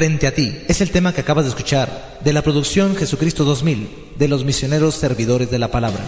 Frente 0.00 0.26
a 0.26 0.32
ti 0.32 0.56
es 0.66 0.80
el 0.80 0.90
tema 0.90 1.12
que 1.12 1.20
acabas 1.20 1.44
de 1.44 1.50
escuchar 1.50 2.18
de 2.24 2.32
la 2.32 2.40
producción 2.40 2.96
Jesucristo 2.96 3.44
2000 3.44 4.14
de 4.16 4.28
los 4.28 4.46
misioneros 4.46 4.94
servidores 4.94 5.50
de 5.50 5.58
la 5.58 5.70
palabra. 5.70 6.02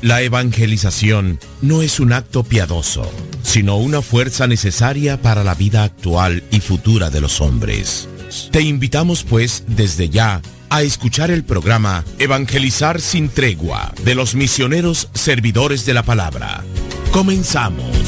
La 0.00 0.22
evangelización 0.22 1.38
no 1.60 1.82
es 1.82 2.00
un 2.00 2.14
acto 2.14 2.42
piadoso, 2.42 3.12
sino 3.42 3.76
una 3.76 4.00
fuerza 4.00 4.46
necesaria 4.46 5.20
para 5.20 5.44
la 5.44 5.54
vida 5.54 5.84
actual 5.84 6.42
y 6.50 6.60
futura 6.60 7.10
de 7.10 7.20
los 7.20 7.42
hombres. 7.42 8.08
Te 8.50 8.62
invitamos 8.62 9.24
pues 9.24 9.64
desde 9.66 10.08
ya 10.08 10.40
a 10.70 10.80
escuchar 10.80 11.30
el 11.30 11.44
programa 11.44 12.02
Evangelizar 12.18 13.02
sin 13.02 13.28
tregua 13.28 13.92
de 14.04 14.14
los 14.14 14.34
misioneros 14.34 15.10
servidores 15.12 15.84
de 15.84 15.92
la 15.92 16.02
palabra. 16.02 16.64
Comenzamos. 17.12 18.07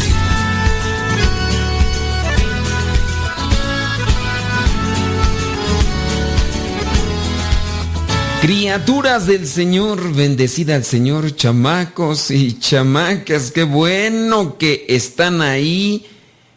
Criaturas 8.40 9.26
del 9.26 9.46
Señor, 9.46 10.14
bendecida 10.14 10.75
al 10.75 10.84
Señor, 10.84 11.37
chamacos 11.37 12.31
y 12.31 12.58
chamacas, 12.58 13.50
qué 13.50 13.64
bueno 13.64 14.56
que 14.56 14.87
están 14.88 15.42
ahí 15.42 16.06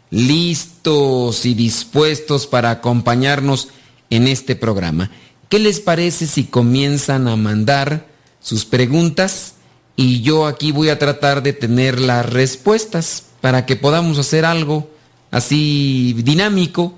listos 0.08 1.44
y 1.44 1.52
dispuestos 1.52 2.46
para 2.46 2.70
acompañarnos 2.70 3.68
en 4.08 4.28
este 4.28 4.56
programa. 4.56 5.10
¿Qué 5.50 5.58
les 5.58 5.78
parece 5.78 6.26
si 6.26 6.44
comienzan 6.44 7.28
a 7.28 7.36
mandar 7.36 8.06
sus 8.40 8.64
preguntas 8.64 9.56
y 9.94 10.22
yo 10.22 10.46
aquí 10.46 10.72
voy 10.72 10.88
a 10.88 10.98
tratar 10.98 11.42
de 11.42 11.52
tener 11.52 12.00
las 12.00 12.24
respuestas 12.24 13.24
para 13.42 13.66
que 13.66 13.76
podamos 13.76 14.18
hacer 14.18 14.46
algo 14.46 14.90
así 15.30 16.14
dinámico 16.24 16.94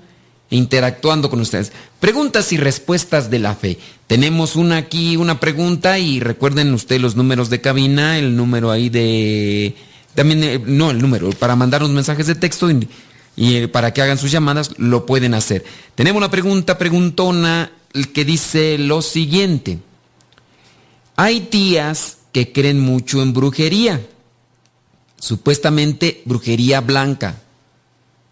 interactuando 0.49 1.29
con 1.29 1.41
ustedes. 1.41 1.71
Preguntas 1.99 2.51
y 2.51 2.57
respuestas 2.57 3.29
de 3.29 3.39
la 3.39 3.55
fe. 3.55 3.77
Tenemos 4.07 4.55
una 4.55 4.77
aquí, 4.77 5.17
una 5.17 5.39
pregunta 5.39 5.99
y 5.99 6.19
recuerden 6.19 6.73
ustedes 6.73 7.01
los 7.01 7.15
números 7.15 7.49
de 7.49 7.61
cabina, 7.61 8.17
el 8.17 8.35
número 8.35 8.71
ahí 8.71 8.89
de 8.89 9.75
también, 10.17 10.43
eh, 10.43 10.59
no 10.65 10.89
el 10.89 10.99
número, 10.99 11.29
para 11.29 11.55
mandarnos 11.55 11.91
mensajes 11.91 12.25
de 12.25 12.33
texto 12.33 12.71
y, 12.71 12.89
y 13.35 13.67
para 13.67 13.93
que 13.93 14.01
hagan 14.01 14.17
sus 14.17 14.31
llamadas, 14.31 14.71
lo 14.77 15.05
pueden 15.05 15.35
hacer. 15.35 15.63
Tenemos 15.93 16.19
una 16.19 16.31
pregunta, 16.31 16.79
preguntona, 16.79 17.71
que 18.13 18.25
dice 18.25 18.79
lo 18.79 19.03
siguiente. 19.03 19.77
Hay 21.15 21.41
tías 21.41 22.17
que 22.31 22.51
creen 22.51 22.79
mucho 22.79 23.21
en 23.21 23.33
brujería, 23.33 24.01
supuestamente 25.19 26.23
brujería 26.25 26.81
blanca. 26.81 27.41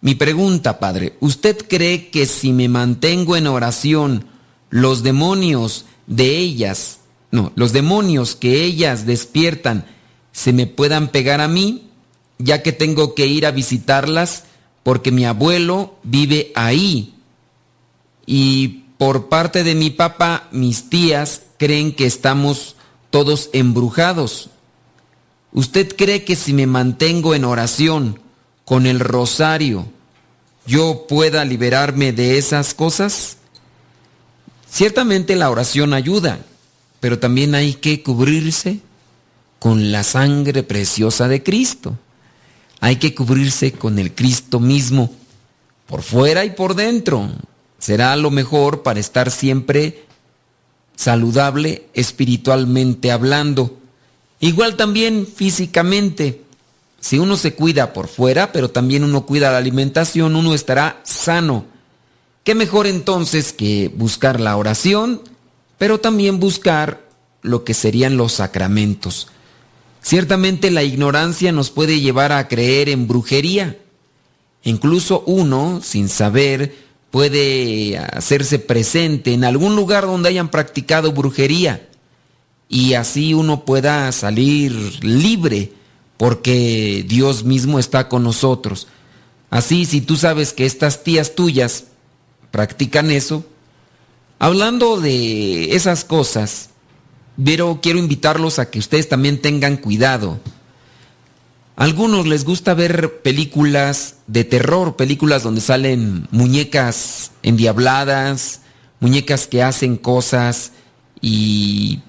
Mi 0.05 0.13
pregunta, 0.13 0.77
Padre, 0.77 1.17
¿usted 1.19 1.57
cree 1.67 2.11
que 2.11 2.27
si 2.27 2.53
me 2.53 2.69
mantengo 2.69 3.37
en 3.37 3.47
oración, 3.47 4.27
los 4.69 5.01
demonios 5.01 5.85
de 6.05 6.37
ellas, 6.37 6.99
no, 7.31 7.51
los 7.55 7.73
demonios 7.73 8.35
que 8.35 8.65
ellas 8.65 9.07
despiertan, 9.07 9.87
se 10.31 10.53
me 10.53 10.67
puedan 10.67 11.07
pegar 11.07 11.41
a 11.41 11.47
mí, 11.47 11.89
ya 12.37 12.61
que 12.61 12.71
tengo 12.71 13.15
que 13.15 13.25
ir 13.25 13.47
a 13.47 13.51
visitarlas 13.51 14.43
porque 14.83 15.11
mi 15.11 15.25
abuelo 15.25 15.95
vive 16.03 16.51
ahí? 16.53 17.15
Y 18.27 18.83
por 18.99 19.27
parte 19.27 19.63
de 19.63 19.73
mi 19.73 19.89
papá, 19.89 20.49
mis 20.51 20.87
tías 20.87 21.41
creen 21.57 21.95
que 21.95 22.05
estamos 22.05 22.75
todos 23.09 23.49
embrujados. 23.53 24.51
¿Usted 25.51 25.95
cree 25.95 26.23
que 26.23 26.35
si 26.35 26.53
me 26.53 26.67
mantengo 26.67 27.33
en 27.33 27.43
oración 27.43 28.19
con 28.65 28.85
el 28.85 28.99
rosario, 28.99 29.94
yo 30.65 31.05
pueda 31.07 31.45
liberarme 31.45 32.11
de 32.11 32.37
esas 32.37 32.73
cosas? 32.73 33.37
Ciertamente 34.69 35.35
la 35.35 35.49
oración 35.49 35.93
ayuda, 35.93 36.39
pero 36.99 37.19
también 37.19 37.55
hay 37.55 37.75
que 37.75 38.03
cubrirse 38.03 38.79
con 39.59 39.91
la 39.91 40.03
sangre 40.03 40.63
preciosa 40.63 41.27
de 41.27 41.43
Cristo. 41.43 41.97
Hay 42.79 42.97
que 42.97 43.15
cubrirse 43.15 43.71
con 43.71 43.99
el 43.99 44.13
Cristo 44.13 44.59
mismo, 44.59 45.11
por 45.87 46.03
fuera 46.03 46.45
y 46.45 46.51
por 46.51 46.75
dentro. 46.75 47.29
Será 47.79 48.15
lo 48.15 48.31
mejor 48.31 48.83
para 48.83 48.99
estar 48.99 49.31
siempre 49.31 50.03
saludable 50.95 51.87
espiritualmente 51.93 53.11
hablando. 53.11 53.77
Igual 54.39 54.75
también 54.75 55.27
físicamente. 55.27 56.44
Si 57.05 57.19
uno 57.19 57.37
se 57.37 57.53
cuida 57.53 57.93
por 57.93 58.07
fuera, 58.07 58.51
pero 58.51 58.71
también 58.71 59.03
uno 59.03 59.27
cuida 59.27 59.51
la 59.51 59.59
alimentación, 59.59 60.35
uno 60.35 60.55
estará 60.55 61.01
sano. 61.03 61.65
¿Qué 62.43 62.55
mejor 62.55 62.87
entonces 62.87 63.53
que 63.53 63.89
buscar 63.95 64.39
la 64.39 64.57
oración, 64.57 65.21
pero 65.77 65.99
también 65.99 66.39
buscar 66.39 67.07
lo 67.43 67.63
que 67.63 67.75
serían 67.75 68.17
los 68.17 68.31
sacramentos? 68.31 69.27
Ciertamente 70.01 70.71
la 70.71 70.81
ignorancia 70.81 71.51
nos 71.51 71.69
puede 71.69 71.99
llevar 71.99 72.31
a 72.31 72.47
creer 72.47 72.89
en 72.89 73.07
brujería. 73.07 73.77
Incluso 74.63 75.23
uno, 75.27 75.81
sin 75.83 76.09
saber, 76.09 76.75
puede 77.11 77.99
hacerse 77.99 78.57
presente 78.57 79.31
en 79.31 79.43
algún 79.43 79.75
lugar 79.75 80.07
donde 80.07 80.29
hayan 80.29 80.49
practicado 80.49 81.11
brujería 81.11 81.87
y 82.67 82.95
así 82.95 83.35
uno 83.35 83.63
pueda 83.63 84.11
salir 84.11 84.73
libre 85.03 85.84
porque 86.17 87.05
Dios 87.07 87.43
mismo 87.43 87.79
está 87.79 88.07
con 88.09 88.23
nosotros. 88.23 88.87
Así, 89.49 89.85
si 89.85 90.01
tú 90.01 90.15
sabes 90.15 90.53
que 90.53 90.65
estas 90.65 91.03
tías 91.03 91.35
tuyas 91.35 91.85
practican 92.51 93.11
eso, 93.11 93.45
hablando 94.39 94.99
de 94.99 95.75
esas 95.75 96.03
cosas, 96.05 96.69
pero 97.43 97.79
quiero 97.81 97.99
invitarlos 97.99 98.59
a 98.59 98.69
que 98.69 98.79
ustedes 98.79 99.09
también 99.09 99.41
tengan 99.41 99.77
cuidado 99.77 100.39
algunos 101.75 102.25
les 102.25 102.45
gusta 102.45 102.73
ver 102.73 103.21
películas 103.21 104.15
de 104.27 104.45
terror, 104.45 104.95
películas 104.95 105.43
donde 105.43 105.59
salen 105.59 106.25
muñecas 106.31 107.31
endiabladas, 107.43 108.61
muñecas 109.01 109.47
que 109.47 109.61
hacen 109.61 109.97
cosas 109.97 110.71
y 111.19 111.99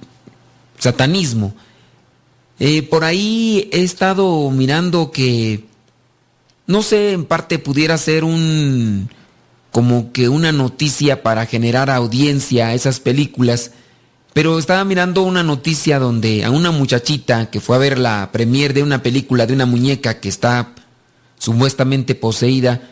satanismo. 0.79 1.53
Eh, 2.59 2.83
por 2.83 3.05
ahí 3.05 3.69
he 3.73 3.83
estado 3.83 4.51
mirando 4.51 5.11
que, 5.11 5.65
no 6.67 6.83
sé, 6.83 7.13
en 7.13 7.25
parte 7.25 7.59
pudiera 7.59 7.99
ser 7.99 8.25
un, 8.25 9.11
como 9.71 10.13
que 10.13 10.29
una 10.29 10.53
noticia 10.53 11.23
para 11.23 11.47
generar 11.47 11.91
audiencia 11.91 12.69
a 12.69 12.75
esas 12.75 13.01
películas 13.01 13.73
pero 14.37 14.59
estaba 14.59 14.85
mirando 14.85 15.23
una 15.23 15.43
noticia 15.43 15.99
donde 15.99 16.45
a 16.45 16.51
una 16.51 16.71
muchachita 16.71 17.49
que 17.49 17.59
fue 17.59 17.75
a 17.75 17.79
ver 17.79 17.99
la 17.99 18.33
premier 18.33 18.75
de 18.75 18.83
una 18.83 19.03
película 19.03 19.47
de 19.47 19.55
una 19.55 19.65
muñeca 19.65 20.21
que 20.21 20.29
está 20.29 20.75
supuestamente 21.39 22.15
poseída, 22.15 22.83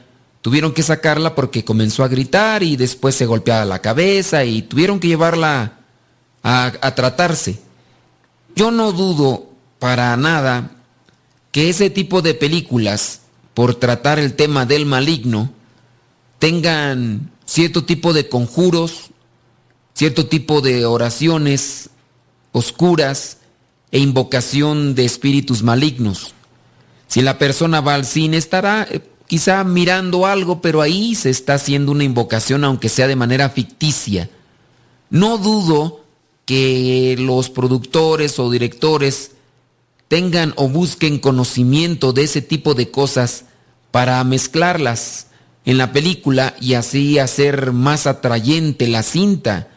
tuvieron 0.41 0.73
que 0.73 0.83
sacarla 0.83 1.35
porque 1.35 1.63
comenzó 1.63 2.03
a 2.03 2.09
gritar 2.09 2.63
y 2.63 2.77
después 2.77 3.15
se 3.15 3.27
golpeaba 3.27 3.67
la 3.67 3.83
cabeza 3.83 4.43
y 4.47 4.63
tuvieron 4.63 4.99
que 4.99 5.09
llevarla 5.09 5.81
a, 6.43 6.73
a 6.81 6.95
tratarse. 6.95 7.61
Yo 8.57 8.71
no 8.71 8.93
dudo 8.93 9.51
para 9.85 10.17
nada 10.17 10.71
que 11.53 11.69
ese 11.69 11.91
tipo 11.91 12.23
de 12.23 12.33
películas, 12.33 13.21
por 13.53 13.75
tratar 13.75 14.19
el 14.19 14.33
tema 14.33 14.65
del 14.65 14.87
maligno, 14.87 15.53
tengan 16.39 17.31
cierto 17.45 17.85
tipo 17.85 18.15
de 18.15 18.31
conjuros 18.31 19.11
cierto 19.93 20.25
tipo 20.25 20.63
de 20.63 20.87
oraciones 20.87 21.91
oscuras 22.53 23.41
e 23.91 23.99
invocación 23.99 24.95
de 24.95 25.05
espíritus 25.05 25.63
malignos. 25.63 26.33
Si 27.07 27.21
la 27.21 27.37
persona 27.37 27.83
va 27.83 27.95
al 27.95 28.07
cine 28.07 28.39
estará 28.39 28.89
eh, 28.91 29.03
quizá 29.27 29.65
mirando 29.65 30.25
algo, 30.25 30.63
pero 30.63 30.81
ahí 30.81 31.15
se 31.15 31.29
está 31.29 31.57
haciendo 31.57 31.93
una 31.93 32.05
invocación 32.05 32.65
aunque 32.65 32.89
sea 32.89 33.07
de 33.07 33.17
manera 33.17 33.51
ficticia. 33.51 34.31
No 35.11 35.37
dudo 35.37 36.07
que 36.47 37.17
los 37.19 37.51
productores 37.51 38.39
o 38.39 38.51
directores 38.51 39.33
tengan 40.15 40.53
o 40.55 40.69
busquen 40.69 41.19
conocimiento 41.19 42.13
de 42.13 42.23
ese 42.23 42.41
tipo 42.41 42.75
de 42.75 42.89
cosas 42.89 43.47
para 43.91 44.23
mezclarlas 44.23 45.27
en 45.65 45.77
la 45.77 45.93
película 45.93 46.55
y 46.61 46.75
así 46.75 47.19
hacer 47.19 47.73
más 47.73 48.07
atrayente 48.07 48.87
la 48.87 49.03
cinta 49.03 49.71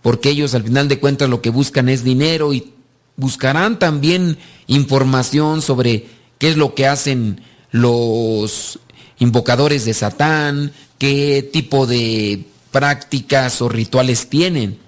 porque 0.00 0.30
ellos 0.30 0.54
al 0.54 0.62
final 0.62 0.88
de 0.88 0.98
cuentas 0.98 1.28
lo 1.28 1.42
que 1.42 1.50
buscan 1.50 1.90
es 1.90 2.04
dinero 2.04 2.54
y 2.54 2.72
buscarán 3.16 3.78
también 3.78 4.38
información 4.66 5.60
sobre 5.60 6.06
qué 6.38 6.48
es 6.48 6.56
lo 6.56 6.74
que 6.74 6.86
hacen 6.86 7.42
los 7.70 8.78
invocadores 9.18 9.84
de 9.84 9.92
Satán, 9.92 10.72
qué 10.96 11.46
tipo 11.52 11.86
de 11.86 12.46
prácticas 12.72 13.60
o 13.60 13.68
rituales 13.68 14.30
tienen. 14.30 14.78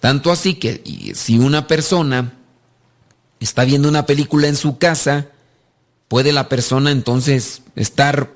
Tanto 0.00 0.32
así 0.32 0.54
que 0.54 1.12
si 1.14 1.38
una 1.38 1.66
persona 1.66 2.37
está 3.40 3.64
viendo 3.64 3.88
una 3.88 4.06
película 4.06 4.48
en 4.48 4.56
su 4.56 4.78
casa, 4.78 5.28
puede 6.08 6.32
la 6.32 6.48
persona 6.48 6.90
entonces 6.90 7.62
estar 7.76 8.32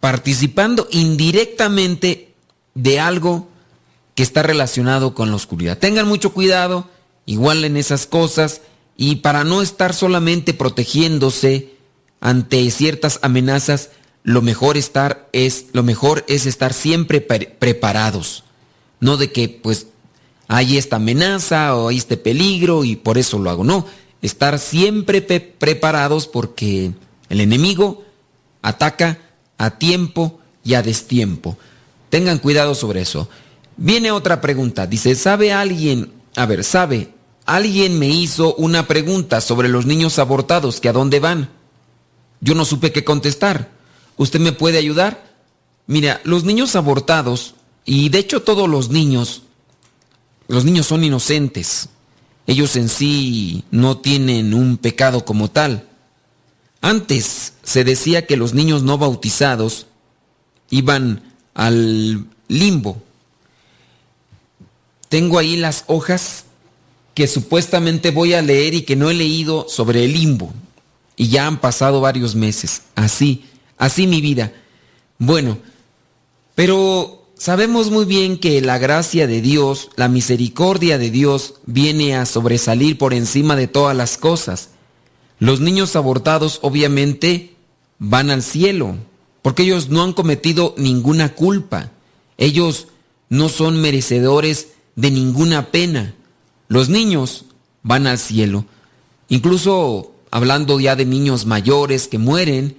participando 0.00 0.88
indirectamente 0.90 2.32
de 2.74 3.00
algo 3.00 3.48
que 4.14 4.22
está 4.22 4.42
relacionado 4.42 5.14
con 5.14 5.30
la 5.30 5.36
oscuridad. 5.36 5.78
Tengan 5.78 6.08
mucho 6.08 6.32
cuidado, 6.32 6.88
igual 7.26 7.64
en 7.64 7.76
esas 7.76 8.06
cosas, 8.06 8.62
y 8.96 9.16
para 9.16 9.44
no 9.44 9.62
estar 9.62 9.94
solamente 9.94 10.54
protegiéndose 10.54 11.74
ante 12.20 12.70
ciertas 12.70 13.18
amenazas, 13.22 13.90
lo 14.22 14.42
mejor 14.42 14.76
estar 14.76 15.28
es 15.32 15.66
lo 15.72 15.82
mejor 15.82 16.24
es 16.28 16.46
estar 16.46 16.74
siempre 16.74 17.20
preparados. 17.20 18.44
No 19.00 19.16
de 19.16 19.32
que 19.32 19.48
pues 19.48 19.86
hay 20.48 20.76
esta 20.76 20.96
amenaza 20.96 21.74
o 21.76 21.88
hay 21.88 21.96
este 21.96 22.16
peligro 22.16 22.84
y 22.84 22.96
por 22.96 23.16
eso 23.16 23.38
lo 23.38 23.48
hago. 23.50 23.64
No, 23.64 23.86
estar 24.22 24.58
siempre 24.58 25.20
preparados 25.20 26.26
porque 26.26 26.92
el 27.28 27.40
enemigo 27.40 28.04
ataca 28.62 29.18
a 29.58 29.78
tiempo 29.78 30.40
y 30.64 30.74
a 30.74 30.82
destiempo. 30.82 31.56
Tengan 32.10 32.38
cuidado 32.38 32.74
sobre 32.74 33.02
eso. 33.02 33.28
Viene 33.76 34.10
otra 34.10 34.40
pregunta. 34.40 34.86
Dice, 34.86 35.14
¿sabe 35.14 35.52
alguien? 35.52 36.12
A 36.36 36.46
ver, 36.46 36.64
¿sabe? 36.64 37.14
Alguien 37.46 37.98
me 37.98 38.08
hizo 38.08 38.54
una 38.56 38.86
pregunta 38.86 39.40
sobre 39.40 39.68
los 39.68 39.86
niños 39.86 40.18
abortados, 40.18 40.80
que 40.80 40.88
a 40.88 40.92
dónde 40.92 41.20
van. 41.20 41.50
Yo 42.40 42.54
no 42.54 42.64
supe 42.64 42.92
qué 42.92 43.04
contestar. 43.04 43.70
¿Usted 44.16 44.40
me 44.40 44.52
puede 44.52 44.78
ayudar? 44.78 45.30
Mira, 45.86 46.20
los 46.24 46.44
niños 46.44 46.76
abortados, 46.76 47.54
y 47.84 48.10
de 48.10 48.18
hecho 48.18 48.42
todos 48.42 48.68
los 48.68 48.90
niños, 48.90 49.42
los 50.46 50.64
niños 50.64 50.86
son 50.86 51.02
inocentes. 51.02 51.88
Ellos 52.50 52.74
en 52.74 52.88
sí 52.88 53.62
no 53.70 53.98
tienen 53.98 54.54
un 54.54 54.76
pecado 54.76 55.24
como 55.24 55.48
tal. 55.48 55.86
Antes 56.80 57.52
se 57.62 57.84
decía 57.84 58.26
que 58.26 58.36
los 58.36 58.54
niños 58.54 58.82
no 58.82 58.98
bautizados 58.98 59.86
iban 60.68 61.22
al 61.54 62.26
limbo, 62.48 63.00
tengo 65.08 65.38
ahí 65.38 65.56
las 65.56 65.84
hojas 65.86 66.46
que 67.14 67.28
supuestamente 67.28 68.10
voy 68.10 68.34
a 68.34 68.42
leer 68.42 68.74
y 68.74 68.82
que 68.82 68.96
no 68.96 69.10
he 69.10 69.14
leído 69.14 69.66
sobre 69.68 70.04
el 70.04 70.12
limbo. 70.12 70.52
y 71.14 71.28
ya 71.28 71.46
han 71.46 71.60
pasado 71.60 72.00
varios 72.00 72.34
meses. 72.34 72.82
Así, 72.96 73.44
así 73.78 74.08
mi 74.08 74.20
vida. 74.20 74.52
Bueno, 75.18 75.58
pero 76.56 77.19
sabemos 77.40 77.90
muy 77.90 78.04
bien 78.04 78.36
que 78.36 78.60
la 78.60 78.76
gracia 78.76 79.26
de 79.26 79.40
Dios, 79.40 79.88
la 79.96 80.08
misericordia 80.08 80.98
de 80.98 81.10
Dios 81.10 81.54
viene 81.64 82.14
a 82.14 82.26
sobresalir 82.26 82.98
por 82.98 83.14
encima 83.14 83.56
de 83.56 83.66
todas 83.66 83.96
las 83.96 84.18
cosas. 84.18 84.68
Los 85.38 85.58
niños 85.60 85.96
abortados 85.96 86.58
obviamente 86.60 87.54
van 87.98 88.30
al 88.30 88.42
cielo, 88.42 88.96
porque 89.40 89.62
ellos 89.62 89.88
no 89.88 90.02
han 90.02 90.12
cometido 90.12 90.74
ninguna 90.76 91.34
culpa. 91.34 91.92
Ellos 92.36 92.88
no 93.30 93.48
son 93.48 93.80
merecedores 93.80 94.68
de 94.94 95.10
ninguna 95.10 95.70
pena. 95.70 96.14
Los 96.68 96.90
niños 96.90 97.46
van 97.82 98.06
al 98.06 98.18
cielo. 98.18 98.66
Incluso 99.30 100.12
hablando 100.30 100.78
ya 100.78 100.94
de 100.94 101.06
niños 101.06 101.46
mayores 101.46 102.06
que 102.06 102.18
mueren 102.18 102.76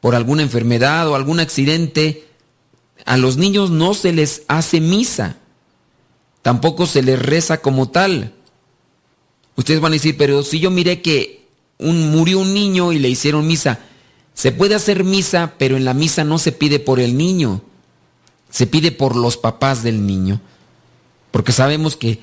por 0.00 0.16
alguna 0.16 0.42
enfermedad 0.42 1.08
o 1.08 1.14
algún 1.14 1.38
accidente, 1.38 2.26
a 3.04 3.16
los 3.16 3.36
niños 3.36 3.70
no 3.70 3.94
se 3.94 4.12
les 4.12 4.42
hace 4.48 4.80
misa, 4.80 5.36
tampoco 6.42 6.86
se 6.86 7.02
les 7.02 7.20
reza 7.20 7.60
como 7.60 7.88
tal. 7.88 8.34
Ustedes 9.56 9.80
van 9.80 9.92
a 9.92 9.94
decir, 9.94 10.16
pero 10.16 10.42
si 10.42 10.60
yo 10.60 10.70
miré 10.70 11.02
que 11.02 11.46
un, 11.78 12.10
murió 12.10 12.38
un 12.38 12.54
niño 12.54 12.92
y 12.92 12.98
le 12.98 13.08
hicieron 13.08 13.46
misa, 13.46 13.80
se 14.34 14.52
puede 14.52 14.74
hacer 14.74 15.04
misa, 15.04 15.54
pero 15.58 15.76
en 15.76 15.84
la 15.84 15.94
misa 15.94 16.24
no 16.24 16.38
se 16.38 16.52
pide 16.52 16.78
por 16.78 17.00
el 17.00 17.16
niño, 17.16 17.62
se 18.50 18.66
pide 18.66 18.92
por 18.92 19.16
los 19.16 19.36
papás 19.36 19.82
del 19.82 20.06
niño, 20.06 20.40
porque 21.30 21.52
sabemos 21.52 21.96
que 21.96 22.20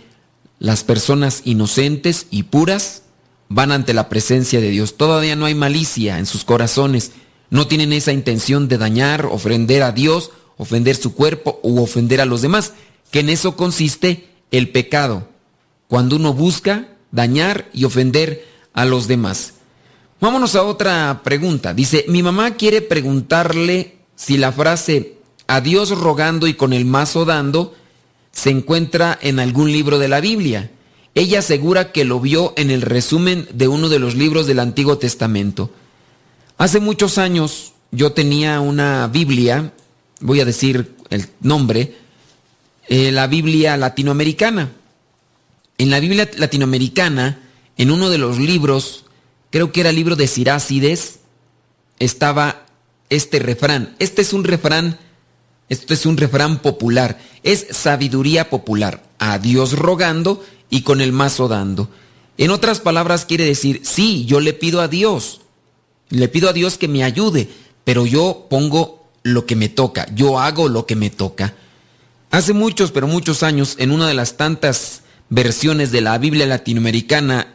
las 0.59 0.83
personas 0.83 1.41
inocentes 1.45 2.27
y 2.31 2.43
puras 2.43 3.03
van 3.49 3.71
ante 3.71 3.93
la 3.93 4.09
presencia 4.09 4.59
de 4.59 4.69
Dios. 4.69 4.97
Todavía 4.97 5.35
no 5.35 5.45
hay 5.45 5.55
malicia 5.55 6.19
en 6.19 6.25
sus 6.25 6.43
corazones. 6.43 7.11
No 7.49 7.67
tienen 7.67 7.93
esa 7.93 8.11
intención 8.11 8.67
de 8.67 8.77
dañar, 8.77 9.25
ofender 9.27 9.83
a 9.83 9.91
Dios, 9.91 10.31
ofender 10.57 10.95
su 10.95 11.13
cuerpo 11.13 11.59
u 11.63 11.79
ofender 11.81 12.21
a 12.21 12.25
los 12.25 12.41
demás, 12.41 12.73
que 13.11 13.19
en 13.19 13.29
eso 13.29 13.55
consiste 13.55 14.29
el 14.51 14.69
pecado, 14.69 15.27
cuando 15.87 16.15
uno 16.15 16.33
busca 16.33 16.89
dañar 17.11 17.69
y 17.73 17.85
ofender 17.85 18.45
a 18.73 18.85
los 18.85 19.07
demás. 19.07 19.53
Vámonos 20.19 20.55
a 20.55 20.63
otra 20.63 21.21
pregunta. 21.23 21.73
Dice, 21.73 22.05
mi 22.07 22.23
mamá 22.23 22.55
quiere 22.55 22.81
preguntarle 22.81 23.97
si 24.15 24.37
la 24.37 24.51
frase 24.51 25.17
a 25.47 25.61
Dios 25.61 25.91
rogando 25.91 26.47
y 26.47 26.55
con 26.55 26.73
el 26.73 26.85
mazo 26.85 27.23
dando 27.23 27.75
se 28.31 28.49
encuentra 28.49 29.17
en 29.21 29.39
algún 29.39 29.71
libro 29.71 29.99
de 29.99 30.07
la 30.07 30.19
Biblia. 30.21 30.71
Ella 31.15 31.39
asegura 31.39 31.91
que 31.91 32.05
lo 32.05 32.19
vio 32.19 32.53
en 32.57 32.69
el 32.69 32.81
resumen 32.81 33.47
de 33.53 33.67
uno 33.67 33.89
de 33.89 33.99
los 33.99 34.15
libros 34.15 34.45
del 34.45 34.59
Antiguo 34.59 34.97
Testamento. 34.97 35.71
Hace 36.57 36.79
muchos 36.79 37.17
años 37.17 37.73
yo 37.91 38.11
tenía 38.11 38.59
una 38.59 39.07
Biblia, 39.07 39.73
voy 40.19 40.41
a 40.41 40.45
decir 40.45 40.95
el 41.09 41.27
nombre, 41.41 41.95
eh, 42.87 43.11
la 43.11 43.27
Biblia 43.27 43.77
latinoamericana. 43.77 44.71
En 45.77 45.89
la 45.89 45.99
Biblia 45.99 46.29
latinoamericana, 46.37 47.39
en 47.77 47.91
uno 47.91 48.09
de 48.09 48.17
los 48.17 48.39
libros, 48.39 49.05
creo 49.51 49.71
que 49.71 49.81
era 49.81 49.91
el 49.91 49.95
libro 49.95 50.15
de 50.15 50.27
Sirácides, 50.27 51.19
estaba 51.99 52.65
este 53.09 53.39
refrán. 53.39 53.95
Este 53.99 54.21
es 54.21 54.33
un 54.33 54.43
refrán, 54.43 54.97
esto 55.69 55.93
es 55.93 56.05
un 56.05 56.17
refrán 56.17 56.59
popular, 56.59 57.19
es 57.43 57.67
sabiduría 57.71 58.49
popular. 58.49 59.03
A 59.19 59.39
Dios 59.39 59.73
rogando 59.73 60.43
y 60.69 60.81
con 60.81 61.01
el 61.01 61.11
mazo 61.11 61.47
dando. 61.47 61.89
En 62.37 62.51
otras 62.51 62.79
palabras 62.79 63.25
quiere 63.25 63.45
decir, 63.45 63.81
sí, 63.83 64.25
yo 64.25 64.39
le 64.39 64.53
pido 64.53 64.81
a 64.81 64.87
Dios, 64.87 65.41
le 66.09 66.27
pido 66.27 66.49
a 66.49 66.53
Dios 66.53 66.77
que 66.77 66.87
me 66.87 67.03
ayude, 67.03 67.49
pero 67.83 68.05
yo 68.05 68.45
pongo 68.49 68.96
lo 69.33 69.45
que 69.45 69.55
me 69.55 69.69
toca, 69.69 70.07
yo 70.13 70.39
hago 70.39 70.69
lo 70.69 70.85
que 70.85 70.95
me 70.95 71.09
toca. 71.09 71.55
Hace 72.31 72.53
muchos, 72.53 72.91
pero 72.91 73.07
muchos 73.07 73.43
años, 73.43 73.75
en 73.79 73.91
una 73.91 74.07
de 74.07 74.13
las 74.13 74.37
tantas 74.37 75.01
versiones 75.29 75.91
de 75.91 76.01
la 76.01 76.17
Biblia 76.17 76.45
latinoamericana, 76.45 77.53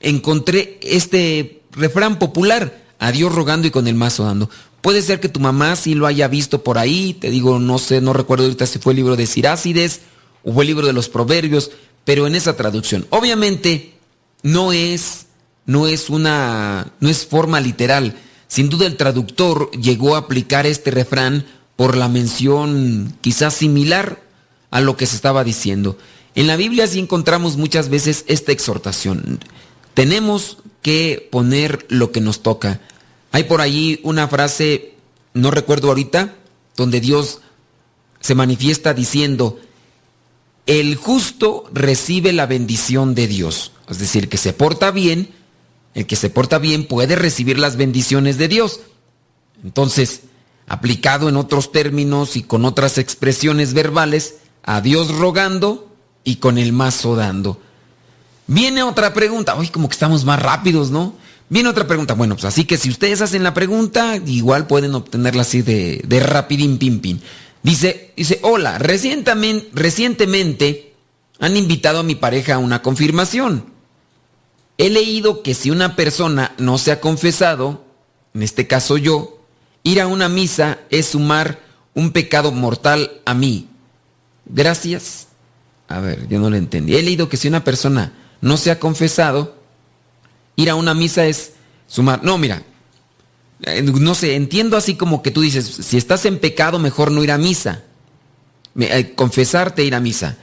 encontré 0.00 0.78
este 0.82 1.62
refrán 1.72 2.18
popular, 2.18 2.84
a 2.98 3.12
Dios 3.12 3.34
rogando 3.34 3.66
y 3.66 3.70
con 3.70 3.86
el 3.86 3.94
mazo 3.94 4.24
dando. 4.24 4.48
Puede 4.80 5.02
ser 5.02 5.20
que 5.20 5.28
tu 5.28 5.40
mamá 5.40 5.76
sí 5.76 5.94
lo 5.94 6.06
haya 6.06 6.28
visto 6.28 6.62
por 6.62 6.78
ahí, 6.78 7.14
te 7.14 7.30
digo, 7.30 7.58
no 7.58 7.78
sé, 7.78 8.00
no 8.00 8.12
recuerdo 8.12 8.44
ahorita 8.44 8.66
si 8.66 8.78
fue 8.78 8.92
el 8.92 8.98
libro 8.98 9.16
de 9.16 9.26
Sirácides 9.26 10.00
o 10.44 10.62
el 10.62 10.68
libro 10.68 10.86
de 10.86 10.92
los 10.92 11.08
proverbios, 11.08 11.72
pero 12.04 12.26
en 12.26 12.34
esa 12.36 12.56
traducción. 12.56 13.06
Obviamente 13.10 13.94
no 14.42 14.72
es, 14.72 15.26
no 15.66 15.88
es 15.88 16.08
una, 16.08 16.92
no 17.00 17.08
es 17.08 17.26
forma 17.26 17.60
literal. 17.60 18.16
Sin 18.48 18.68
duda 18.68 18.86
el 18.86 18.96
traductor 18.96 19.70
llegó 19.72 20.14
a 20.14 20.20
aplicar 20.20 20.66
este 20.66 20.90
refrán 20.90 21.46
por 21.76 21.96
la 21.96 22.08
mención 22.08 23.14
quizás 23.20 23.54
similar 23.54 24.22
a 24.70 24.80
lo 24.80 24.96
que 24.96 25.06
se 25.06 25.16
estaba 25.16 25.44
diciendo. 25.44 25.98
En 26.34 26.46
la 26.46 26.56
Biblia 26.56 26.86
sí 26.86 26.98
encontramos 26.98 27.56
muchas 27.56 27.88
veces 27.88 28.24
esta 28.28 28.52
exhortación. 28.52 29.40
Tenemos 29.94 30.58
que 30.82 31.28
poner 31.32 31.86
lo 31.88 32.12
que 32.12 32.20
nos 32.20 32.42
toca. 32.42 32.80
Hay 33.32 33.44
por 33.44 33.60
allí 33.60 34.00
una 34.02 34.28
frase, 34.28 34.94
no 35.34 35.50
recuerdo 35.50 35.88
ahorita, 35.88 36.34
donde 36.76 37.00
Dios 37.00 37.40
se 38.20 38.34
manifiesta 38.34 38.94
diciendo, 38.94 39.58
el 40.66 40.96
justo 40.96 41.64
recibe 41.72 42.32
la 42.32 42.46
bendición 42.46 43.14
de 43.14 43.28
Dios. 43.28 43.72
Es 43.88 43.98
decir, 43.98 44.28
que 44.28 44.36
se 44.36 44.52
porta 44.52 44.90
bien, 44.90 45.30
el 45.96 46.06
que 46.06 46.14
se 46.14 46.28
porta 46.28 46.58
bien 46.58 46.86
puede 46.86 47.16
recibir 47.16 47.58
las 47.58 47.76
bendiciones 47.76 48.36
de 48.36 48.48
Dios. 48.48 48.80
Entonces, 49.64 50.20
aplicado 50.66 51.30
en 51.30 51.36
otros 51.36 51.72
términos 51.72 52.36
y 52.36 52.42
con 52.42 52.66
otras 52.66 52.98
expresiones 52.98 53.72
verbales, 53.72 54.36
a 54.62 54.82
Dios 54.82 55.10
rogando 55.16 55.90
y 56.22 56.36
con 56.36 56.58
el 56.58 56.74
mazo 56.74 57.16
dando. 57.16 57.58
Viene 58.46 58.82
otra 58.82 59.14
pregunta. 59.14 59.56
Uy, 59.56 59.68
como 59.68 59.88
que 59.88 59.94
estamos 59.94 60.26
más 60.26 60.38
rápidos, 60.38 60.90
¿no? 60.90 61.14
Viene 61.48 61.70
otra 61.70 61.86
pregunta. 61.86 62.12
Bueno, 62.12 62.34
pues 62.34 62.44
así 62.44 62.66
que 62.66 62.76
si 62.76 62.90
ustedes 62.90 63.22
hacen 63.22 63.42
la 63.42 63.54
pregunta, 63.54 64.18
igual 64.26 64.66
pueden 64.66 64.94
obtenerla 64.94 65.42
así 65.42 65.62
de, 65.62 66.02
de 66.06 66.20
rapidín, 66.20 66.76
pim, 66.76 67.00
pim. 67.00 67.20
Dice, 67.62 68.12
dice, 68.14 68.38
hola, 68.42 68.76
recientemente, 68.76 69.70
recientemente 69.72 70.92
han 71.38 71.56
invitado 71.56 72.00
a 72.00 72.02
mi 72.02 72.16
pareja 72.16 72.56
a 72.56 72.58
una 72.58 72.82
confirmación. 72.82 73.75
He 74.78 74.90
leído 74.90 75.42
que 75.42 75.54
si 75.54 75.70
una 75.70 75.96
persona 75.96 76.54
no 76.58 76.78
se 76.78 76.92
ha 76.92 77.00
confesado, 77.00 77.84
en 78.34 78.42
este 78.42 78.66
caso 78.66 78.98
yo, 78.98 79.38
ir 79.82 80.00
a 80.00 80.06
una 80.06 80.28
misa 80.28 80.78
es 80.90 81.06
sumar 81.06 81.60
un 81.94 82.12
pecado 82.12 82.52
mortal 82.52 83.22
a 83.24 83.34
mí. 83.34 83.68
Gracias. 84.44 85.28
A 85.88 86.00
ver, 86.00 86.28
yo 86.28 86.38
no 86.38 86.50
lo 86.50 86.56
entendí. 86.56 86.96
He 86.96 87.02
leído 87.02 87.28
que 87.28 87.36
si 87.36 87.48
una 87.48 87.64
persona 87.64 88.12
no 88.40 88.56
se 88.56 88.70
ha 88.70 88.78
confesado, 88.78 89.56
ir 90.56 90.68
a 90.68 90.74
una 90.74 90.94
misa 90.94 91.26
es 91.26 91.52
sumar. 91.86 92.22
No, 92.22 92.36
mira, 92.36 92.62
eh, 93.62 93.82
no 93.82 94.14
sé, 94.14 94.34
entiendo 94.34 94.76
así 94.76 94.96
como 94.96 95.22
que 95.22 95.30
tú 95.30 95.40
dices, 95.40 95.64
si 95.64 95.96
estás 95.96 96.26
en 96.26 96.38
pecado, 96.38 96.78
mejor 96.78 97.10
no 97.10 97.24
ir 97.24 97.30
a 97.30 97.38
misa. 97.38 97.82
Eh, 98.78 99.14
confesarte, 99.14 99.84
ir 99.84 99.94
a 99.94 100.00
misa. 100.00 100.36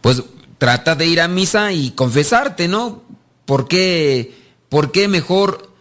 Pues 0.00 0.22
trata 0.58 0.94
de 0.94 1.06
ir 1.06 1.20
a 1.20 1.28
misa 1.28 1.72
y 1.72 1.92
confesarte, 1.92 2.68
¿no? 2.68 3.02
¿Por 3.50 3.66
qué, 3.66 4.32
por 4.68 4.92
qué 4.92 5.08
mejor 5.08 5.72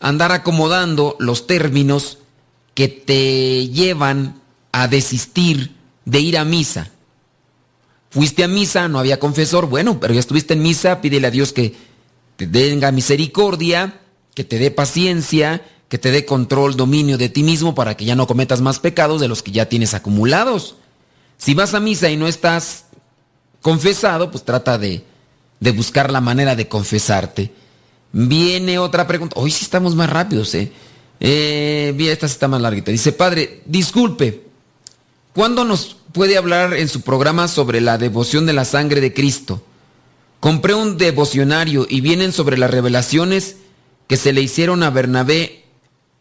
andar 0.00 0.32
acomodando 0.32 1.16
los 1.18 1.46
términos 1.46 2.18
que 2.74 2.88
te 2.88 3.68
llevan 3.68 4.42
a 4.70 4.86
desistir 4.86 5.74
de 6.04 6.20
ir 6.20 6.36
a 6.36 6.44
misa? 6.44 6.90
Fuiste 8.10 8.44
a 8.44 8.48
misa, 8.48 8.88
no 8.88 8.98
había 8.98 9.18
confesor, 9.18 9.66
bueno, 9.66 9.98
pero 9.98 10.12
ya 10.12 10.20
estuviste 10.20 10.52
en 10.52 10.62
misa, 10.62 11.00
pídele 11.00 11.28
a 11.28 11.30
Dios 11.30 11.54
que 11.54 11.74
te 12.36 12.46
tenga 12.46 12.92
misericordia, 12.92 13.98
que 14.34 14.44
te 14.44 14.58
dé 14.58 14.70
paciencia, 14.70 15.66
que 15.88 15.96
te 15.96 16.10
dé 16.10 16.26
control, 16.26 16.76
dominio 16.76 17.16
de 17.16 17.30
ti 17.30 17.42
mismo 17.42 17.74
para 17.74 17.96
que 17.96 18.04
ya 18.04 18.14
no 18.14 18.26
cometas 18.26 18.60
más 18.60 18.78
pecados 18.78 19.22
de 19.22 19.28
los 19.28 19.42
que 19.42 19.52
ya 19.52 19.70
tienes 19.70 19.94
acumulados. 19.94 20.76
Si 21.38 21.54
vas 21.54 21.72
a 21.72 21.80
misa 21.80 22.10
y 22.10 22.18
no 22.18 22.28
estás 22.28 22.84
confesado, 23.62 24.30
pues 24.30 24.44
trata 24.44 24.76
de, 24.76 25.02
de 25.60 25.72
buscar 25.72 26.10
la 26.10 26.20
manera 26.20 26.56
de 26.56 26.68
confesarte. 26.68 27.52
Viene 28.12 28.78
otra 28.78 29.06
pregunta. 29.06 29.38
Hoy 29.38 29.50
sí 29.50 29.64
estamos 29.64 29.94
más 29.94 30.10
rápidos, 30.10 30.54
¿eh? 30.54 30.72
eh 31.20 31.94
esta 31.98 32.26
está 32.26 32.48
más 32.48 32.60
larguita. 32.60 32.90
Dice, 32.90 33.12
padre, 33.12 33.62
disculpe, 33.66 34.42
¿cuándo 35.32 35.64
nos 35.64 35.96
puede 36.12 36.36
hablar 36.36 36.74
en 36.74 36.88
su 36.88 37.02
programa 37.02 37.48
sobre 37.48 37.80
la 37.80 37.98
devoción 37.98 38.46
de 38.46 38.52
la 38.52 38.64
sangre 38.64 39.00
de 39.00 39.12
Cristo? 39.12 39.62
Compré 40.40 40.74
un 40.74 40.98
devocionario 40.98 41.86
y 41.88 42.00
vienen 42.00 42.32
sobre 42.32 42.58
las 42.58 42.70
revelaciones 42.70 43.56
que 44.06 44.16
se 44.16 44.32
le 44.32 44.42
hicieron 44.42 44.82
a 44.82 44.90
Bernabé 44.90 45.64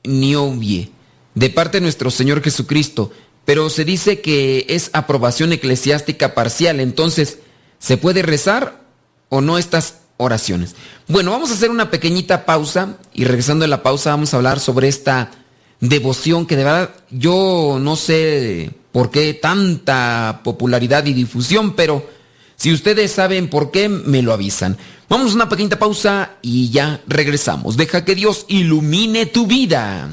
Niobie, 0.03 0.89
de 1.35 1.49
parte 1.49 1.77
de 1.77 1.81
nuestro 1.81 2.09
Señor 2.09 2.41
Jesucristo, 2.41 3.11
pero 3.43 3.69
se 3.69 3.85
dice 3.85 4.21
que 4.21 4.65
es 4.69 4.89
aprobación 4.93 5.53
eclesiástica 5.53 6.33
parcial, 6.33 6.79
entonces, 6.79 7.39
¿se 7.77 7.97
puede 7.97 8.23
rezar 8.23 8.84
o 9.29 9.41
no 9.41 9.58
estas 9.58 9.96
oraciones. 10.17 10.75
Bueno, 11.08 11.32
vamos 11.32 11.51
a 11.51 11.53
hacer 11.53 11.70
una 11.70 11.91
pequeñita 11.91 12.46
pausa 12.46 12.98
y 13.13 13.25
regresando 13.25 13.63
de 13.63 13.70
la 13.70 13.84
pausa 13.84 14.12
vamos 14.12 14.34
a 14.34 14.38
hablar 14.38 14.60
sobre 14.60 14.88
esta 14.88 15.32
devoción 15.79 16.46
que 16.46 16.55
de 16.55 16.63
verdad 16.63 16.89
yo 17.12 17.77
no 17.79 17.96
sé 17.96 18.72
por 18.91 19.12
qué 19.12 19.34
tanta 19.34 20.41
popularidad 20.44 21.05
y 21.05 21.13
difusión, 21.13 21.75
pero 21.75 22.08
si 22.55 22.72
ustedes 22.72 23.12
saben 23.12 23.50
por 23.50 23.72
qué, 23.72 23.89
me 23.89 24.22
lo 24.22 24.32
avisan. 24.32 24.77
Vamos 25.10 25.34
a 25.34 25.36
una 25.36 25.50
pequeñita 25.50 25.77
pausa 25.77 26.38
y 26.41 26.70
ya 26.72 27.01
regresamos. 27.05 27.77
Deja 27.77 28.05
que 28.05 28.15
Dios 28.15 28.46
ilumine 28.48 29.25
tu 29.25 29.46
vida. 29.46 30.10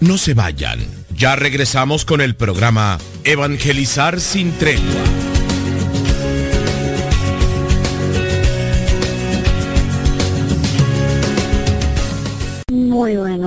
No 0.00 0.18
se 0.18 0.34
vayan. 0.34 1.01
Ya 1.22 1.36
regresamos 1.36 2.04
con 2.04 2.20
el 2.20 2.34
programa 2.34 2.98
Evangelizar 3.22 4.18
sin 4.18 4.50
tregua. 4.58 5.31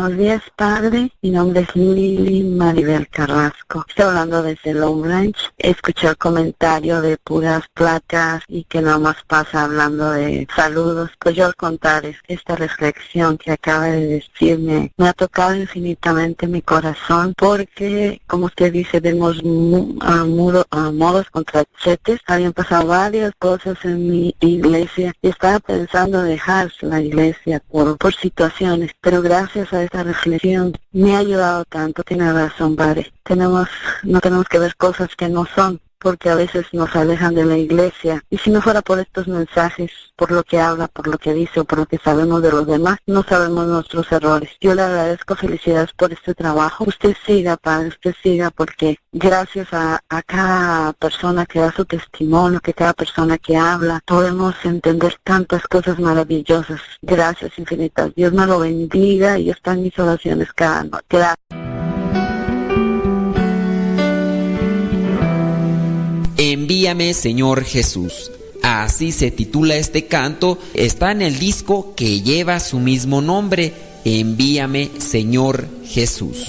Buenos 0.05 0.19
días, 0.19 0.43
padre. 0.55 1.11
Mi 1.23 1.31
nombre 1.31 1.61
es 1.61 1.75
Lili 1.75 2.43
Maribel 2.43 3.07
Carrasco. 3.07 3.83
Estoy 3.87 4.05
hablando 4.05 4.43
desde 4.43 4.75
Long 4.75 5.03
Ranch. 5.03 5.35
Escuché 5.57 6.09
el 6.09 6.17
comentario 6.17 7.01
de 7.01 7.17
puras 7.17 7.63
placas 7.73 8.43
y 8.47 8.65
que 8.65 8.81
nada 8.81 8.99
más 8.99 9.15
pasa 9.25 9.63
hablando 9.63 10.11
de 10.11 10.47
saludos. 10.55 11.09
Pues 11.19 11.35
yo 11.35 11.47
al 11.47 11.55
contar 11.55 12.03
esta 12.27 12.55
reflexión 12.55 13.39
que 13.39 13.53
acaba 13.53 13.85
de 13.85 14.05
decirme 14.05 14.91
me 14.95 15.07
ha 15.07 15.13
tocado 15.13 15.55
infinitamente 15.55 16.45
mi 16.45 16.61
corazón 16.61 17.33
porque, 17.35 18.21
como 18.27 18.45
usted 18.45 18.71
dice, 18.71 18.99
vemos 18.99 19.41
a, 20.01 20.23
modos 20.91 21.29
contra 21.31 21.63
chetes. 21.81 22.19
Habían 22.27 22.53
pasado 22.53 22.85
varias 22.85 23.31
cosas 23.39 23.83
en 23.83 24.07
mi 24.07 24.35
iglesia 24.39 25.13
y 25.23 25.29
estaba 25.29 25.59
pensando 25.59 26.21
dejar 26.21 26.71
la 26.81 27.01
iglesia 27.01 27.59
por, 27.71 27.97
por 27.97 28.13
situaciones, 28.13 28.91
pero 29.01 29.23
gracias 29.23 29.73
a 29.73 29.81
esta 29.81 29.94
reflexión 30.03 30.73
me 30.91 31.15
ha 31.15 31.19
ayudado 31.19 31.65
tanto. 31.65 32.03
Tiene 32.03 32.31
razón, 32.31 32.75
padre. 32.75 33.11
Tenemos, 33.23 33.67
no 34.03 34.19
tenemos 34.19 34.47
que 34.47 34.59
ver 34.59 34.75
cosas 34.75 35.15
que 35.15 35.29
no 35.29 35.45
son, 35.45 35.79
porque 35.99 36.29
a 36.29 36.35
veces 36.35 36.65
nos 36.73 36.95
alejan 36.95 37.35
de 37.35 37.45
la 37.45 37.57
iglesia. 37.57 38.23
Y 38.29 38.37
si 38.37 38.49
no 38.49 38.61
fuera 38.61 38.81
por 38.81 38.99
estos 38.99 39.27
mensajes, 39.27 39.91
por 40.15 40.31
lo 40.31 40.43
que 40.43 40.59
habla, 40.59 40.87
por 40.87 41.07
lo 41.07 41.17
que 41.17 41.33
dice 41.33 41.59
o 41.59 41.65
por 41.65 41.79
lo 41.79 41.85
que 41.85 41.97
sabemos 41.97 42.41
de 42.41 42.51
los 42.51 42.65
demás, 42.65 42.97
no 43.05 43.23
sabemos 43.23 43.67
nuestros 43.67 44.11
errores. 44.11 44.51
Yo 44.61 44.73
le 44.73 44.81
agradezco 44.81 45.35
felicidades 45.35 45.91
por 45.93 46.13
este 46.13 46.33
trabajo. 46.33 46.85
Usted 46.87 47.15
siga, 47.25 47.57
padre, 47.57 47.89
usted 47.89 48.15
siga, 48.21 48.51
porque 48.51 48.99
gracias 49.11 49.67
a, 49.73 50.01
a 50.09 50.21
cada 50.23 50.93
persona 50.93 51.45
que 51.45 51.59
da 51.59 51.71
su 51.71 51.85
testimonio, 51.85 52.59
que 52.59 52.73
cada 52.73 52.93
persona 52.93 53.37
que 53.37 53.57
habla, 53.57 54.01
podemos 54.05 54.55
entender 54.63 55.17
tantas 55.23 55.63
cosas 55.67 55.99
maravillosas. 55.99 56.81
Gracias 57.01 57.57
infinitas. 57.57 58.13
Dios 58.15 58.31
me 58.33 58.45
lo 58.45 58.59
bendiga 58.59 59.37
y 59.37 59.49
están 59.49 59.81
mis 59.81 59.97
oraciones 59.99 60.51
cada 60.53 60.83
noche. 60.83 61.05
Gracias. 61.09 61.64
Envíame 66.51 67.15
Señor 67.15 67.63
Jesús. 67.63 68.31
Así 68.61 69.11
se 69.11 69.31
titula 69.31 69.77
este 69.77 70.05
canto, 70.05 70.59
está 70.75 71.11
en 71.11 71.23
el 71.23 71.39
disco 71.39 71.95
que 71.95 72.21
lleva 72.21 72.59
su 72.59 72.77
mismo 72.77 73.19
nombre, 73.19 73.73
Envíame 74.05 74.91
Señor 74.99 75.67
Jesús. 75.87 76.45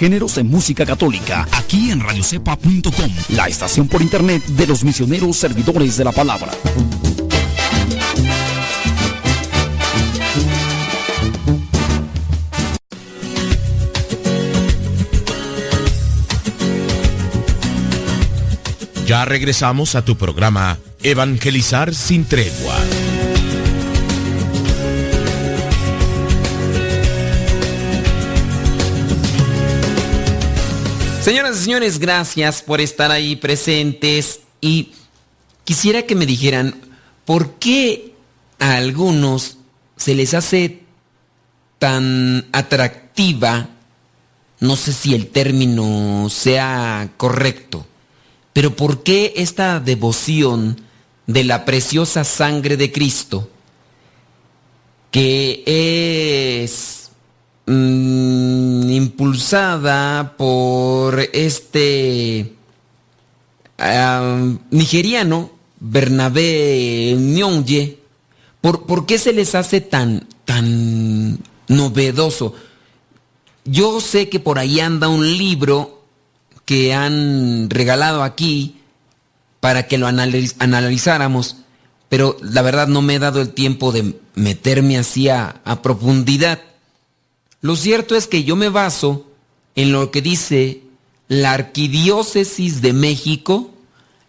Géneros 0.00 0.34
de 0.34 0.44
música 0.44 0.86
católica, 0.86 1.46
aquí 1.52 1.90
en 1.90 2.00
radiocepa.com, 2.00 3.10
la 3.28 3.48
estación 3.48 3.86
por 3.86 4.00
internet 4.00 4.42
de 4.46 4.66
los 4.66 4.82
misioneros 4.82 5.36
servidores 5.36 5.98
de 5.98 6.04
la 6.04 6.12
palabra. 6.12 6.52
Ya 19.06 19.26
regresamos 19.26 19.96
a 19.96 20.02
tu 20.02 20.16
programa 20.16 20.78
Evangelizar 21.02 21.94
sin 21.94 22.24
tregua. 22.24 22.78
Señoras 31.22 31.58
y 31.58 31.64
señores, 31.64 31.98
gracias 31.98 32.62
por 32.62 32.80
estar 32.80 33.10
ahí 33.10 33.36
presentes 33.36 34.40
y 34.62 34.92
quisiera 35.64 36.02
que 36.02 36.14
me 36.14 36.24
dijeran 36.24 36.74
por 37.26 37.58
qué 37.58 38.14
a 38.58 38.76
algunos 38.76 39.58
se 39.96 40.14
les 40.14 40.32
hace 40.32 40.80
tan 41.78 42.46
atractiva, 42.52 43.68
no 44.60 44.76
sé 44.76 44.94
si 44.94 45.14
el 45.14 45.26
término 45.26 46.28
sea 46.30 47.10
correcto, 47.18 47.86
pero 48.54 48.74
por 48.74 49.02
qué 49.02 49.34
esta 49.36 49.78
devoción 49.78 50.80
de 51.26 51.44
la 51.44 51.66
preciosa 51.66 52.24
sangre 52.24 52.78
de 52.78 52.90
Cristo, 52.90 53.50
que 55.10 55.62
es 55.66 57.00
Mm, 57.70 58.69
impulsada 59.20 60.34
por 60.38 61.20
este 61.34 62.54
nigeriano 64.70 65.50
Bernabé 65.78 67.14
Nyongye, 67.18 67.98
¿por, 68.62 68.86
¿por, 68.86 69.04
qué 69.04 69.18
se 69.18 69.34
les 69.34 69.54
hace 69.54 69.82
tan, 69.82 70.26
tan 70.46 71.38
novedoso? 71.68 72.54
Yo 73.66 74.00
sé 74.00 74.30
que 74.30 74.40
por 74.40 74.58
ahí 74.58 74.80
anda 74.80 75.08
un 75.08 75.36
libro 75.36 76.02
que 76.64 76.94
han 76.94 77.68
regalado 77.68 78.22
aquí 78.22 78.80
para 79.60 79.86
que 79.86 79.98
lo 79.98 80.06
analizáramos, 80.06 81.56
pero 82.08 82.38
la 82.40 82.62
verdad 82.62 82.88
no 82.88 83.02
me 83.02 83.16
he 83.16 83.18
dado 83.18 83.42
el 83.42 83.50
tiempo 83.50 83.92
de 83.92 84.18
meterme 84.34 84.96
así 84.96 85.28
a 85.28 85.60
profundidad. 85.82 86.69
Lo 87.60 87.76
cierto 87.76 88.16
es 88.16 88.26
que 88.26 88.44
yo 88.44 88.56
me 88.56 88.68
baso 88.68 89.26
en 89.74 89.92
lo 89.92 90.10
que 90.10 90.22
dice 90.22 90.82
la 91.28 91.52
Arquidiócesis 91.52 92.80
de 92.80 92.92
México, 92.92 93.70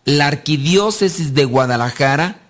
la 0.06 0.28
Arquidiócesis 0.28 1.34
de 1.34 1.46
Guadalajara 1.46 2.42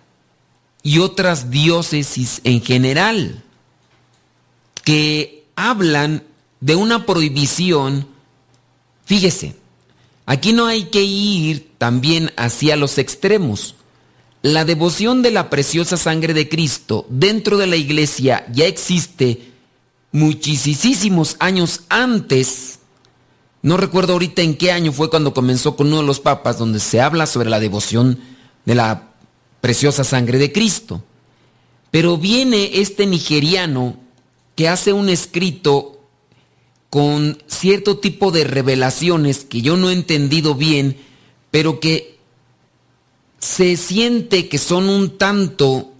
y 0.83 0.99
otras 0.99 1.51
diócesis 1.51 2.41
en 2.43 2.61
general, 2.61 3.43
que 4.83 5.45
hablan 5.55 6.23
de 6.59 6.75
una 6.75 7.05
prohibición. 7.05 8.07
Fíjese, 9.05 9.55
aquí 10.25 10.53
no 10.53 10.65
hay 10.65 10.85
que 10.85 11.03
ir 11.03 11.71
también 11.77 12.31
hacia 12.37 12.75
los 12.75 12.97
extremos. 12.97 13.75
La 14.41 14.65
devoción 14.65 15.21
de 15.21 15.29
la 15.29 15.51
preciosa 15.51 15.97
sangre 15.97 16.33
de 16.33 16.49
Cristo 16.49 17.05
dentro 17.09 17.57
de 17.57 17.67
la 17.67 17.75
iglesia 17.75 18.47
ya 18.51 18.65
existe 18.65 19.50
muchísimos 20.11 21.35
años 21.39 21.81
antes, 21.89 22.79
no 23.61 23.77
recuerdo 23.77 24.13
ahorita 24.13 24.41
en 24.41 24.57
qué 24.57 24.71
año 24.71 24.91
fue 24.91 25.09
cuando 25.09 25.33
comenzó 25.33 25.75
con 25.75 25.87
uno 25.87 26.01
de 26.01 26.07
los 26.07 26.19
papas, 26.19 26.57
donde 26.57 26.79
se 26.79 26.99
habla 26.99 27.27
sobre 27.27 27.49
la 27.49 27.59
devoción 27.59 28.19
de 28.65 28.75
la 28.75 29.11
preciosa 29.61 30.03
sangre 30.03 30.37
de 30.39 30.51
Cristo. 30.51 31.03
Pero 31.91 32.17
viene 32.17 32.79
este 32.79 33.05
nigeriano 33.05 33.97
que 34.55 34.67
hace 34.67 34.93
un 34.93 35.09
escrito 35.09 35.99
con 36.89 37.37
cierto 37.47 37.99
tipo 37.99 38.31
de 38.31 38.43
revelaciones 38.43 39.45
que 39.45 39.61
yo 39.61 39.77
no 39.77 39.89
he 39.89 39.93
entendido 39.93 40.55
bien, 40.55 40.97
pero 41.51 41.79
que 41.79 42.17
se 43.39 43.77
siente 43.77 44.49
que 44.49 44.57
son 44.57 44.89
un 44.89 45.17
tanto 45.17 45.91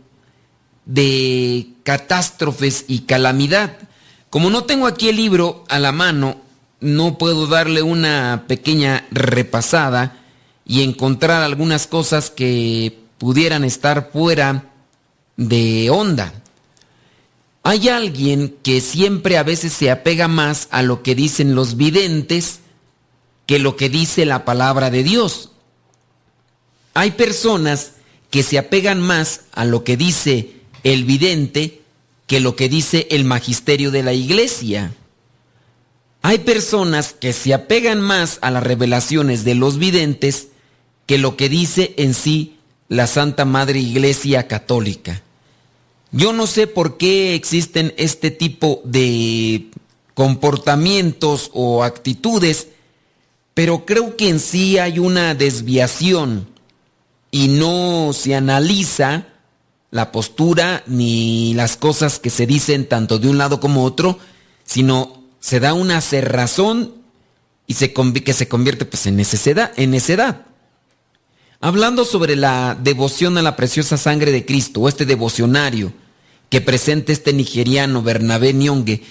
de 0.85 1.69
catástrofes 1.83 2.85
y 2.87 2.99
calamidad. 3.01 3.77
Como 4.31 4.49
no 4.49 4.63
tengo 4.63 4.87
aquí 4.87 5.09
el 5.09 5.17
libro 5.17 5.65
a 5.67 5.77
la 5.77 5.91
mano, 5.91 6.37
no 6.79 7.17
puedo 7.17 7.47
darle 7.47 7.81
una 7.81 8.45
pequeña 8.47 9.05
repasada 9.11 10.23
y 10.65 10.83
encontrar 10.83 11.43
algunas 11.43 11.85
cosas 11.85 12.29
que 12.29 12.97
pudieran 13.17 13.65
estar 13.65 14.09
fuera 14.13 14.71
de 15.35 15.89
onda. 15.89 16.33
Hay 17.63 17.89
alguien 17.89 18.55
que 18.63 18.79
siempre 18.79 19.37
a 19.37 19.43
veces 19.43 19.73
se 19.73 19.91
apega 19.91 20.29
más 20.29 20.69
a 20.71 20.81
lo 20.81 21.03
que 21.03 21.13
dicen 21.13 21.53
los 21.53 21.75
videntes 21.75 22.61
que 23.45 23.59
lo 23.59 23.75
que 23.75 23.89
dice 23.89 24.25
la 24.25 24.45
palabra 24.45 24.89
de 24.89 25.03
Dios. 25.03 25.49
Hay 26.93 27.11
personas 27.11 27.95
que 28.29 28.43
se 28.43 28.57
apegan 28.57 29.01
más 29.01 29.41
a 29.51 29.65
lo 29.65 29.83
que 29.83 29.97
dice 29.97 30.53
el 30.83 31.03
vidente 31.03 31.80
que 32.31 32.39
lo 32.39 32.55
que 32.55 32.69
dice 32.69 33.07
el 33.11 33.25
magisterio 33.25 33.91
de 33.91 34.03
la 34.03 34.13
iglesia. 34.13 34.93
Hay 36.21 36.37
personas 36.37 37.11
que 37.11 37.33
se 37.33 37.53
apegan 37.53 37.99
más 37.99 38.39
a 38.41 38.51
las 38.51 38.63
revelaciones 38.63 39.43
de 39.43 39.53
los 39.53 39.77
videntes 39.77 40.47
que 41.07 41.17
lo 41.17 41.35
que 41.35 41.49
dice 41.49 41.93
en 41.97 42.13
sí 42.13 42.55
la 42.87 43.05
Santa 43.05 43.43
Madre 43.43 43.79
Iglesia 43.79 44.47
Católica. 44.47 45.21
Yo 46.13 46.31
no 46.31 46.47
sé 46.47 46.67
por 46.67 46.95
qué 46.95 47.35
existen 47.35 47.93
este 47.97 48.31
tipo 48.31 48.81
de 48.85 49.65
comportamientos 50.13 51.51
o 51.53 51.83
actitudes, 51.83 52.69
pero 53.53 53.85
creo 53.85 54.15
que 54.15 54.29
en 54.29 54.39
sí 54.39 54.77
hay 54.77 54.99
una 54.99 55.35
desviación 55.35 56.47
y 57.29 57.49
no 57.49 58.13
se 58.13 58.35
analiza 58.35 59.27
la 59.91 60.11
postura 60.11 60.83
ni 60.87 61.53
las 61.53 61.75
cosas 61.75 62.17
que 62.17 62.29
se 62.29 62.47
dicen 62.47 62.87
tanto 62.87 63.19
de 63.19 63.29
un 63.29 63.37
lado 63.37 63.59
como 63.59 63.83
otro, 63.83 64.17
sino 64.63 65.21
se 65.39 65.59
da 65.59 65.73
una 65.73 65.99
cerrazón 65.99 66.93
y 67.67 67.73
se 67.73 67.93
que 67.93 68.33
se 68.33 68.47
convierte 68.47 68.85
pues 68.85 69.05
en 69.05 69.17
necedad, 69.17 69.71
en. 69.75 70.45
Hablando 71.59 72.05
sobre 72.05 72.35
la 72.35 72.77
devoción 72.81 73.37
a 73.37 73.41
la 73.41 73.55
preciosa 73.55 73.97
sangre 73.97 74.31
de 74.31 74.45
Cristo, 74.45 74.81
o 74.81 74.89
este 74.89 75.05
devocionario 75.05 75.93
que 76.49 76.61
presenta 76.61 77.11
este 77.11 77.33
nigeriano 77.33 78.01
Bernabé 78.01 78.53
Nyongue, 78.53 79.03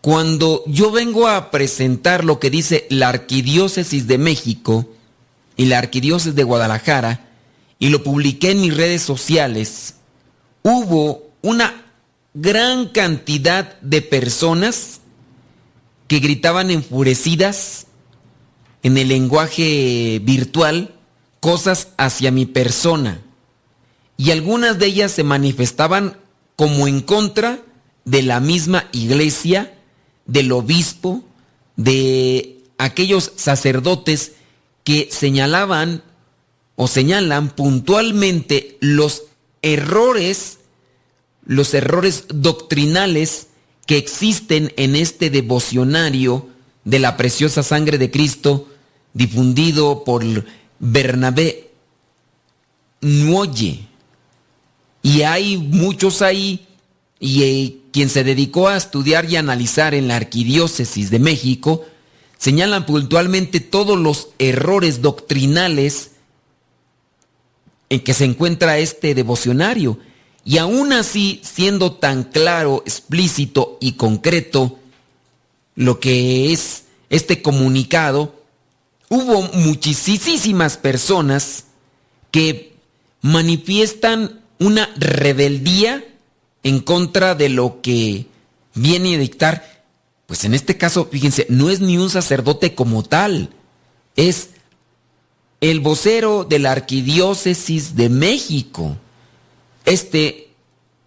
cuando 0.00 0.62
yo 0.66 0.90
vengo 0.90 1.28
a 1.28 1.50
presentar 1.50 2.24
lo 2.24 2.38
que 2.40 2.50
dice 2.50 2.86
la 2.90 3.08
Arquidiócesis 3.08 4.08
de 4.08 4.18
México 4.18 4.88
y 5.56 5.66
la 5.66 5.78
Arquidiócesis 5.78 6.34
de 6.34 6.42
Guadalajara, 6.42 7.31
y 7.82 7.88
lo 7.88 8.04
publiqué 8.04 8.52
en 8.52 8.60
mis 8.60 8.76
redes 8.76 9.02
sociales, 9.02 9.96
hubo 10.62 11.32
una 11.42 11.84
gran 12.32 12.86
cantidad 12.90 13.76
de 13.80 14.02
personas 14.02 15.00
que 16.06 16.20
gritaban 16.20 16.70
enfurecidas 16.70 17.88
en 18.84 18.98
el 18.98 19.08
lenguaje 19.08 20.20
virtual 20.22 20.94
cosas 21.40 21.88
hacia 21.96 22.30
mi 22.30 22.46
persona. 22.46 23.20
Y 24.16 24.30
algunas 24.30 24.78
de 24.78 24.86
ellas 24.86 25.10
se 25.10 25.24
manifestaban 25.24 26.18
como 26.54 26.86
en 26.86 27.00
contra 27.00 27.62
de 28.04 28.22
la 28.22 28.38
misma 28.38 28.86
iglesia, 28.92 29.76
del 30.26 30.52
obispo, 30.52 31.24
de 31.74 32.62
aquellos 32.78 33.32
sacerdotes 33.34 34.34
que 34.84 35.08
señalaban 35.10 36.04
o 36.76 36.88
señalan 36.88 37.50
puntualmente 37.50 38.76
los 38.80 39.24
errores, 39.62 40.58
los 41.44 41.74
errores 41.74 42.24
doctrinales 42.28 43.48
que 43.86 43.96
existen 43.96 44.72
en 44.76 44.96
este 44.96 45.30
devocionario 45.30 46.48
de 46.84 46.98
la 46.98 47.16
preciosa 47.16 47.62
sangre 47.62 47.98
de 47.98 48.10
Cristo 48.10 48.68
difundido 49.12 50.04
por 50.04 50.24
Bernabé 50.78 51.70
Nuoye. 53.00 53.86
Y 55.02 55.22
hay 55.22 55.58
muchos 55.58 56.22
ahí, 56.22 56.66
y 57.18 57.42
eh, 57.42 57.76
quien 57.92 58.08
se 58.08 58.24
dedicó 58.24 58.68
a 58.68 58.76
estudiar 58.76 59.28
y 59.30 59.36
analizar 59.36 59.94
en 59.94 60.08
la 60.08 60.16
Arquidiócesis 60.16 61.10
de 61.10 61.18
México, 61.18 61.84
señalan 62.38 62.86
puntualmente 62.86 63.60
todos 63.60 63.98
los 63.98 64.30
errores 64.38 65.02
doctrinales 65.02 66.11
en 67.92 68.00
que 68.00 68.14
se 68.14 68.24
encuentra 68.24 68.78
este 68.78 69.14
devocionario. 69.14 69.98
Y 70.46 70.56
aún 70.56 70.94
así, 70.94 71.42
siendo 71.44 71.92
tan 71.92 72.24
claro, 72.24 72.82
explícito 72.86 73.76
y 73.82 73.92
concreto 73.92 74.78
lo 75.74 76.00
que 76.00 76.54
es 76.54 76.84
este 77.10 77.42
comunicado, 77.42 78.34
hubo 79.10 79.42
muchísimas 79.42 80.78
personas 80.78 81.64
que 82.30 82.76
manifiestan 83.20 84.40
una 84.58 84.88
rebeldía 84.96 86.02
en 86.62 86.80
contra 86.80 87.34
de 87.34 87.50
lo 87.50 87.82
que 87.82 88.24
viene 88.74 89.16
a 89.16 89.18
dictar. 89.18 89.84
Pues 90.24 90.46
en 90.46 90.54
este 90.54 90.78
caso, 90.78 91.10
fíjense, 91.12 91.46
no 91.50 91.68
es 91.68 91.80
ni 91.80 91.98
un 91.98 92.08
sacerdote 92.08 92.74
como 92.74 93.02
tal, 93.02 93.50
es 94.16 94.48
el 95.62 95.78
vocero 95.78 96.44
de 96.44 96.58
la 96.58 96.72
Arquidiócesis 96.72 97.94
de 97.94 98.08
México. 98.08 98.96
Este, 99.84 100.50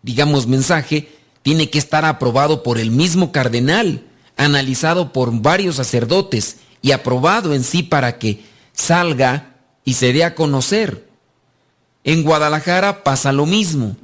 digamos, 0.02 0.48
mensaje 0.48 1.10
tiene 1.44 1.70
que 1.70 1.78
estar 1.78 2.06
aprobado 2.06 2.64
por 2.64 2.80
el 2.80 2.90
mismo 2.90 3.34
cardenal, 3.34 4.06
analizado 4.38 5.12
por 5.12 5.42
varios 5.42 5.76
sacerdotes 5.76 6.58
y 6.82 6.94
aprobado 6.94 7.54
en 7.54 7.66
sí 7.66 7.84
para 7.84 8.18
que 8.18 8.46
salga 8.72 9.58
y 9.84 9.96
se 9.96 10.14
dé 10.14 10.24
a 10.24 10.36
conocer. 10.36 11.06
En 12.06 12.24
Guadalajara 12.24 13.04
pasa 13.04 13.34
lo 13.34 13.46
mismo. 13.46 13.98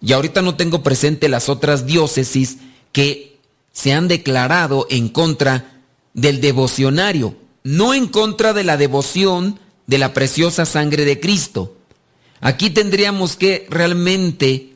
Y 0.00 0.14
ahorita 0.14 0.40
no 0.40 0.54
tengo 0.54 0.82
presente 0.82 1.28
las 1.28 1.50
otras 1.50 1.84
diócesis 1.84 2.56
que 2.92 3.36
se 3.72 3.92
han 3.92 4.08
declarado 4.08 4.86
en 4.88 5.10
contra 5.10 5.82
del 6.14 6.40
devocionario, 6.40 7.36
no 7.62 7.92
en 7.92 8.06
contra 8.06 8.54
de 8.54 8.64
la 8.64 8.78
devoción 8.78 9.60
de 9.88 9.98
la 9.98 10.12
preciosa 10.12 10.64
sangre 10.66 11.04
de 11.04 11.18
Cristo. 11.18 11.74
Aquí 12.40 12.70
tendríamos 12.70 13.36
que 13.36 13.66
realmente 13.70 14.74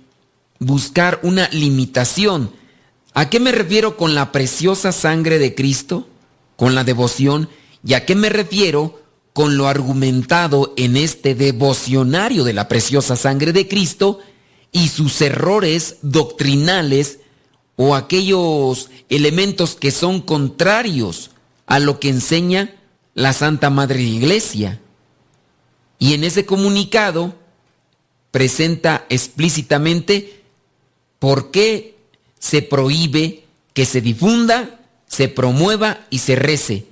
buscar 0.59 1.21
una 1.23 1.49
limitación. 1.51 2.51
¿A 3.15 3.29
qué 3.29 3.39
me 3.39 3.53
refiero 3.53 3.97
con 3.97 4.15
la 4.15 4.33
preciosa 4.33 4.91
sangre 4.91 5.39
de 5.39 5.55
Cristo? 5.55 6.09
Con 6.57 6.75
la 6.75 6.83
devoción. 6.83 7.49
¿Y 7.85 7.93
a 7.93 8.07
qué 8.07 8.15
me 8.15 8.31
refiero 8.31 9.01
con 9.35 9.57
lo 9.57 9.69
argumentado 9.69 10.73
en 10.77 10.97
este 10.97 11.35
devocionario 11.35 12.43
de 12.43 12.55
la 12.55 12.69
preciosa 12.69 13.15
sangre 13.15 13.53
de 13.53 13.69
Cristo 13.69 14.19
y 14.73 14.89
sus 14.89 15.21
errores 15.21 15.97
doctrinales 16.01 17.19
o 17.77 17.95
aquellos 17.95 18.89
elementos 19.11 19.75
que 19.75 19.91
son 19.91 20.23
contrarios 20.23 21.31
a 21.67 21.79
lo 21.79 22.01
que 22.01 22.09
enseña 22.09 22.77
la 23.15 23.35
Santa 23.35 23.69
Madre 23.69 24.01
Iglesia? 24.01 24.82
Y 26.03 26.15
en 26.15 26.25
ese 26.25 26.45
comunicado 26.45 27.33
presenta 28.33 29.07
explícitamente 29.09 30.43
por 31.21 31.53
qué 31.53 31.95
se 32.41 32.61
prohíbe 32.61 33.45
que 33.73 33.87
se 33.87 34.01
difunda, 34.01 34.81
se 35.07 35.29
promueva 35.29 36.05
y 36.11 36.19
se 36.19 36.35
rece. 36.35 36.87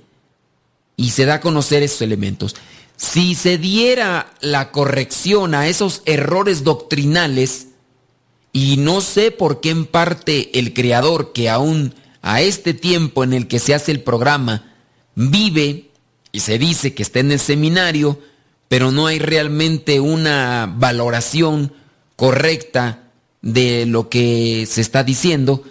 Y 0.95 1.09
se 1.09 1.25
da 1.25 1.33
a 1.33 1.41
conocer 1.41 1.83
esos 1.83 2.01
elementos. 2.03 2.55
Si 2.95 3.35
se 3.35 3.57
diera 3.57 4.31
la 4.39 4.71
corrección 4.71 5.55
a 5.55 5.67
esos 5.67 6.03
errores 6.05 6.63
doctrinales, 6.63 7.67
y 8.53 8.77
no 8.77 9.01
sé 9.01 9.31
por 9.31 9.59
qué 9.59 9.71
en 9.71 9.87
parte 9.87 10.57
el 10.57 10.73
creador 10.73 11.33
que 11.33 11.49
aún 11.49 11.95
a 12.21 12.39
este 12.39 12.73
tiempo 12.73 13.25
en 13.25 13.33
el 13.33 13.49
que 13.49 13.59
se 13.59 13.73
hace 13.73 13.91
el 13.91 14.03
programa 14.03 14.73
vive 15.15 15.89
y 16.31 16.39
se 16.39 16.57
dice 16.57 16.93
que 16.93 17.03
está 17.03 17.19
en 17.19 17.33
el 17.33 17.41
seminario, 17.41 18.30
pero 18.71 18.89
no 18.89 19.07
hay 19.07 19.19
realmente 19.19 19.99
una 19.99 20.73
valoración 20.77 21.73
correcta 22.15 23.03
de 23.41 23.85
lo 23.85 24.07
que 24.07 24.65
se 24.65 24.79
está 24.79 25.03
diciendo, 25.03 25.65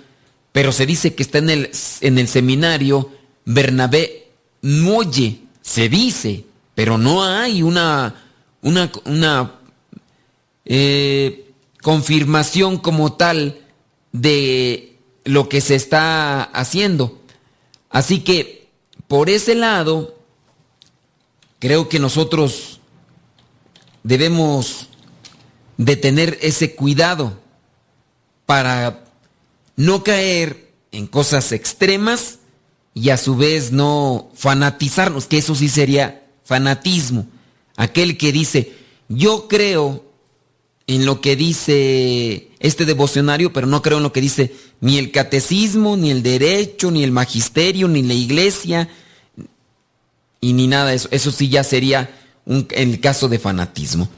pero 0.53 0.71
se 0.71 0.85
dice 0.85 1.15
que 1.15 1.23
está 1.23 1.39
en 1.39 1.49
el, 1.49 1.71
en 2.03 2.19
el 2.19 2.29
seminario 2.29 3.11
Bernabé 3.47 4.29
Moye, 4.61 5.41
se 5.63 5.89
dice, 5.89 6.45
pero 6.75 6.99
no 6.99 7.25
hay 7.25 7.63
una, 7.63 8.23
una, 8.61 8.93
una 9.07 9.55
eh, 10.67 11.53
confirmación 11.81 12.77
como 12.77 13.15
tal 13.15 13.63
de 14.13 14.99
lo 15.25 15.49
que 15.49 15.63
se 15.63 15.75
está 15.75 16.43
haciendo. 16.43 17.19
Así 17.89 18.21
que, 18.21 18.69
por 19.09 19.31
ese 19.31 19.55
lado, 19.55 20.19
creo 21.61 21.89
que 21.89 21.99
nosotros 21.99 22.80
debemos 24.03 24.89
de 25.77 25.97
tener 25.97 26.39
ese 26.43 26.75
cuidado 26.75 27.41
para 28.47 29.05
no 29.77 30.03
caer 30.03 30.73
en 30.93 31.07
cosas 31.07 31.53
extremas 31.53 32.39
y 32.95 33.11
a 33.11 33.17
su 33.17 33.37
vez 33.37 33.73
no 33.73 34.31
fanatizarnos, 34.35 35.27
que 35.27 35.39
eso 35.39 35.55
sí 35.55 35.69
sería 35.69 36.27
fanatismo. 36.45 37.27
Aquel 37.77 38.19
que 38.19 38.33
dice, 38.33 38.75
yo 39.09 39.49
creo 39.49 40.05
en 40.87 41.07
lo 41.07 41.21
que 41.21 41.37
dice 41.37 42.51
este 42.59 42.85
devocionario, 42.85 43.53
pero 43.53 43.67
no 43.67 43.81
creo 43.81 43.99
en 43.99 44.03
lo 44.03 44.13
que 44.13 44.21
dice 44.21 44.53
ni 44.81 44.99
el 44.99 45.13
catecismo, 45.13 45.97
ni 45.97 46.11
el 46.11 46.23
derecho, 46.23 46.91
ni 46.91 47.05
el 47.05 47.13
magisterio, 47.13 47.87
ni 47.87 48.03
la 48.03 48.15
iglesia, 48.15 48.89
y 50.41 50.53
ni 50.53 50.67
nada 50.67 50.91
de 50.91 50.97
eso. 50.97 51.09
Eso 51.13 51.31
sí 51.31 51.49
ya 51.49 51.63
sería 51.63 52.11
en 52.47 52.67
el 52.71 53.01
caso 53.01 53.29
de 53.29 53.39
fanatismo. 53.39 54.09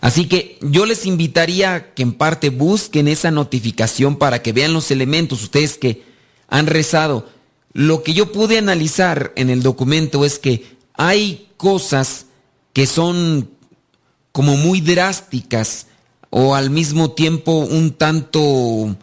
Así 0.00 0.26
que 0.26 0.58
yo 0.60 0.84
les 0.84 1.06
invitaría 1.06 1.94
que 1.94 2.02
en 2.02 2.12
parte 2.12 2.50
busquen 2.50 3.06
esa 3.06 3.30
notificación 3.30 4.16
para 4.16 4.42
que 4.42 4.52
vean 4.52 4.72
los 4.72 4.90
elementos, 4.90 5.42
ustedes 5.42 5.78
que 5.78 6.02
han 6.48 6.66
rezado. 6.66 7.28
Lo 7.72 8.02
que 8.02 8.12
yo 8.12 8.32
pude 8.32 8.58
analizar 8.58 9.32
en 9.36 9.48
el 9.48 9.62
documento 9.62 10.24
es 10.24 10.40
que 10.40 10.76
hay 10.94 11.48
cosas 11.56 12.26
que 12.72 12.86
son 12.86 13.50
como 14.32 14.56
muy 14.56 14.80
drásticas 14.80 15.86
o 16.30 16.54
al 16.54 16.70
mismo 16.70 17.12
tiempo 17.12 17.52
un 17.52 17.92
tanto, 17.92 18.96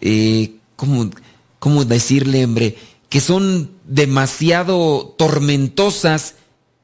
eh, 0.00 0.54
¿cómo, 0.76 1.84
decirle, 1.84 2.44
hombre? 2.44 2.76
Que 3.08 3.20
son 3.20 3.72
demasiado 3.84 5.14
tormentosas 5.18 6.36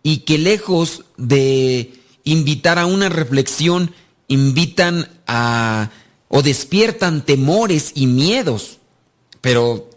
y 0.02 0.18
que 0.18 0.38
lejos 0.38 1.04
de 1.16 1.92
invitar 2.24 2.78
a 2.78 2.86
una 2.86 3.08
reflexión, 3.08 3.92
invitan 4.28 5.08
a 5.26 5.90
o 6.28 6.42
despiertan 6.42 7.24
temores 7.24 7.92
y 7.94 8.06
miedos. 8.06 8.78
Pero 9.40 9.90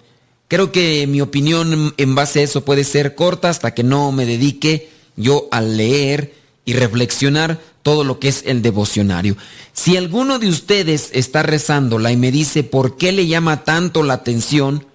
creo 0.48 0.72
que 0.72 1.08
mi 1.08 1.22
opinión 1.22 1.94
en 1.98 2.16
base 2.16 2.40
a 2.40 2.44
eso 2.44 2.64
puede 2.64 2.84
ser 2.84 3.16
corta 3.16 3.50
hasta 3.50 3.74
que 3.74 3.84
no 3.84 4.12
me 4.12 4.26
dedique 4.26 4.90
yo 5.18 5.48
a 5.52 5.62
leer 5.62 6.34
y 6.64 6.74
reflexionar 6.74 7.60
todo 7.84 8.04
lo 8.04 8.20
que 8.20 8.30
es 8.30 8.44
el 8.46 8.62
devocionario. 8.62 9.36
Si 9.74 9.98
alguno 9.98 10.40
de 10.40 10.48
ustedes 10.48 11.10
está 11.14 11.44
rezándola 11.44 12.12
y 12.12 12.18
me 12.18 12.32
dice 12.32 12.64
por 12.64 12.96
qué 12.96 13.12
le 13.12 13.28
llama 13.28 13.64
tanto 13.64 14.04
la 14.04 14.14
atención, 14.14 14.86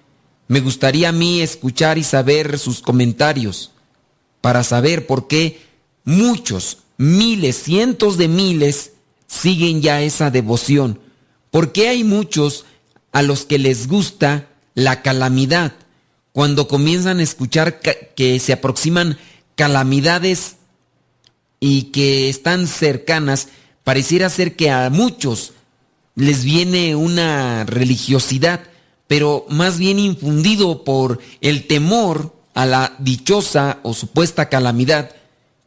me 0.47 0.61
gustaría 0.61 1.09
a 1.09 1.13
mí 1.13 1.41
escuchar 1.41 1.97
y 1.97 2.03
saber 2.03 2.57
sus 2.57 2.81
comentarios 2.81 3.71
para 4.47 4.63
saber 4.63 5.05
por 5.07 5.27
qué 5.27 5.59
muchos, 6.05 6.77
miles, 6.95 7.61
cientos 7.63 8.17
de 8.17 8.29
miles 8.29 8.93
siguen 9.27 9.81
ya 9.81 10.01
esa 10.01 10.31
devoción. 10.31 11.01
¿Por 11.51 11.73
qué 11.73 11.89
hay 11.89 12.05
muchos 12.05 12.63
a 13.11 13.23
los 13.23 13.43
que 13.43 13.59
les 13.59 13.89
gusta 13.89 14.47
la 14.73 15.01
calamidad? 15.01 15.73
Cuando 16.31 16.69
comienzan 16.69 17.19
a 17.19 17.23
escuchar 17.23 17.81
que 17.81 18.39
se 18.39 18.53
aproximan 18.53 19.17
calamidades 19.57 20.55
y 21.59 21.91
que 21.91 22.29
están 22.29 22.67
cercanas, 22.67 23.49
pareciera 23.83 24.29
ser 24.29 24.55
que 24.55 24.71
a 24.71 24.89
muchos 24.89 25.51
les 26.15 26.45
viene 26.45 26.95
una 26.95 27.65
religiosidad, 27.65 28.61
pero 29.07 29.45
más 29.49 29.77
bien 29.77 29.99
infundido 29.99 30.85
por 30.85 31.19
el 31.41 31.67
temor 31.67 32.36
a 32.57 32.65
la 32.65 32.95
dichosa 32.97 33.77
o 33.83 33.93
supuesta 33.93 34.49
calamidad 34.49 35.11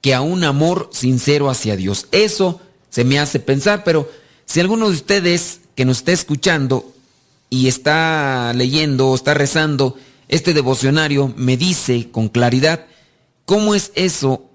que 0.00 0.12
a 0.12 0.22
un 0.22 0.42
amor 0.42 0.90
sincero 0.92 1.48
hacia 1.48 1.76
Dios. 1.76 2.08
Eso 2.10 2.60
se 2.88 3.04
me 3.04 3.20
hace 3.20 3.38
pensar, 3.38 3.84
pero 3.84 4.10
si 4.44 4.58
alguno 4.58 4.88
de 4.88 4.96
ustedes 4.96 5.60
que 5.76 5.84
nos 5.84 5.98
está 5.98 6.10
escuchando 6.10 6.92
y 7.48 7.68
está 7.68 8.52
leyendo 8.56 9.10
o 9.10 9.14
está 9.14 9.34
rezando 9.34 9.96
este 10.26 10.52
devocionario 10.52 11.32
me 11.36 11.56
dice 11.56 12.10
con 12.10 12.28
claridad 12.28 12.86
cómo 13.44 13.76
es 13.76 13.92
eso 13.94 14.50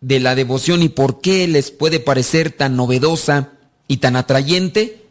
de 0.00 0.20
la 0.20 0.34
devoción 0.34 0.82
y 0.82 0.88
por 0.88 1.20
qué 1.20 1.46
les 1.48 1.70
puede 1.70 2.00
parecer 2.00 2.50
tan 2.50 2.76
novedosa 2.76 3.50
y 3.88 3.98
tan 3.98 4.16
atrayente? 4.16 5.04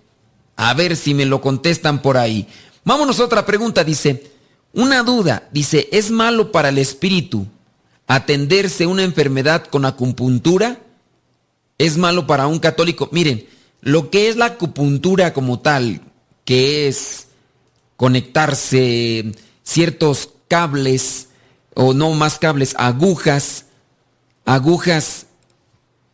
A 0.55 0.73
ver 0.73 0.97
si 0.97 1.13
me 1.13 1.27
lo 1.27 1.39
contestan 1.39 2.01
por 2.01 2.17
ahí. 2.17 2.47
Vámonos 2.83 3.19
a 3.19 3.25
otra 3.25 3.45
pregunta, 3.45 3.83
dice, 3.83 4.36
una 4.73 5.03
duda, 5.03 5.47
dice, 5.51 5.89
¿es 5.91 6.11
malo 6.11 6.51
para 6.51 6.69
el 6.69 6.77
espíritu 6.77 7.47
atenderse 8.07 8.85
una 8.85 9.03
enfermedad 9.03 9.65
con 9.65 9.85
acupuntura? 9.85 10.79
¿Es 11.77 11.97
malo 11.97 12.27
para 12.27 12.47
un 12.47 12.59
católico? 12.59 13.09
Miren, 13.11 13.47
lo 13.81 14.09
que 14.09 14.29
es 14.29 14.35
la 14.35 14.45
acupuntura 14.45 15.33
como 15.33 15.59
tal, 15.59 16.01
que 16.45 16.87
es 16.87 17.27
conectarse 17.95 19.33
ciertos 19.63 20.29
cables, 20.47 21.27
o 21.73 21.93
no 21.93 22.11
más 22.13 22.39
cables, 22.39 22.73
agujas, 22.79 23.65
agujas 24.45 25.27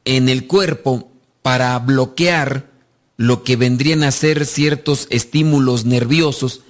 en 0.04 0.28
el 0.28 0.46
cuerpo 0.48 1.10
para 1.42 1.80
bloquear 1.80 2.70
lo 3.16 3.44
que 3.44 3.56
vendrían 3.56 4.04
a 4.04 4.12
ser 4.12 4.46
ciertos 4.46 5.08
estímulos 5.10 5.86
nerviosos, 5.86 6.62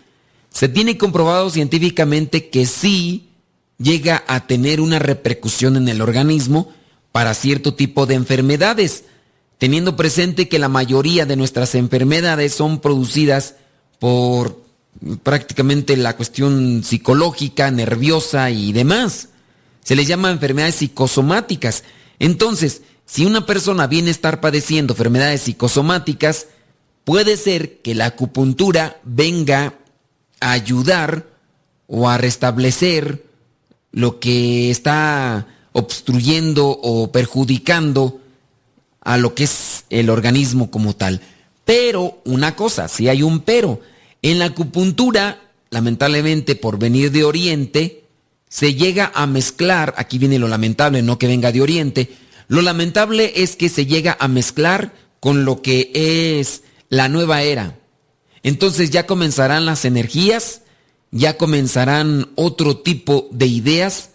se 0.53 0.69
tiene 0.69 0.97
comprobado 0.97 1.49
científicamente 1.49 2.49
que 2.49 2.67
sí 2.67 3.29
llega 3.79 4.23
a 4.27 4.45
tener 4.45 4.79
una 4.79 4.99
repercusión 4.99 5.75
en 5.75 5.89
el 5.89 5.99
organismo 5.99 6.71
para 7.11 7.33
cierto 7.33 7.73
tipo 7.73 8.05
de 8.05 8.13
enfermedades, 8.13 9.03
teniendo 9.57 9.95
presente 9.95 10.47
que 10.47 10.59
la 10.59 10.69
mayoría 10.69 11.25
de 11.25 11.35
nuestras 11.35 11.73
enfermedades 11.73 12.53
son 12.53 12.79
producidas 12.79 13.55
por 13.99 14.61
prácticamente 15.23 15.97
la 15.97 16.15
cuestión 16.15 16.83
psicológica, 16.83 17.71
nerviosa 17.71 18.51
y 18.51 18.73
demás. 18.73 19.29
Se 19.83 19.95
les 19.95 20.07
llama 20.07 20.29
enfermedades 20.29 20.75
psicosomáticas. 20.75 21.83
Entonces, 22.19 22.83
si 23.07 23.25
una 23.25 23.47
persona 23.47 23.87
viene 23.87 24.09
a 24.09 24.11
estar 24.11 24.39
padeciendo 24.39 24.93
enfermedades 24.93 25.41
psicosomáticas, 25.41 26.47
puede 27.03 27.37
ser 27.37 27.81
que 27.81 27.95
la 27.95 28.05
acupuntura 28.05 29.01
venga 29.03 29.79
ayudar 30.51 31.27
o 31.87 32.09
a 32.09 32.17
restablecer 32.17 33.23
lo 33.91 34.19
que 34.19 34.71
está 34.71 35.47
obstruyendo 35.71 36.67
o 36.69 37.11
perjudicando 37.11 38.19
a 39.01 39.17
lo 39.17 39.35
que 39.35 39.43
es 39.43 39.85
el 39.89 40.09
organismo 40.09 40.71
como 40.71 40.95
tal. 40.95 41.21
Pero, 41.65 42.21
una 42.25 42.55
cosa, 42.55 42.87
si 42.87 43.07
hay 43.07 43.23
un 43.23 43.41
pero, 43.41 43.81
en 44.21 44.39
la 44.39 44.45
acupuntura, 44.45 45.39
lamentablemente 45.69 46.55
por 46.55 46.77
venir 46.77 47.11
de 47.11 47.23
Oriente, 47.23 48.03
se 48.49 48.75
llega 48.75 49.11
a 49.15 49.25
mezclar, 49.27 49.93
aquí 49.97 50.17
viene 50.17 50.39
lo 50.39 50.47
lamentable, 50.47 51.01
no 51.01 51.17
que 51.17 51.27
venga 51.27 51.51
de 51.51 51.61
Oriente, 51.61 52.09
lo 52.47 52.61
lamentable 52.61 53.33
es 53.35 53.55
que 53.55 53.69
se 53.69 53.85
llega 53.85 54.17
a 54.19 54.27
mezclar 54.27 54.93
con 55.19 55.45
lo 55.45 55.61
que 55.61 55.91
es 55.93 56.63
la 56.89 57.09
nueva 57.09 57.41
era. 57.41 57.77
Entonces 58.43 58.89
ya 58.89 59.07
comenzarán 59.07 59.65
las 59.65 59.85
energías, 59.85 60.61
ya 61.11 61.37
comenzarán 61.37 62.29
otro 62.35 62.77
tipo 62.77 63.29
de 63.31 63.47
ideas 63.47 64.09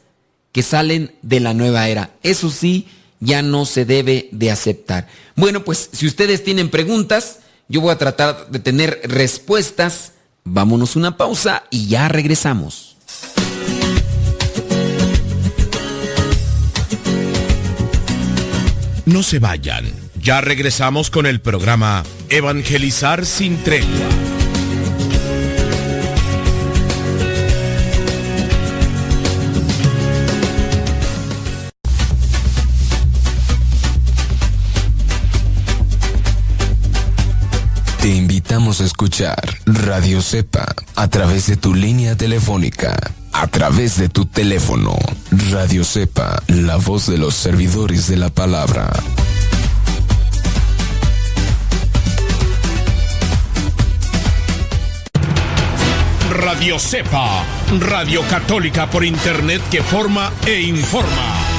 que 0.53 0.62
salen 0.62 1.14
de 1.22 1.41
la 1.41 1.55
nueva 1.55 1.89
era. 1.89 2.14
Eso 2.22 2.51
sí, 2.51 2.87
ya 3.20 3.43
no 3.43 3.64
se 3.64 3.85
debe 3.85 4.29
de 4.33 4.51
aceptar. 4.51 5.09
Bueno, 5.35 5.64
pues 5.64 5.91
si 5.93 6.07
ustedes 6.07 6.45
tienen 6.45 6.70
preguntas, 6.70 7.41
yo 7.68 7.81
voy 7.81 7.93
a 7.93 7.99
tratar 7.99 8.51
de 8.51 8.59
tener 8.59 9.01
respuestas. 9.05 10.12
Vámonos 10.45 10.97
una 10.97 11.16
pausa 11.16 11.64
y 11.70 11.89
ya 11.89 12.09
regresamos. 12.09 12.97
No 19.07 19.22
se 19.22 19.39
vayan. 19.39 20.08
Ya 20.29 20.43
regresamos 20.43 21.09
con 21.09 21.24
el 21.24 21.41
programa 21.41 22.05
Evangelizar 22.29 23.24
sin 23.24 23.57
tregua. 23.64 23.89
Te 38.03 38.09
invitamos 38.09 38.83
a 38.83 38.85
escuchar 38.85 39.41
Radio 39.64 40.20
Cepa 40.20 40.74
a 40.95 41.09
través 41.09 41.47
de 41.47 41.57
tu 41.57 41.74
línea 41.74 42.18
telefónica 42.18 42.99
a 43.33 43.47
través 43.47 43.97
de 43.97 44.11
tu 44.11 44.26
teléfono. 44.26 44.95
Radio 45.51 45.85
Cepa, 45.85 46.43
la 46.49 46.76
voz 46.76 47.07
de 47.07 47.16
los 47.16 47.35
servidores 47.35 48.09
de 48.09 48.18
la 48.18 48.29
palabra. 48.29 48.93
Radio 56.51 56.79
Cepa, 56.79 57.45
Radio 57.79 58.23
Católica 58.23 58.89
por 58.89 59.05
Internet 59.05 59.61
que 59.71 59.83
forma 59.83 60.33
e 60.47 60.63
informa. 60.63 61.59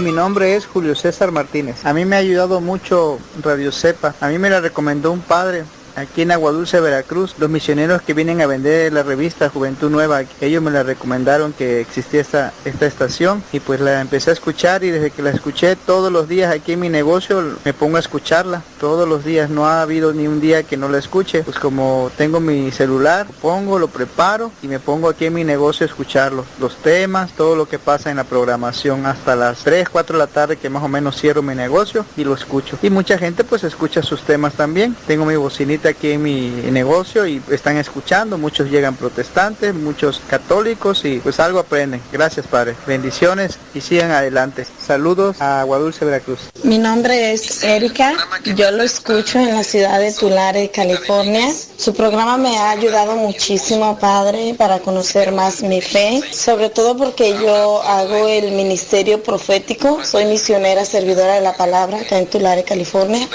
mi 0.00 0.12
nombre 0.12 0.56
es 0.56 0.64
Julio 0.64 0.94
César 0.94 1.30
Martínez. 1.30 1.84
A 1.84 1.92
mí 1.92 2.06
me 2.06 2.16
ha 2.16 2.20
ayudado 2.20 2.62
mucho 2.62 3.18
Radio 3.42 3.70
Cepa. 3.70 4.14
A 4.22 4.28
mí 4.28 4.38
me 4.38 4.48
la 4.48 4.60
recomendó 4.60 5.12
un 5.12 5.20
padre 5.20 5.64
aquí 5.98 6.22
en 6.22 6.30
Aguadulce, 6.30 6.80
Veracruz, 6.80 7.34
los 7.38 7.50
misioneros 7.50 8.02
que 8.02 8.14
vienen 8.14 8.40
a 8.40 8.46
vender 8.46 8.92
la 8.92 9.02
revista 9.02 9.48
Juventud 9.48 9.90
Nueva, 9.90 10.22
ellos 10.40 10.62
me 10.62 10.70
la 10.70 10.82
recomendaron 10.82 11.52
que 11.52 11.80
existía 11.80 12.20
esta, 12.20 12.52
esta 12.64 12.86
estación 12.86 13.42
y 13.52 13.60
pues 13.60 13.80
la 13.80 14.00
empecé 14.00 14.30
a 14.30 14.32
escuchar 14.34 14.84
y 14.84 14.90
desde 14.90 15.10
que 15.10 15.22
la 15.22 15.30
escuché 15.30 15.76
todos 15.76 16.12
los 16.12 16.28
días 16.28 16.52
aquí 16.52 16.72
en 16.72 16.80
mi 16.80 16.88
negocio 16.88 17.56
me 17.64 17.72
pongo 17.72 17.96
a 17.96 18.00
escucharla 18.00 18.62
todos 18.80 19.08
los 19.08 19.24
días, 19.24 19.50
no 19.50 19.66
ha 19.66 19.82
habido 19.82 20.12
ni 20.12 20.28
un 20.28 20.40
día 20.40 20.62
que 20.62 20.76
no 20.76 20.88
la 20.88 20.98
escuche, 20.98 21.42
pues 21.42 21.58
como 21.58 22.10
tengo 22.16 22.40
mi 22.40 22.70
celular, 22.70 23.26
pongo, 23.42 23.78
lo 23.78 23.88
preparo 23.88 24.52
y 24.62 24.68
me 24.68 24.78
pongo 24.78 25.08
aquí 25.08 25.26
en 25.26 25.34
mi 25.34 25.44
negocio 25.44 25.84
a 25.84 25.88
escucharlo, 25.88 26.44
los 26.60 26.76
temas, 26.76 27.32
todo 27.32 27.56
lo 27.56 27.68
que 27.68 27.78
pasa 27.78 28.10
en 28.10 28.16
la 28.16 28.24
programación 28.24 29.06
hasta 29.06 29.34
las 29.36 29.58
3, 29.64 29.88
4 29.88 30.16
de 30.16 30.18
la 30.18 30.26
tarde 30.30 30.56
que 30.56 30.70
más 30.70 30.82
o 30.82 30.88
menos 30.88 31.20
cierro 31.20 31.42
mi 31.42 31.54
negocio 31.54 32.04
y 32.16 32.24
lo 32.24 32.34
escucho. 32.34 32.78
Y 32.82 32.90
mucha 32.90 33.18
gente 33.18 33.44
pues 33.44 33.64
escucha 33.64 34.02
sus 34.02 34.22
temas 34.22 34.54
también. 34.54 34.96
Tengo 35.06 35.24
mi 35.24 35.36
bocinita 35.36 35.87
aquí 35.88 36.12
en 36.12 36.22
mi 36.22 36.50
negocio 36.70 37.26
y 37.26 37.42
están 37.50 37.76
escuchando, 37.76 38.38
muchos 38.38 38.70
llegan 38.70 38.94
protestantes, 38.96 39.74
muchos 39.74 40.20
católicos 40.28 41.04
y 41.04 41.18
pues 41.18 41.40
algo 41.40 41.58
aprenden. 41.58 42.00
Gracias 42.12 42.46
Padre. 42.46 42.74
Bendiciones 42.86 43.58
y 43.74 43.80
sigan 43.80 44.10
adelante. 44.10 44.66
Saludos 44.84 45.36
a 45.40 45.62
Guadulce, 45.64 46.04
Veracruz. 46.04 46.38
Mi 46.62 46.78
nombre 46.78 47.32
es 47.32 47.62
Erika, 47.62 48.14
yo 48.56 48.70
lo 48.70 48.82
escucho 48.82 49.38
en 49.38 49.54
la 49.54 49.64
ciudad 49.64 49.98
de 49.98 50.12
Tulare, 50.12 50.70
California. 50.70 51.52
Su 51.76 51.94
programa 51.94 52.36
me 52.36 52.56
ha 52.58 52.70
ayudado 52.70 53.14
muchísimo, 53.14 53.98
Padre, 53.98 54.54
para 54.56 54.80
conocer 54.80 55.32
más 55.32 55.62
mi 55.62 55.80
fe, 55.80 56.20
sobre 56.32 56.70
todo 56.70 56.96
porque 56.96 57.32
yo 57.32 57.82
hago 57.82 58.26
el 58.26 58.52
ministerio 58.52 59.22
profético, 59.22 60.04
soy 60.04 60.24
misionera 60.24 60.84
servidora 60.84 61.34
de 61.34 61.40
la 61.40 61.56
palabra 61.56 62.00
acá 62.00 62.18
en 62.18 62.26
Tulare, 62.26 62.64
California, 62.64 63.28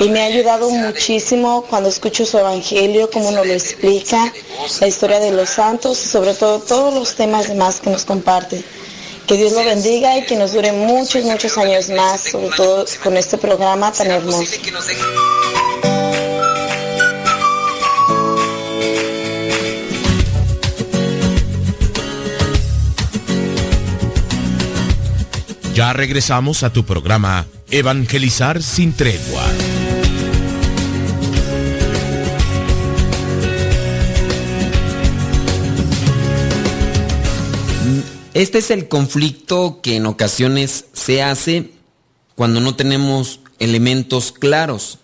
y 0.00 0.08
me 0.10 0.22
ha 0.22 0.26
ayudado 0.26 0.68
muchísimo 0.70 1.64
cuando 1.70 1.77
escucho 1.86 2.26
su 2.26 2.38
evangelio, 2.38 3.08
cómo 3.10 3.30
nos 3.30 3.46
lo 3.46 3.52
explica, 3.52 4.32
la 4.80 4.86
historia 4.88 5.20
de 5.20 5.30
los 5.30 5.50
santos 5.50 6.04
y 6.04 6.08
sobre 6.08 6.34
todo 6.34 6.58
todos 6.58 6.94
los 6.94 7.14
temas 7.14 7.48
demás 7.48 7.80
que 7.80 7.90
nos 7.90 8.04
comparte. 8.04 8.64
Que 9.26 9.36
Dios 9.36 9.52
lo 9.52 9.62
bendiga 9.64 10.16
y 10.16 10.24
que 10.24 10.36
nos 10.36 10.52
dure 10.54 10.72
muchos, 10.72 11.22
muchos 11.24 11.56
años 11.58 11.88
más, 11.90 12.22
sobre 12.22 12.48
todo 12.56 12.84
con 13.04 13.16
este 13.16 13.38
programa 13.38 13.92
tan 13.92 14.10
hermoso. 14.10 14.58
Ya 25.78 25.92
regresamos 25.92 26.64
a 26.64 26.72
tu 26.72 26.84
programa 26.84 27.46
Evangelizar 27.70 28.64
sin 28.64 28.94
tregua. 28.94 29.44
Este 38.34 38.58
es 38.58 38.70
el 38.70 38.88
conflicto 38.88 39.80
que 39.82 39.96
en 39.96 40.06
ocasiones 40.06 40.86
se 40.92 41.22
hace 41.22 41.70
cuando 42.34 42.60
no 42.60 42.76
tenemos 42.76 43.40
elementos 43.58 44.32
claros. 44.32 44.98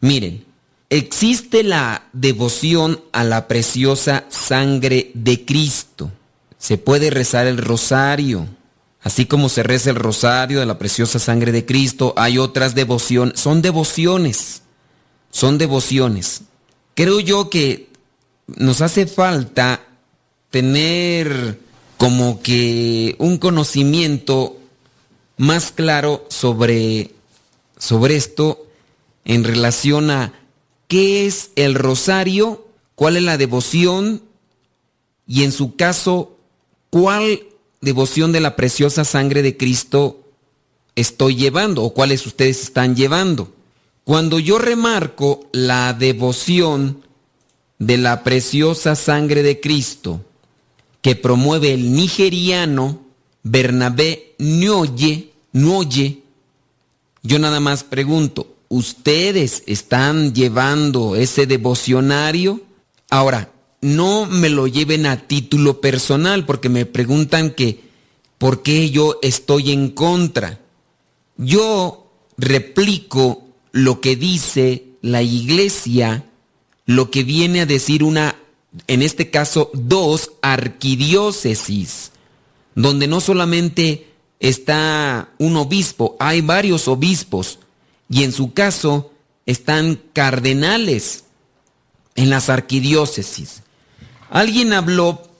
Miren, 0.00 0.44
existe 0.90 1.62
la 1.62 2.08
devoción 2.12 3.00
a 3.12 3.24
la 3.24 3.46
preciosa 3.46 4.24
sangre 4.30 5.10
de 5.14 5.44
Cristo. 5.44 6.10
Se 6.58 6.78
puede 6.78 7.10
rezar 7.10 7.46
el 7.46 7.58
rosario. 7.58 8.48
Así 9.02 9.26
como 9.26 9.48
se 9.48 9.62
reza 9.62 9.90
el 9.90 9.96
rosario 9.96 10.58
de 10.58 10.66
la 10.66 10.78
preciosa 10.78 11.18
sangre 11.18 11.52
de 11.52 11.64
Cristo, 11.64 12.14
hay 12.16 12.38
otras 12.38 12.74
devociones. 12.74 13.38
Son 13.38 13.62
devociones. 13.62 14.62
Son 15.30 15.58
devociones. 15.58 16.42
Creo 16.94 17.20
yo 17.20 17.50
que 17.50 17.90
nos 18.46 18.80
hace 18.80 19.06
falta 19.06 19.82
tener 20.50 21.65
como 21.96 22.42
que 22.42 23.16
un 23.18 23.38
conocimiento 23.38 24.56
más 25.36 25.72
claro 25.72 26.24
sobre, 26.28 27.12
sobre 27.78 28.16
esto 28.16 28.66
en 29.24 29.44
relación 29.44 30.10
a 30.10 30.32
qué 30.88 31.26
es 31.26 31.50
el 31.56 31.74
rosario, 31.74 32.66
cuál 32.94 33.16
es 33.16 33.22
la 33.22 33.38
devoción 33.38 34.22
y 35.26 35.42
en 35.42 35.52
su 35.52 35.76
caso, 35.76 36.36
cuál 36.90 37.42
devoción 37.80 38.32
de 38.32 38.40
la 38.40 38.56
preciosa 38.56 39.04
sangre 39.04 39.42
de 39.42 39.56
Cristo 39.56 40.22
estoy 40.94 41.36
llevando 41.36 41.82
o 41.82 41.92
cuáles 41.92 42.26
ustedes 42.26 42.62
están 42.62 42.96
llevando. 42.96 43.52
Cuando 44.04 44.38
yo 44.38 44.58
remarco 44.58 45.48
la 45.52 45.92
devoción 45.92 47.02
de 47.78 47.98
la 47.98 48.22
preciosa 48.22 48.94
sangre 48.94 49.42
de 49.42 49.60
Cristo, 49.60 50.24
que 51.06 51.14
promueve 51.14 51.72
el 51.72 51.94
nigeriano 51.94 53.00
Bernabé 53.44 54.34
Nyoye, 54.40 55.30
Nyoye, 55.52 56.22
yo 57.22 57.38
nada 57.38 57.60
más 57.60 57.84
pregunto, 57.84 58.56
¿ustedes 58.66 59.62
están 59.66 60.34
llevando 60.34 61.14
ese 61.14 61.46
devocionario? 61.46 62.60
Ahora, 63.08 63.52
no 63.80 64.26
me 64.26 64.48
lo 64.48 64.66
lleven 64.66 65.06
a 65.06 65.28
título 65.28 65.80
personal 65.80 66.44
porque 66.44 66.68
me 66.68 66.86
preguntan 66.86 67.52
que 67.52 67.82
por 68.38 68.64
qué 68.64 68.90
yo 68.90 69.20
estoy 69.22 69.70
en 69.70 69.90
contra. 69.90 70.58
Yo 71.36 72.10
replico 72.36 73.46
lo 73.70 74.00
que 74.00 74.16
dice 74.16 74.86
la 75.02 75.22
iglesia, 75.22 76.24
lo 76.84 77.12
que 77.12 77.22
viene 77.22 77.60
a 77.60 77.66
decir 77.66 78.02
una 78.02 78.34
en 78.86 79.02
este 79.02 79.30
caso, 79.30 79.70
dos 79.72 80.32
arquidiócesis, 80.42 82.12
donde 82.74 83.06
no 83.06 83.20
solamente 83.20 84.08
está 84.40 85.30
un 85.38 85.56
obispo, 85.56 86.16
hay 86.18 86.40
varios 86.40 86.88
obispos, 86.88 87.58
y 88.08 88.24
en 88.24 88.32
su 88.32 88.52
caso 88.52 89.12
están 89.46 90.00
cardenales 90.12 91.24
en 92.14 92.30
las 92.30 92.48
arquidiócesis. 92.48 93.62
Alguien 94.30 94.72
habló 94.72 95.30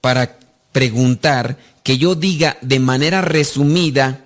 para 0.00 0.38
preguntar 0.72 1.58
que 1.82 1.98
yo 1.98 2.14
diga 2.14 2.58
de 2.60 2.78
manera 2.78 3.20
resumida 3.20 4.24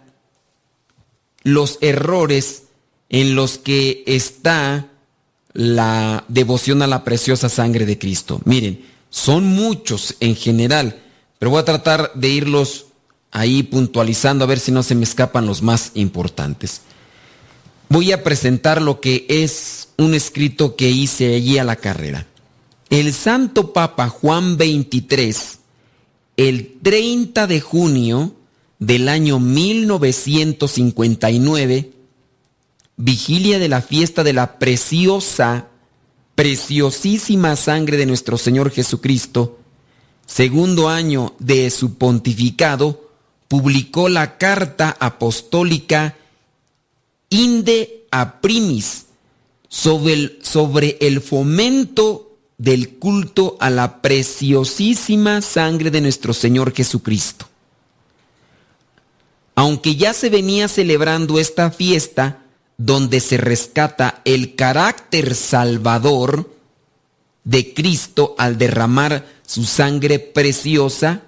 los 1.43 1.79
errores 1.81 2.65
en 3.09 3.35
los 3.35 3.59
que 3.59 4.05
está 4.07 4.92
la 5.55 6.25
devoción 6.29 6.83
a 6.83 6.87
la 6.87 7.05
preciosa 7.05 7.49
sangre 7.49 7.87
de 7.87 7.99
Cristo. 7.99 8.41
Miren, 8.45 8.85
son 9.11 9.47
muchos 9.47 10.17
en 10.21 10.37
general, 10.37 11.01
pero 11.39 11.51
voy 11.51 11.61
a 11.61 11.65
tratar 11.65 12.13
de 12.15 12.29
irlos 12.29 12.87
ahí 13.31 13.63
puntualizando 13.63 14.45
a 14.45 14.49
ver 14.49 14.61
si 14.61 14.73
no 14.73 14.83
se 14.83 14.95
me 14.95 15.05
escapan 15.05 15.47
los 15.47 15.63
más 15.63 15.93
importantes. 15.95 16.83
Voy 17.89 18.13
a 18.13 18.23
presentar 18.23 18.81
lo 18.81 19.01
que 19.01 19.27
es 19.29 19.89
un 19.99 20.15
escrito 20.15 20.77
que 20.77 20.91
hice 20.91 21.35
allí 21.35 21.59
a 21.59 21.65
la 21.65 21.77
carrera. 21.77 22.27
El 22.89 23.13
Santo 23.13 23.73
Papa 23.73 24.09
Juan 24.09 24.57
XXIII, 24.57 25.35
el 26.37 26.79
30 26.83 27.47
de 27.47 27.61
junio 27.61 28.35
del 28.79 29.09
año 29.09 29.39
1959, 29.39 31.93
vigilia 33.05 33.59
de 33.59 33.69
la 33.69 33.83
fiesta 33.83 34.23
de 34.23 34.33
la 34.33 34.61
preciosa, 34.61 35.67
preciosísima 36.37 37.57
sangre 37.57 37.97
de 37.97 38.07
nuestro 38.07 38.39
Señor 38.39 38.71
Jesucristo, 38.71 39.59
segundo 40.25 40.89
año 40.89 41.35
de 41.41 41.69
su 41.71 41.95
pontificado, 41.95 43.11
publicó 43.49 44.09
la 44.09 44.39
carta 44.39 44.97
apostólica 45.01 46.17
Inde 47.29 48.07
a 48.13 48.41
Primis 48.41 49.07
sobre 49.69 50.13
el, 50.13 50.39
sobre 50.43 50.97
el 51.01 51.21
fomento 51.21 52.37
del 52.57 52.99
culto 52.99 53.57
a 53.59 53.69
la 53.71 54.01
preciosísima 54.01 55.41
sangre 55.41 55.91
de 55.91 56.03
nuestro 56.03 56.33
Señor 56.33 56.73
Jesucristo. 56.73 57.47
Aunque 59.57 59.97
ya 59.97 60.15
se 60.15 60.31
venía 60.31 60.69
celebrando 60.69 61.41
esta 61.41 61.71
fiesta, 61.73 62.42
donde 62.79 63.21
se 63.21 63.37
rescata 63.37 64.23
el 64.25 64.55
carácter 64.55 65.35
salvador 65.35 66.51
de 67.45 67.75
Cristo 67.75 68.35
al 68.39 68.59
derramar 68.59 69.27
su 69.47 69.65
sangre 69.65 70.19
preciosa 70.19 71.23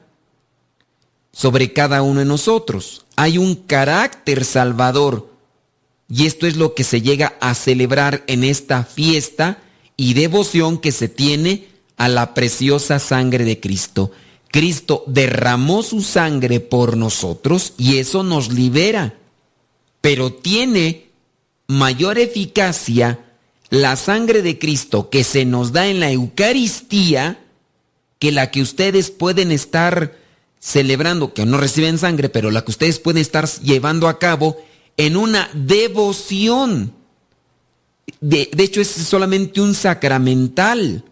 sobre 1.33 1.73
cada 1.73 2.03
uno 2.03 2.21
de 2.21 2.27
nosotros. 2.27 3.05
Hay 3.17 3.39
un 3.39 3.55
carácter 3.55 4.45
salvador 4.45 5.31
y 6.09 6.27
esto 6.27 6.47
es 6.47 6.57
lo 6.57 6.75
que 6.75 6.85
se 6.85 7.03
llega 7.03 7.35
a 7.41 7.55
celebrar 7.55 8.25
en 8.27 8.45
esta 8.45 8.85
fiesta 8.85 9.59
y 9.97 10.15
devoción 10.15 10.79
que 10.79 10.93
se 10.93 11.09
tiene 11.09 11.69
a 11.97 12.09
la 12.09 12.35
preciosa 12.35 12.99
sangre 12.99 13.45
de 13.45 13.61
Cristo. 13.61 14.11
Cristo 14.51 15.03
derramó 15.07 15.83
su 15.83 16.01
sangre 16.03 16.61
por 16.61 16.97
nosotros 16.97 17.73
y 17.77 17.99
eso 17.99 18.23
nos 18.23 18.53
libera, 18.53 19.15
pero 20.01 20.33
tiene 20.33 21.04
mayor 21.67 22.19
eficacia 22.19 23.21
la 23.71 23.97
sangre 23.97 24.43
de 24.43 24.59
Cristo 24.59 25.11
que 25.11 25.25
se 25.25 25.45
nos 25.45 25.73
da 25.73 25.87
en 25.89 26.01
la 26.01 26.11
Eucaristía 26.11 27.41
que 28.19 28.33
la 28.33 28.51
que 28.51 28.62
ustedes 28.62 29.11
pueden 29.11 29.53
estar 29.53 30.17
celebrando, 30.61 31.35
que 31.35 31.45
no 31.45 31.59
reciben 31.59 31.99
sangre, 31.99 32.29
pero 32.29 32.51
la 32.51 32.65
que 32.65 32.71
ustedes 32.71 32.99
pueden 32.99 33.21
estar 33.21 33.47
llevando 33.61 34.09
a 34.09 34.19
cabo 34.19 34.57
en 34.97 35.17
una 35.17 35.51
devoción. 35.53 36.95
De, 38.21 38.49
de 38.51 38.65
hecho, 38.65 38.81
es 38.81 38.89
solamente 38.89 39.61
un 39.61 39.75
sacramental. 39.75 41.05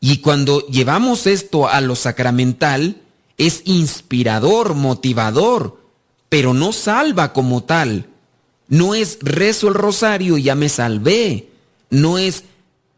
Y 0.00 0.18
cuando 0.18 0.66
llevamos 0.66 1.26
esto 1.26 1.68
a 1.68 1.80
lo 1.80 1.96
sacramental, 1.96 3.00
es 3.38 3.62
inspirador, 3.64 4.74
motivador, 4.74 5.80
pero 6.28 6.52
no 6.52 6.72
salva 6.72 7.32
como 7.32 7.64
tal. 7.64 8.08
No 8.68 8.94
es 8.94 9.18
rezo 9.20 9.68
el 9.68 9.74
rosario 9.74 10.38
y 10.38 10.44
ya 10.44 10.54
me 10.54 10.68
salvé. 10.68 11.48
No 11.90 12.18
es 12.18 12.44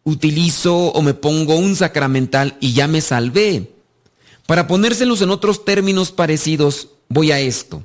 utilizo 0.05 0.75
o 0.75 1.03
me 1.03 1.15
pongo 1.15 1.57
un 1.57 1.77
sacramental 1.77 2.57
y 2.61 2.73
ya 2.73 2.89
me 2.89 3.01
salvé. 3.01 3.73
Para 4.47 4.67
ponérselos 4.67 5.21
en 5.21 5.31
otros 5.31 5.65
términos 5.65 6.11
parecidos, 6.11 6.89
voy 7.09 7.33
a 7.33 7.41
esto. 7.41 7.85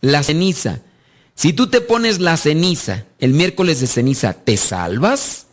La 0.00 0.24
ceniza. 0.24 0.80
Si 1.34 1.52
tú 1.52 1.68
te 1.68 1.80
pones 1.80 2.20
la 2.20 2.36
ceniza, 2.36 3.06
el 3.20 3.32
miércoles 3.32 3.80
de 3.80 3.86
ceniza, 3.86 4.32
¿te 4.32 4.56
salvas? 4.56 5.46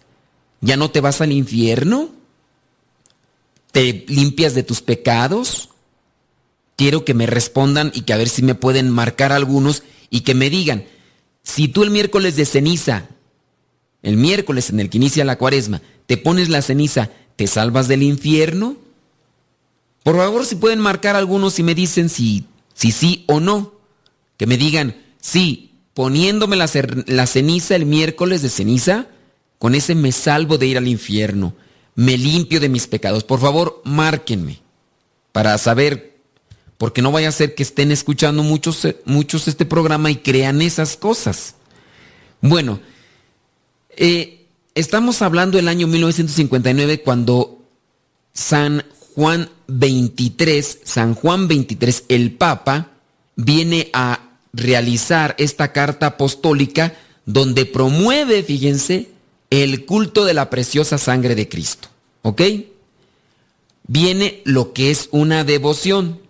¿Ya 0.61 0.75
no 0.75 0.89
te 0.89 1.01
vas 1.01 1.21
al 1.21 1.31
infierno? 1.31 2.09
¿Te 3.71 4.05
limpias 4.07 4.55
de 4.55 4.63
tus 4.63 4.81
pecados? 4.81 5.69
Quiero 6.75 7.05
que 7.05 7.13
me 7.13 7.27
respondan 7.27 7.91
y 7.93 8.01
que 8.01 8.13
a 8.13 8.17
ver 8.17 8.29
si 8.29 8.41
me 8.41 8.55
pueden 8.55 8.89
marcar 8.89 9.31
algunos 9.31 9.83
y 10.09 10.21
que 10.21 10.33
me 10.33 10.49
digan, 10.49 10.85
si 11.43 11.67
tú 11.67 11.83
el 11.83 11.91
miércoles 11.91 12.35
de 12.35 12.45
ceniza, 12.45 13.07
el 14.01 14.17
miércoles 14.17 14.69
en 14.69 14.79
el 14.79 14.89
que 14.89 14.97
inicia 14.97 15.25
la 15.25 15.37
cuaresma, 15.37 15.81
te 16.05 16.17
pones 16.17 16.49
la 16.49 16.61
ceniza, 16.61 17.09
¿te 17.35 17.47
salvas 17.47 17.87
del 17.87 18.03
infierno? 18.03 18.77
Por 20.03 20.15
favor, 20.17 20.45
si 20.45 20.55
pueden 20.55 20.79
marcar 20.79 21.15
algunos 21.15 21.59
y 21.59 21.63
me 21.63 21.75
dicen 21.75 22.09
si, 22.09 22.45
si 22.73 22.91
sí 22.91 23.25
o 23.27 23.39
no. 23.39 23.73
Que 24.37 24.47
me 24.47 24.57
digan, 24.57 24.95
sí, 25.19 25.69
poniéndome 25.93 26.55
la, 26.55 27.27
ceniza 27.27 27.75
el 27.75 27.85
miércoles 27.85 28.41
de 28.41 28.49
ceniza, 28.49 29.07
con 29.57 29.75
ese 29.75 29.95
me 29.95 30.13
salvo 30.13 30.57
de 30.57 30.67
ir 30.67 30.77
al 30.77 30.87
infierno, 30.87 31.53
me 31.95 32.17
limpio 32.17 32.61
de 32.61 32.69
mis 32.69 32.87
pecados. 32.87 33.25
Por 33.25 33.41
favor, 33.41 33.81
márquenme 33.83 34.61
para 35.33 35.57
saber, 35.57 36.08
porque 36.79 37.01
no 37.01 37.11
vaya 37.11 37.27
a 37.27 37.33
ser 37.33 37.55
que 37.55 37.61
estén 37.61 37.91
escuchando 37.91 38.41
muchos, 38.41 38.87
muchos 39.03 39.49
este 39.49 39.65
programa 39.65 40.09
y 40.09 40.15
crean 40.15 40.61
esas 40.61 40.95
cosas. 40.95 41.55
Bueno, 42.39 42.79
eh, 43.97 44.45
estamos 44.75 45.21
hablando 45.21 45.57
del 45.57 45.67
año 45.67 45.87
1959 45.87 47.01
cuando 47.01 47.59
San 48.31 48.85
Juan 49.13 49.49
23, 49.67 50.79
San 50.85 51.15
Juan 51.15 51.49
23, 51.49 52.05
el 52.07 52.31
Papa, 52.31 52.91
viene 53.35 53.89
a 53.91 54.29
realizar 54.53 55.35
esta 55.37 55.73
carta 55.73 56.05
apostólica 56.05 56.95
donde 57.25 57.65
promueve, 57.65 58.41
fíjense, 58.41 59.09
el 59.49 59.85
culto 59.85 60.23
de 60.23 60.33
la 60.33 60.49
preciosa 60.49 60.97
sangre 60.97 61.35
de 61.35 61.49
Cristo. 61.49 61.89
¿Ok? 62.21 62.41
Viene 63.85 64.41
lo 64.45 64.71
que 64.71 64.91
es 64.91 65.09
una 65.11 65.43
devoción. 65.43 66.21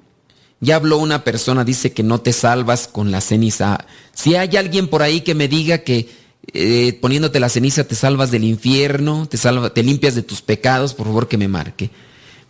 Ya 0.62 0.76
habló 0.76 0.97
una 0.97 1.24
persona, 1.24 1.64
dice 1.64 1.93
que 1.93 2.03
no 2.03 2.22
te 2.22 2.34
salvas 2.34 2.88
con 2.88 3.12
la 3.12 3.22
ceniza. 3.22 3.86
Si 4.14 4.36
hay 4.36 4.57
alguien 4.57 4.88
por 4.88 5.01
ahí 5.01 5.22
que 5.22 5.36
me 5.36 5.47
diga 5.47 5.80
que 5.80 6.10
eh, 6.53 6.97
poniéndote 7.01 7.39
la 7.39 7.49
ceniza 7.49 7.84
te 7.84 7.95
salvas 7.95 8.32
del 8.32 8.43
infierno, 8.43 9.28
te, 9.28 9.38
salva, 9.38 9.74
te 9.74 9.84
limpias 9.84 10.16
de 10.16 10.24
tus 10.24 10.41
pecados, 10.41 10.93
por 10.93 11.07
favor 11.07 11.28
que 11.28 11.38
me 11.38 11.47
marque. 11.47 11.91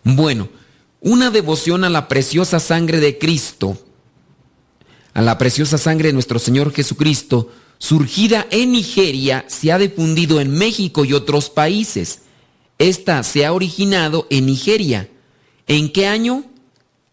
Bueno, 0.02 0.48
una 1.00 1.30
devoción 1.30 1.84
a 1.84 1.90
la 1.90 2.08
preciosa 2.08 2.60
sangre 2.60 3.00
de 3.00 3.18
Cristo, 3.18 3.78
a 5.12 5.22
la 5.22 5.38
preciosa 5.38 5.78
sangre 5.78 6.08
de 6.08 6.12
nuestro 6.14 6.38
Señor 6.38 6.72
Jesucristo, 6.72 7.50
surgida 7.78 8.46
en 8.50 8.72
Nigeria, 8.72 9.44
se 9.48 9.72
ha 9.72 9.78
difundido 9.78 10.40
en 10.40 10.50
México 10.50 11.04
y 11.04 11.12
otros 11.12 11.50
países. 11.50 12.20
Esta 12.78 13.22
se 13.22 13.44
ha 13.44 13.52
originado 13.52 14.26
en 14.30 14.46
Nigeria. 14.46 15.08
¿En 15.66 15.92
qué 15.92 16.06
año? 16.06 16.44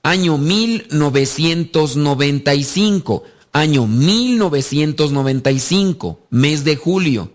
Año 0.08 0.38
1995 0.38 3.24
año 3.52 3.88
1995, 3.88 6.20
mes 6.30 6.64
de 6.64 6.78
julio. 6.78 7.34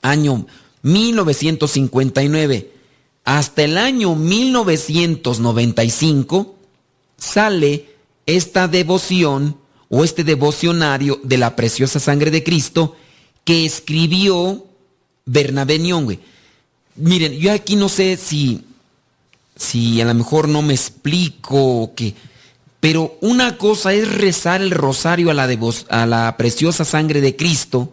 Año 0.00 0.46
1959. 0.82 2.72
Hasta 3.24 3.62
el 3.62 3.78
año 3.78 4.16
1995 4.16 6.56
sale 7.18 7.86
esta 8.26 8.66
devoción 8.66 9.61
o 9.94 10.04
este 10.04 10.24
devocionario 10.24 11.20
de 11.22 11.36
la 11.36 11.54
preciosa 11.54 12.00
sangre 12.00 12.30
de 12.30 12.42
Cristo 12.42 12.96
que 13.44 13.66
escribió 13.66 14.64
Bernabé 15.26 15.78
Nyong'e. 15.78 16.18
Miren, 16.96 17.34
yo 17.34 17.52
aquí 17.52 17.76
no 17.76 17.90
sé 17.90 18.16
si, 18.16 18.64
si 19.54 20.00
a 20.00 20.06
lo 20.06 20.14
mejor 20.14 20.48
no 20.48 20.62
me 20.62 20.72
explico 20.72 21.82
o 21.82 21.94
qué, 21.94 22.14
pero 22.80 23.18
una 23.20 23.58
cosa 23.58 23.92
es 23.92 24.10
rezar 24.10 24.62
el 24.62 24.70
rosario 24.70 25.30
a 25.30 25.34
la, 25.34 25.46
a 25.90 26.06
la 26.06 26.36
preciosa 26.38 26.86
sangre 26.86 27.20
de 27.20 27.36
Cristo, 27.36 27.92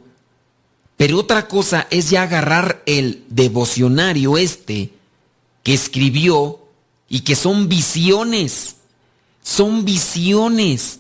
pero 0.96 1.18
otra 1.20 1.50
cosa 1.50 1.86
es 1.90 2.10
ya 2.10 2.24
agarrar 2.24 2.82
el 2.86 3.26
devocionario 3.28 4.38
este 4.38 4.94
que 5.64 5.74
escribió 5.74 6.60
y 7.10 7.22
que 7.22 7.36
son 7.36 7.68
visiones, 7.68 8.78
son 9.44 9.84
visiones. 9.84 10.99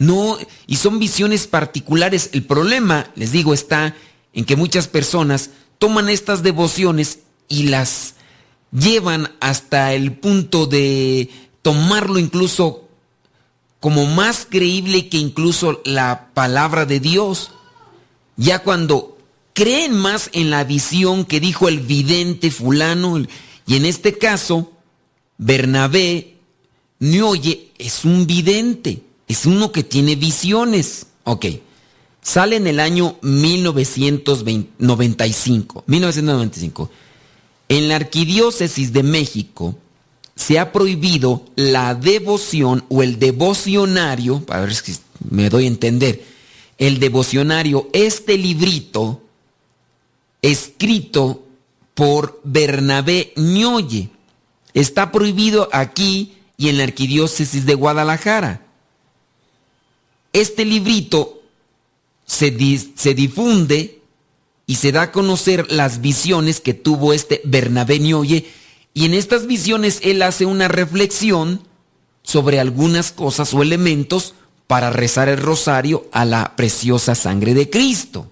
No, 0.00 0.38
y 0.66 0.76
son 0.76 0.98
visiones 0.98 1.46
particulares. 1.46 2.30
El 2.32 2.42
problema, 2.44 3.10
les 3.16 3.32
digo, 3.32 3.52
está 3.52 3.94
en 4.32 4.46
que 4.46 4.56
muchas 4.56 4.88
personas 4.88 5.50
toman 5.78 6.08
estas 6.08 6.42
devociones 6.42 7.18
y 7.48 7.64
las 7.64 8.14
llevan 8.72 9.30
hasta 9.40 9.92
el 9.92 10.12
punto 10.12 10.64
de 10.64 11.28
tomarlo 11.60 12.18
incluso 12.18 12.88
como 13.78 14.06
más 14.06 14.46
creíble 14.48 15.10
que 15.10 15.18
incluso 15.18 15.82
la 15.84 16.30
palabra 16.32 16.86
de 16.86 16.98
Dios. 16.98 17.50
Ya 18.38 18.60
cuando 18.60 19.18
creen 19.52 19.92
más 19.92 20.30
en 20.32 20.48
la 20.48 20.64
visión 20.64 21.26
que 21.26 21.40
dijo 21.40 21.68
el 21.68 21.80
vidente 21.80 22.50
fulano, 22.50 23.22
y 23.66 23.76
en 23.76 23.84
este 23.84 24.16
caso, 24.16 24.72
Bernabé 25.36 26.38
oye 27.22 27.72
es 27.76 28.06
un 28.06 28.26
vidente. 28.26 29.09
Es 29.30 29.46
uno 29.46 29.70
que 29.70 29.84
tiene 29.84 30.16
visiones. 30.16 31.06
Ok. 31.22 31.46
Sale 32.20 32.56
en 32.56 32.66
el 32.66 32.80
año 32.80 33.16
1995. 33.22 35.84
1995. 35.86 36.90
En 37.68 37.88
la 37.88 37.94
Arquidiócesis 37.94 38.92
de 38.92 39.04
México 39.04 39.78
se 40.34 40.58
ha 40.58 40.72
prohibido 40.72 41.44
la 41.54 41.94
devoción 41.94 42.84
o 42.88 43.04
el 43.04 43.20
devocionario, 43.20 44.40
para 44.40 44.62
ver 44.62 44.74
si 44.74 44.96
me 45.30 45.48
doy 45.48 45.66
a 45.66 45.68
entender, 45.68 46.24
el 46.76 46.98
devocionario, 46.98 47.88
este 47.92 48.36
librito 48.36 49.22
escrito 50.42 51.44
por 51.94 52.40
Bernabé 52.42 53.32
Ñoye. 53.36 54.10
Está 54.74 55.12
prohibido 55.12 55.68
aquí 55.72 56.32
y 56.56 56.68
en 56.68 56.78
la 56.78 56.84
Arquidiócesis 56.84 57.64
de 57.64 57.74
Guadalajara 57.74 58.66
este 60.32 60.64
librito 60.64 61.42
se, 62.26 62.50
difunde 62.50 64.00
y 64.66 64.76
se 64.76 64.92
da 64.92 65.02
a 65.02 65.12
conocer 65.12 65.70
las 65.72 66.00
visiones 66.00 66.60
que 66.60 66.74
tuvo 66.74 67.12
este 67.12 67.40
Bernabé 67.44 67.98
Nioye 67.98 68.46
y 68.94 69.04
en 69.04 69.14
estas 69.14 69.46
visiones 69.46 69.98
él 70.02 70.22
hace 70.22 70.46
una 70.46 70.68
reflexión 70.68 71.66
sobre 72.22 72.60
algunas 72.60 73.10
cosas 73.10 73.52
o 73.54 73.62
elementos 73.62 74.34
para 74.66 74.90
rezar 74.90 75.28
el 75.28 75.38
rosario 75.38 76.08
a 76.12 76.24
la 76.24 76.54
preciosa 76.54 77.16
sangre 77.16 77.54
de 77.54 77.68
Cristo. 77.68 78.30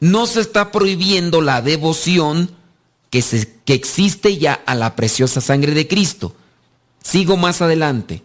No 0.00 0.26
se 0.26 0.40
está 0.40 0.70
prohibiendo 0.70 1.40
la 1.40 1.62
devoción 1.62 2.50
que, 3.08 3.24
que 3.64 3.74
existe 3.74 4.36
ya 4.36 4.54
a 4.66 4.74
la 4.74 4.96
preciosa 4.96 5.40
sangre 5.40 5.72
de 5.72 5.88
Cristo. 5.88 6.34
Sigo 7.02 7.38
más 7.38 7.62
adelante 7.62 8.22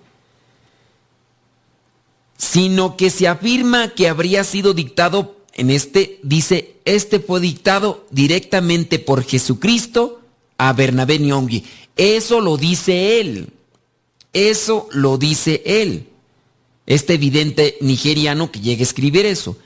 sino 2.37 2.97
que 2.97 3.09
se 3.09 3.27
afirma 3.27 3.89
que 3.89 4.07
habría 4.07 4.43
sido 4.43 4.73
dictado 4.73 5.35
en 5.53 5.69
este, 5.69 6.19
dice, 6.21 6.75
este 6.83 7.19
fue 7.19 7.39
dictado 7.39 8.05
directamente 8.11 8.99
por 8.99 9.23
Jesucristo 9.23 10.21
a 10.57 10.73
Bernabé 10.73 11.19
Nyong'i. 11.19 11.63
Eso 11.95 12.41
lo 12.41 12.57
dice 12.57 13.21
él. 13.21 13.47
Eso 14.33 14.89
lo 14.91 15.17
dice 15.17 15.63
él. 15.65 16.09
Este 16.85 17.13
evidente 17.13 17.77
nigeriano 17.79 18.51
que 18.51 18.59
llega 18.59 18.81
a 18.81 18.83
escribir 18.83 19.25
eso. 19.25 19.57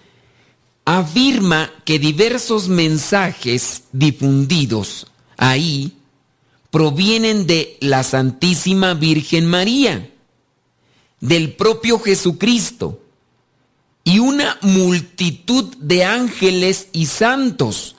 Afirma 0.86 1.72
que 1.86 1.97
diversos 1.97 2.70
mensajes 2.70 3.84
difundidos 3.91 5.07
ahí 5.38 5.93
provienen 6.70 7.47
de 7.47 7.78
la 7.82 8.03
Santísima 8.03 8.93
Virgen 8.93 9.47
María, 9.47 10.11
del 11.20 11.53
propio 11.53 11.99
Jesucristo 11.99 13.01
y 14.03 14.20
una 14.20 14.57
multitud 14.61 15.76
de 15.78 16.03
ángeles 16.03 16.88
y 16.93 17.05
santos 17.05 17.95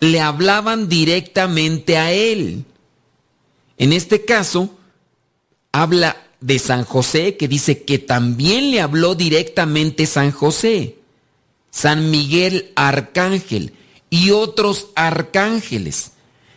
le 0.00 0.20
hablaban 0.20 0.88
directamente 0.88 1.96
a 1.96 2.12
él. 2.12 2.64
En 3.78 3.92
este 3.92 4.24
caso, 4.24 4.76
habla 5.72 6.16
de 6.40 6.58
San 6.58 6.84
José, 6.84 7.36
que 7.36 7.48
dice 7.48 7.82
que 7.84 7.98
también 7.98 8.70
le 8.70 8.80
habló 8.80 9.14
directamente 9.14 10.06
San 10.06 10.32
José, 10.32 10.96
San 11.70 12.10
Miguel 12.10 12.72
Arcángel 12.74 13.72
y 14.10 14.30
otros 14.30 14.88
arcángeles. 14.94 16.12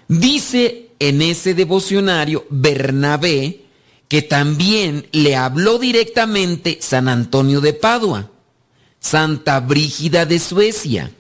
Dice 0.07 0.89
en 0.99 1.21
ese 1.21 1.53
devocionario 1.53 2.45
Bernabé 2.49 3.64
que 4.07 4.21
también 4.21 5.07
le 5.11 5.35
habló 5.35 5.79
directamente 5.79 6.79
San 6.81 7.07
Antonio 7.07 7.61
de 7.61 7.73
Padua, 7.73 8.29
Santa 8.99 9.59
Brígida 9.59 10.25
de 10.25 10.39
Suecia, 10.39 11.11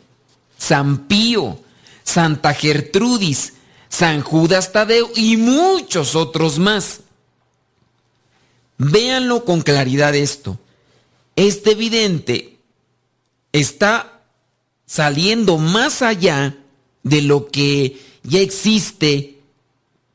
San 0.57 1.07
Pío, 1.07 1.59
Santa 2.03 2.53
Gertrudis, 2.53 3.53
San 3.89 4.21
Judas 4.21 4.71
Tadeo 4.71 5.09
y 5.15 5.37
muchos 5.37 6.15
otros 6.15 6.59
más. 6.59 7.01
Véanlo 8.77 9.45
con 9.45 9.61
claridad 9.61 10.13
esto. 10.15 10.59
Este 11.35 11.71
evidente 11.71 12.57
está 13.51 14.21
saliendo 14.85 15.57
más 15.57 16.01
allá 16.01 16.57
de 17.03 17.21
lo 17.21 17.47
que 17.47 17.99
ya 18.23 18.39
existe 18.39 19.39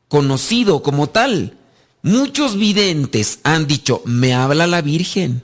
conocido 0.07 0.83
como 0.83 1.07
tal. 1.07 1.57
Muchos 2.03 2.57
videntes 2.57 3.39
han 3.43 3.67
dicho, 3.67 4.01
me 4.05 4.33
habla 4.33 4.67
la 4.67 4.81
Virgen, 4.81 5.43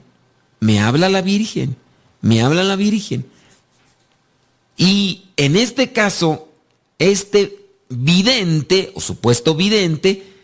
me 0.60 0.80
habla 0.80 1.08
la 1.08 1.22
Virgen, 1.22 1.76
me 2.20 2.42
habla 2.42 2.64
la 2.64 2.76
Virgen. 2.76 3.26
Y 4.76 5.24
en 5.36 5.56
este 5.56 5.92
caso, 5.92 6.48
este 6.98 7.58
vidente 7.88 8.92
o 8.94 9.00
supuesto 9.00 9.54
vidente 9.54 10.34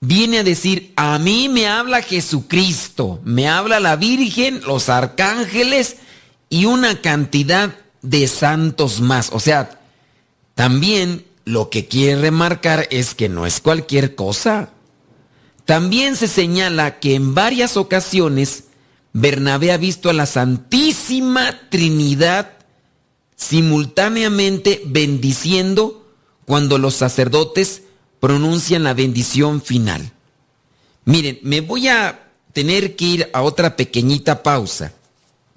viene 0.00 0.38
a 0.38 0.44
decir, 0.44 0.92
a 0.96 1.18
mí 1.18 1.48
me 1.48 1.68
habla 1.68 2.02
Jesucristo, 2.02 3.20
me 3.24 3.48
habla 3.48 3.80
la 3.80 3.96
Virgen, 3.96 4.60
los 4.66 4.88
arcángeles 4.88 5.96
y 6.48 6.64
una 6.64 7.00
cantidad 7.00 7.76
de 8.02 8.26
santos 8.28 9.00
más. 9.00 9.30
O 9.32 9.40
sea, 9.40 9.80
también 10.54 11.24
lo 11.44 11.70
que 11.70 11.86
quiere 11.86 12.20
remarcar 12.20 12.88
es 12.90 13.14
que 13.14 13.28
no 13.28 13.46
es 13.46 13.60
cualquier 13.60 14.14
cosa. 14.14 14.71
También 15.64 16.16
se 16.16 16.28
señala 16.28 16.98
que 16.98 17.14
en 17.14 17.34
varias 17.34 17.76
ocasiones 17.76 18.64
Bernabé 19.12 19.72
ha 19.72 19.76
visto 19.76 20.10
a 20.10 20.12
la 20.12 20.26
Santísima 20.26 21.68
Trinidad 21.70 22.50
simultáneamente 23.36 24.82
bendiciendo 24.86 26.06
cuando 26.44 26.78
los 26.78 26.94
sacerdotes 26.94 27.82
pronuncian 28.20 28.84
la 28.84 28.94
bendición 28.94 29.62
final. 29.62 30.12
Miren, 31.04 31.38
me 31.42 31.60
voy 31.60 31.88
a 31.88 32.30
tener 32.52 32.96
que 32.96 33.04
ir 33.04 33.30
a 33.32 33.42
otra 33.42 33.76
pequeñita 33.76 34.42
pausa, 34.42 34.92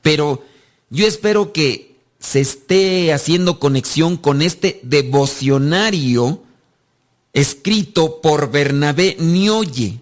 pero 0.02 0.44
yo 0.90 1.08
espero 1.08 1.54
que 1.54 1.96
se 2.20 2.42
esté 2.42 3.14
haciendo 3.14 3.60
conexión 3.60 4.18
con 4.18 4.42
este 4.42 4.80
devocionario 4.84 6.42
escrito 7.36 8.22
por 8.22 8.50
Bernabé 8.50 9.18
Nioye, 9.20 10.00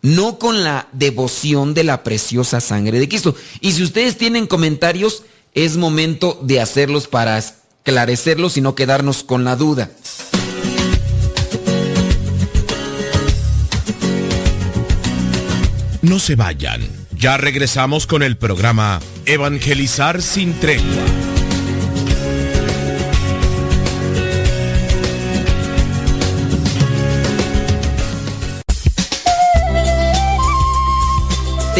no 0.00 0.38
con 0.38 0.64
la 0.64 0.88
devoción 0.92 1.74
de 1.74 1.84
la 1.84 2.02
preciosa 2.02 2.60
sangre 2.60 2.98
de 2.98 3.08
Cristo. 3.08 3.36
Y 3.60 3.72
si 3.72 3.84
ustedes 3.84 4.18
tienen 4.18 4.48
comentarios, 4.48 5.22
es 5.54 5.76
momento 5.76 6.40
de 6.42 6.60
hacerlos 6.60 7.06
para 7.06 7.38
esclarecerlos 7.38 8.56
y 8.56 8.62
no 8.62 8.74
quedarnos 8.74 9.22
con 9.22 9.44
la 9.44 9.54
duda. 9.54 9.90
No 16.00 16.18
se 16.18 16.34
vayan. 16.34 16.82
Ya 17.16 17.36
regresamos 17.36 18.08
con 18.08 18.24
el 18.24 18.36
programa 18.36 19.00
Evangelizar 19.26 20.20
sin 20.20 20.54
tregua. 20.54 21.31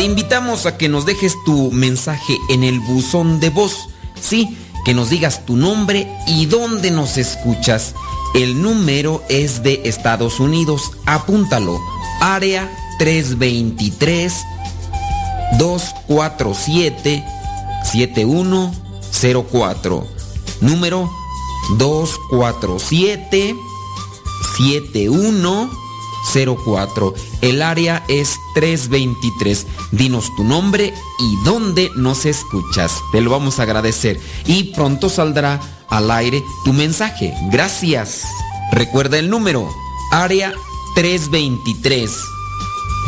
Te 0.03 0.07
invitamos 0.07 0.67
a 0.67 0.77
que 0.77 0.89
nos 0.89 1.07
dejes 1.07 1.37
tu 1.45 1.71
mensaje 1.71 2.37
en 2.51 2.65
el 2.65 2.81
buzón 2.81 3.39
de 3.39 3.51
voz. 3.51 3.89
Sí, 4.21 4.59
que 4.85 4.95
nos 4.95 5.11
digas 5.11 5.47
tu 5.47 5.57
nombre 5.57 6.13
y 6.27 6.47
dónde 6.47 6.91
nos 6.91 7.19
escuchas. 7.19 7.95
El 8.35 8.61
número 8.61 9.23
es 9.29 9.63
de 9.63 9.83
Estados 9.85 10.41
Unidos. 10.41 10.91
Apúntalo. 11.07 11.81
Área 12.21 12.69
323 12.99 14.35
247 15.57 17.25
7104. 17.85 20.07
Número 20.63 21.13
247 21.79 23.55
7104. 24.57 25.82
El 27.41 27.63
área 27.63 28.05
es 28.09 28.37
323. 28.55 29.67
Dinos 29.93 30.35
tu 30.37 30.45
nombre 30.45 30.93
y 31.19 31.37
dónde 31.45 31.91
nos 31.97 32.27
escuchas. 32.27 33.01
Te 33.13 33.21
lo 33.21 33.31
vamos 33.31 33.59
a 33.59 33.65
agradecer. 33.65 34.21
Y 34.47 34.75
pronto 34.75 35.09
saldrá 35.09 35.61
al 35.89 36.11
aire 36.11 36.43
tu 36.65 36.73
mensaje. 36.73 37.35
Gracias. 37.51 38.25
Recuerda 38.73 39.19
el 39.19 39.31
número. 39.31 39.69
Área 40.11 40.53
323. 40.95 42.11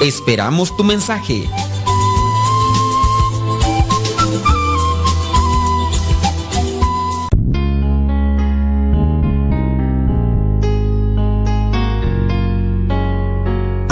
Esperamos 0.00 0.76
tu 0.76 0.84
mensaje. 0.84 1.48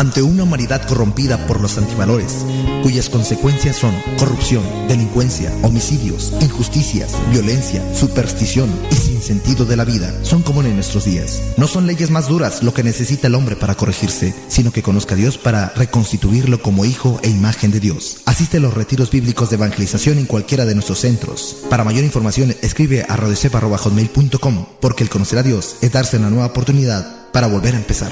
Ante 0.02 0.20
una 0.20 0.42
humanidad 0.42 0.84
corrompida 0.88 1.46
por 1.46 1.60
los 1.60 1.78
antivalores, 1.78 2.44
cuyas 2.82 3.08
consecuencias 3.08 3.76
son 3.76 3.94
corrupción, 4.18 4.64
delincuencia, 4.88 5.54
homicidios, 5.62 6.32
injusticias, 6.40 7.12
violencia, 7.30 7.80
superstición 7.94 8.68
y 8.90 8.96
sin 8.96 9.22
sentido 9.22 9.64
de 9.64 9.76
la 9.76 9.84
vida, 9.84 10.12
son 10.24 10.42
comunes 10.42 10.70
en 10.70 10.76
nuestros 10.78 11.04
días. 11.04 11.40
No 11.56 11.68
son 11.68 11.86
leyes 11.86 12.10
más 12.10 12.26
duras 12.26 12.64
lo 12.64 12.74
que 12.74 12.82
necesita 12.82 13.28
el 13.28 13.36
hombre 13.36 13.54
para 13.54 13.76
corregirse, 13.76 14.34
sino 14.48 14.72
que 14.72 14.82
conozca 14.82 15.14
a 15.14 15.18
Dios 15.18 15.38
para 15.38 15.68
reconstituirlo 15.76 16.60
como 16.60 16.84
hijo 16.84 17.20
e 17.22 17.30
imagen 17.30 17.70
de 17.70 17.78
Dios. 17.78 18.22
Asiste 18.26 18.56
a 18.56 18.60
los 18.60 18.74
retiros 18.74 19.08
bíblicos 19.12 19.50
de 19.50 19.56
evangelización 19.56 20.18
en 20.18 20.26
cualquiera 20.26 20.64
de 20.64 20.74
nuestros 20.74 20.98
centros. 20.98 21.58
Para 21.70 21.84
mayor 21.84 22.02
información, 22.02 22.56
escribe 22.60 23.06
a 23.08 23.14
radiocepa.com, 23.14 24.66
porque 24.80 25.04
el 25.04 25.10
conocer 25.10 25.38
a 25.38 25.44
Dios 25.44 25.76
es 25.80 25.92
darse 25.92 26.16
una 26.16 26.28
nueva 26.28 26.46
oportunidad 26.46 27.30
para 27.30 27.46
volver 27.46 27.76
a 27.76 27.78
empezar. 27.78 28.10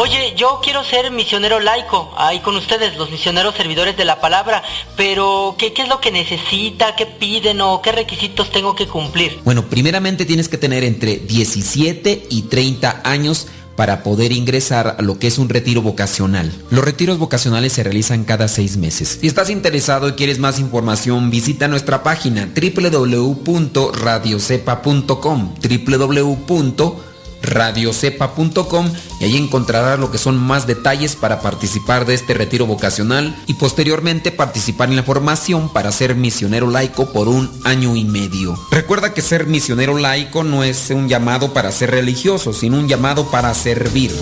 Oye, 0.00 0.34
yo 0.36 0.60
quiero 0.62 0.84
ser 0.84 1.10
misionero 1.10 1.58
laico, 1.58 2.14
ahí 2.16 2.38
con 2.38 2.54
ustedes, 2.56 2.96
los 2.96 3.10
misioneros 3.10 3.56
servidores 3.56 3.96
de 3.96 4.04
la 4.04 4.20
palabra, 4.20 4.62
pero 4.96 5.56
¿qué, 5.58 5.72
¿qué, 5.72 5.82
es 5.82 5.88
lo 5.88 6.00
que 6.00 6.12
necesita? 6.12 6.94
¿Qué 6.94 7.04
piden 7.04 7.60
o 7.60 7.82
qué 7.82 7.90
requisitos 7.90 8.50
tengo 8.50 8.76
que 8.76 8.86
cumplir? 8.86 9.40
Bueno, 9.44 9.64
primeramente 9.64 10.24
tienes 10.24 10.48
que 10.48 10.56
tener 10.56 10.84
entre 10.84 11.16
17 11.16 12.28
y 12.30 12.42
30 12.42 13.02
años 13.04 13.48
para 13.78 14.02
poder 14.02 14.32
ingresar 14.32 14.96
a 14.98 15.02
lo 15.02 15.20
que 15.20 15.28
es 15.28 15.38
un 15.38 15.48
retiro 15.48 15.82
vocacional. 15.82 16.52
Los 16.68 16.84
retiros 16.84 17.20
vocacionales 17.20 17.74
se 17.74 17.84
realizan 17.84 18.24
cada 18.24 18.48
seis 18.48 18.76
meses. 18.76 19.18
Si 19.20 19.28
estás 19.28 19.50
interesado 19.50 20.08
y 20.08 20.14
quieres 20.14 20.40
más 20.40 20.58
información, 20.58 21.30
visita 21.30 21.68
nuestra 21.68 22.02
página 22.02 22.48
www.radiocepa.com 22.56 25.54
www 25.86 27.07
radiocepa.com 27.42 28.92
y 29.20 29.24
ahí 29.24 29.36
encontrarás 29.36 29.98
lo 29.98 30.10
que 30.10 30.18
son 30.18 30.38
más 30.38 30.66
detalles 30.66 31.16
para 31.16 31.40
participar 31.40 32.06
de 32.06 32.14
este 32.14 32.34
retiro 32.34 32.66
vocacional 32.66 33.36
y 33.46 33.54
posteriormente 33.54 34.30
participar 34.30 34.88
en 34.88 34.96
la 34.96 35.02
formación 35.02 35.72
para 35.72 35.92
ser 35.92 36.14
misionero 36.14 36.70
laico 36.70 37.12
por 37.12 37.28
un 37.28 37.50
año 37.64 37.96
y 37.96 38.04
medio. 38.04 38.58
Recuerda 38.70 39.14
que 39.14 39.22
ser 39.22 39.46
misionero 39.46 39.98
laico 39.98 40.44
no 40.44 40.64
es 40.64 40.90
un 40.90 41.08
llamado 41.08 41.52
para 41.52 41.72
ser 41.72 41.90
religioso, 41.90 42.52
sino 42.52 42.78
un 42.78 42.88
llamado 42.88 43.30
para 43.30 43.52
servir. 43.54 44.12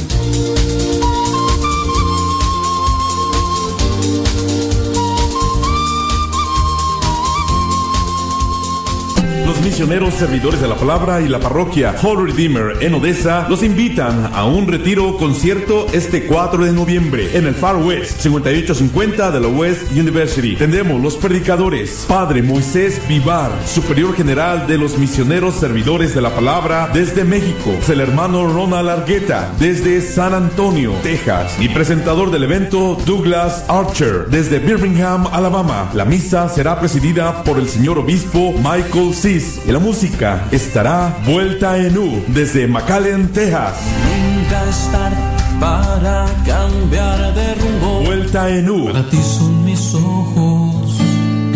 Misioneros 9.76 10.14
servidores 10.14 10.58
de 10.58 10.68
la 10.68 10.74
palabra 10.74 11.20
y 11.20 11.28
la 11.28 11.38
parroquia 11.38 11.94
Holy 12.02 12.32
Redeemer 12.32 12.82
en 12.82 12.94
Odessa 12.94 13.46
los 13.46 13.62
invitan 13.62 14.30
a 14.32 14.46
un 14.46 14.66
retiro 14.66 15.18
concierto 15.18 15.86
este 15.92 16.24
4 16.24 16.64
de 16.64 16.72
noviembre 16.72 17.36
en 17.36 17.46
el 17.46 17.54
Far 17.54 17.76
West 17.76 18.22
5850 18.22 19.30
de 19.32 19.38
la 19.40 19.48
West 19.48 19.92
University. 19.92 20.56
Tendremos 20.56 20.98
los 21.02 21.16
predicadores 21.16 22.06
Padre 22.08 22.42
Moisés 22.42 23.06
Vivar, 23.06 23.50
superior 23.66 24.16
general 24.16 24.66
de 24.66 24.78
los 24.78 24.96
misioneros 24.96 25.56
servidores 25.56 26.14
de 26.14 26.22
la 26.22 26.30
palabra 26.30 26.88
desde 26.94 27.24
México, 27.24 27.74
el 27.86 28.00
hermano 28.00 28.50
Ronald 28.50 28.88
Argueta 28.88 29.52
desde 29.58 30.00
San 30.00 30.32
Antonio, 30.32 30.94
Texas 31.02 31.54
y 31.60 31.68
presentador 31.68 32.30
del 32.30 32.44
evento 32.44 32.96
Douglas 33.04 33.66
Archer 33.68 34.28
desde 34.30 34.58
Birmingham, 34.58 35.26
Alabama. 35.30 35.90
La 35.92 36.06
misa 36.06 36.48
será 36.48 36.80
presidida 36.80 37.42
por 37.44 37.58
el 37.58 37.68
señor 37.68 37.98
obispo 37.98 38.54
Michael 38.54 39.12
Cis 39.12 39.65
y 39.66 39.72
la 39.72 39.78
música 39.78 40.46
estará 40.52 41.16
vuelta 41.24 41.78
en 41.78 41.96
U 41.98 42.22
desde 42.28 42.68
McAllen, 42.68 43.32
Texas. 43.32 43.74
Nunca 44.04 44.68
estar 44.68 45.12
para 45.58 46.26
cambiar 46.46 47.34
de 47.34 47.54
rumbo. 47.54 48.02
Vuelta 48.04 48.50
en 48.50 48.68
U. 48.70 48.84
Para 48.86 49.08
ti 49.08 49.16
son 49.16 49.64
mis 49.64 49.94
ojos. 49.94 51.00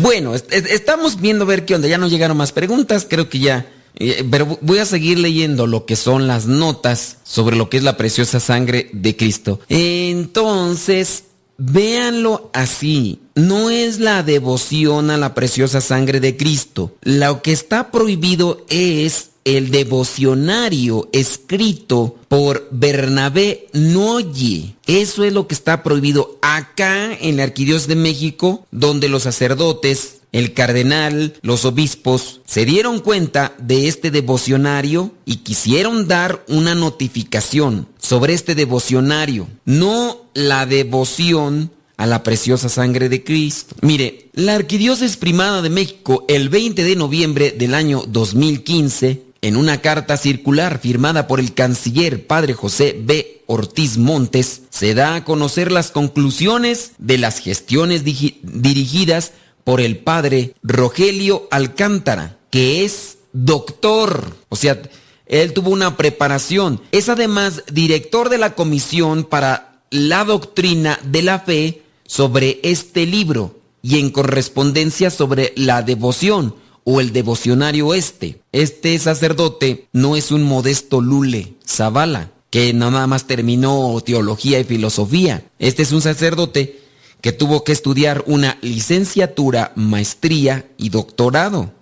Bueno, 0.00 0.36
estamos 0.36 1.20
viendo 1.20 1.44
ver 1.44 1.64
qué 1.64 1.74
onda. 1.74 1.88
Ya 1.88 1.98
no 1.98 2.06
llegaron 2.06 2.36
más 2.36 2.52
preguntas, 2.52 3.04
creo 3.10 3.28
que 3.28 3.40
ya. 3.40 3.66
Eh, 3.96 4.24
pero 4.30 4.60
voy 4.60 4.78
a 4.78 4.86
seguir 4.86 5.18
leyendo 5.18 5.66
lo 5.66 5.86
que 5.86 5.96
son 5.96 6.28
las 6.28 6.46
notas 6.46 7.16
sobre 7.24 7.56
lo 7.56 7.68
que 7.68 7.78
es 7.78 7.82
la 7.82 7.96
preciosa 7.96 8.38
sangre 8.38 8.90
de 8.92 9.16
Cristo. 9.16 9.58
Entonces, 9.68 11.24
Véanlo 11.58 12.50
así, 12.52 13.20
no 13.36 13.70
es 13.70 14.00
la 14.00 14.22
devoción 14.22 15.10
a 15.10 15.16
la 15.16 15.34
preciosa 15.34 15.80
sangre 15.80 16.18
de 16.18 16.36
Cristo. 16.36 16.96
Lo 17.02 17.42
que 17.42 17.52
está 17.52 17.92
prohibido 17.92 18.64
es 18.68 19.30
el 19.44 19.70
devocionario 19.70 21.08
escrito 21.12 22.16
por 22.28 22.66
Bernabé 22.72 23.68
Noye. 23.72 24.74
Eso 24.86 25.22
es 25.22 25.32
lo 25.32 25.46
que 25.46 25.54
está 25.54 25.84
prohibido 25.84 26.38
acá 26.42 27.12
en 27.12 27.36
la 27.36 27.44
Arquidiócesis 27.44 27.86
de 27.86 27.94
México, 27.94 28.66
donde 28.72 29.08
los 29.08 29.22
sacerdotes, 29.22 30.16
el 30.32 30.52
cardenal, 30.52 31.34
los 31.42 31.64
obispos 31.64 32.40
se 32.44 32.64
dieron 32.64 32.98
cuenta 32.98 33.54
de 33.58 33.86
este 33.86 34.10
devocionario 34.10 35.12
y 35.24 35.36
quisieron 35.36 36.08
dar 36.08 36.44
una 36.48 36.74
notificación 36.74 37.86
sobre 37.98 38.34
este 38.34 38.54
devocionario, 38.56 39.46
no 39.64 40.22
la 40.34 40.66
devoción 40.66 41.70
a 41.96 42.06
la 42.06 42.22
preciosa 42.22 42.68
sangre 42.68 43.08
de 43.08 43.24
Cristo. 43.24 43.74
Mire, 43.80 44.28
la 44.34 44.54
Arquidiócesis 44.54 45.16
Primada 45.16 45.62
de 45.62 45.70
México 45.70 46.24
el 46.28 46.48
20 46.48 46.84
de 46.84 46.96
noviembre 46.96 47.52
del 47.52 47.74
año 47.74 48.02
2015, 48.06 49.22
en 49.42 49.56
una 49.56 49.80
carta 49.80 50.16
circular 50.16 50.80
firmada 50.80 51.26
por 51.26 51.40
el 51.40 51.54
canciller 51.54 52.26
Padre 52.26 52.54
José 52.54 52.98
B. 52.98 53.42
Ortiz 53.46 53.96
Montes, 53.96 54.62
se 54.70 54.94
da 54.94 55.14
a 55.14 55.24
conocer 55.24 55.70
las 55.70 55.90
conclusiones 55.90 56.92
de 56.98 57.18
las 57.18 57.38
gestiones 57.38 58.02
dirigidas 58.04 59.32
por 59.64 59.80
el 59.80 59.98
Padre 59.98 60.54
Rogelio 60.62 61.48
Alcántara, 61.50 62.38
que 62.50 62.84
es 62.84 63.18
doctor, 63.32 64.36
o 64.48 64.56
sea, 64.56 64.80
él 65.26 65.52
tuvo 65.52 65.70
una 65.70 65.96
preparación. 65.96 66.80
Es 66.92 67.08
además 67.08 67.64
director 67.70 68.28
de 68.28 68.38
la 68.38 68.54
Comisión 68.54 69.24
para 69.24 69.80
la 69.90 70.24
Doctrina 70.24 70.98
de 71.04 71.22
la 71.22 71.40
Fe 71.40 71.82
sobre 72.06 72.60
este 72.62 73.06
libro 73.06 73.58
y 73.82 73.98
en 73.98 74.10
correspondencia 74.10 75.10
sobre 75.10 75.52
la 75.56 75.82
devoción 75.82 76.54
o 76.84 77.00
el 77.00 77.12
devocionario 77.12 77.94
este. 77.94 78.40
Este 78.52 78.98
sacerdote 78.98 79.88
no 79.92 80.16
es 80.16 80.30
un 80.30 80.44
modesto 80.44 81.00
Lule 81.00 81.54
Zavala, 81.66 82.30
que 82.50 82.72
nada 82.72 83.06
más 83.06 83.26
terminó 83.26 84.00
teología 84.04 84.60
y 84.60 84.64
filosofía. 84.64 85.44
Este 85.58 85.82
es 85.82 85.92
un 85.92 86.00
sacerdote 86.00 86.80
que 87.20 87.32
tuvo 87.32 87.64
que 87.64 87.72
estudiar 87.72 88.22
una 88.26 88.56
licenciatura, 88.62 89.72
maestría 89.74 90.68
y 90.76 90.90
doctorado. 90.90 91.72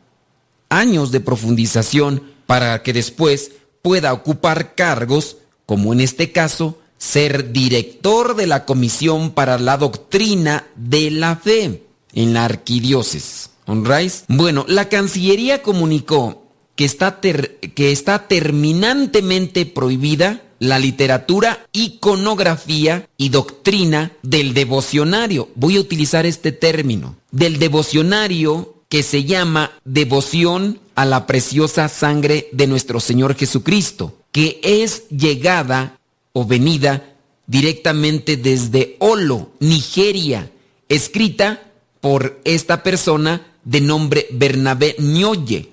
Años 0.71 1.11
de 1.13 1.21
profundización 1.21 2.23
para 2.47 2.83
que 2.83 2.93
después 2.93 3.53
pueda 3.83 4.13
ocupar 4.13 4.75
cargos, 4.75 5.37
como 5.67 5.93
en 5.93 6.01
este 6.01 6.33
caso, 6.33 6.79
ser 6.99 7.53
director 7.53 8.37
de 8.37 8.47
la 8.47 8.65
Comisión 8.65 9.31
para 9.31 9.59
la 9.59 9.77
Doctrina 9.77 10.67
de 10.77 11.11
la 11.11 11.37
Fe 11.37 11.83
en 12.13 12.35
la 12.35 12.45
Arquidiócesis. 12.45 13.51
¿Honráis? 13.67 14.25
Bueno, 14.29 14.65
la 14.69 14.89
Cancillería 14.89 15.63
comunicó 15.63 16.45
que 16.77 16.85
está, 16.85 17.21
que 17.21 17.93
está 17.93 18.27
terminantemente 18.29 19.67
prohibida 19.67 20.43
la 20.59 20.79
literatura, 20.79 21.67
iconografía 21.73 23.09
y 23.17 23.29
doctrina 23.29 24.13
del 24.23 24.55
devocionario. 24.55 25.49
Voy 25.55 25.77
a 25.77 25.81
utilizar 25.81 26.27
este 26.27 26.53
término. 26.53 27.17
Del 27.31 27.59
devocionario 27.59 28.75
que 28.89 29.03
se 29.03 29.25
llama 29.25 29.73
devoción 29.85 30.79
a 30.95 31.05
la 31.05 31.27
preciosa 31.27 31.89
sangre 31.89 32.49
de 32.53 32.67
nuestro 32.67 33.01
Señor 33.01 33.35
Jesucristo, 33.35 34.17
que 34.31 34.61
es 34.63 35.09
llegada 35.09 35.99
o 36.35 36.45
venida 36.45 37.15
directamente 37.47 38.37
desde 38.37 38.97
Olo, 38.99 39.53
Nigeria, 39.61 40.51
escrita 40.91 41.63
por 42.03 42.41
esta 42.45 42.83
persona 42.83 43.47
de 43.65 43.81
nombre 43.81 44.27
Bernabé 44.31 44.97
Noye. 44.99 45.71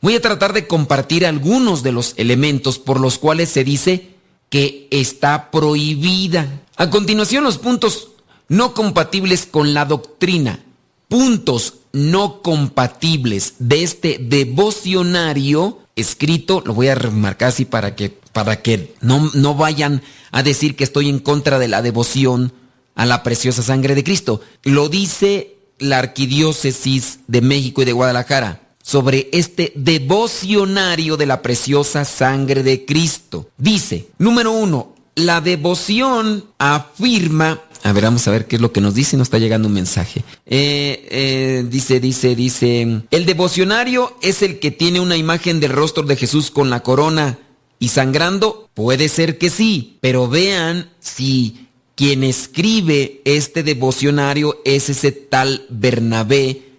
Voy 0.00 0.14
a 0.16 0.20
tratar 0.20 0.52
de 0.52 0.66
compartir 0.66 1.24
algunos 1.26 1.84
de 1.84 1.92
los 1.92 2.14
elementos 2.16 2.80
por 2.80 2.98
los 2.98 3.18
cuales 3.18 3.50
se 3.50 3.62
dice 3.62 4.14
que 4.48 4.88
está 4.90 5.50
prohibida. 5.50 6.62
A 6.76 6.90
continuación, 6.90 7.44
los 7.44 7.58
puntos 7.58 8.08
no 8.48 8.74
compatibles 8.74 9.46
con 9.46 9.74
la 9.74 9.84
doctrina. 9.84 10.60
Puntos 11.08 11.74
no 11.92 12.42
compatibles 12.42 13.54
de 13.58 13.84
este 13.84 14.18
devocionario 14.18 15.78
escrito, 15.96 16.62
lo 16.64 16.74
voy 16.74 16.88
a 16.88 16.94
remarcar 16.94 17.50
así 17.50 17.64
para 17.64 17.94
que, 17.94 18.18
para 18.34 18.60
que 18.60 18.94
no, 19.00 19.30
no 19.32 19.54
vayan 19.54 20.02
a 20.32 20.42
decir 20.42 20.76
que 20.76 20.84
estoy 20.84 21.08
en 21.08 21.20
contra 21.20 21.58
de 21.58 21.68
la 21.68 21.80
devoción 21.80 22.52
a 22.94 23.06
la 23.06 23.22
preciosa 23.22 23.62
sangre 23.62 23.94
de 23.94 24.04
Cristo. 24.04 24.42
Lo 24.64 24.90
dice 24.90 25.56
la 25.78 25.98
Arquidiócesis 25.98 27.20
de 27.26 27.40
México 27.40 27.80
y 27.80 27.84
de 27.86 27.92
Guadalajara 27.92 28.60
sobre 28.82 29.30
este 29.32 29.72
devocionario 29.76 31.16
de 31.16 31.26
la 31.26 31.40
preciosa 31.40 32.04
sangre 32.04 32.62
de 32.62 32.84
Cristo. 32.84 33.48
Dice, 33.56 34.08
número 34.18 34.52
uno, 34.52 34.94
la 35.14 35.40
devoción 35.40 36.44
afirma 36.58 37.62
A 37.82 37.92
ver, 37.92 38.04
vamos 38.04 38.26
a 38.26 38.30
ver 38.30 38.46
qué 38.46 38.56
es 38.56 38.62
lo 38.62 38.72
que 38.72 38.80
nos 38.80 38.94
dice. 38.94 39.16
Nos 39.16 39.26
está 39.26 39.38
llegando 39.38 39.68
un 39.68 39.74
mensaje. 39.74 40.24
Eh, 40.44 41.06
eh, 41.10 41.64
dice, 41.68 42.00
dice, 42.00 42.34
dice. 42.34 43.02
El 43.10 43.26
devocionario 43.26 44.16
es 44.20 44.42
el 44.42 44.58
que 44.58 44.70
tiene 44.70 45.00
una 45.00 45.16
imagen 45.16 45.60
del 45.60 45.70
rostro 45.70 46.02
de 46.02 46.16
Jesús 46.16 46.50
con 46.50 46.68
la 46.68 46.80
corona 46.80 47.38
y 47.78 47.88
sangrando. 47.88 48.68
Puede 48.74 49.08
ser 49.08 49.38
que 49.38 49.50
sí, 49.50 49.98
pero 50.00 50.28
vean 50.28 50.90
si 51.00 51.68
quien 51.94 52.24
escribe 52.24 53.20
este 53.24 53.62
devocionario 53.62 54.60
es 54.64 54.88
ese 54.90 55.12
tal 55.12 55.64
Bernabé 55.68 56.74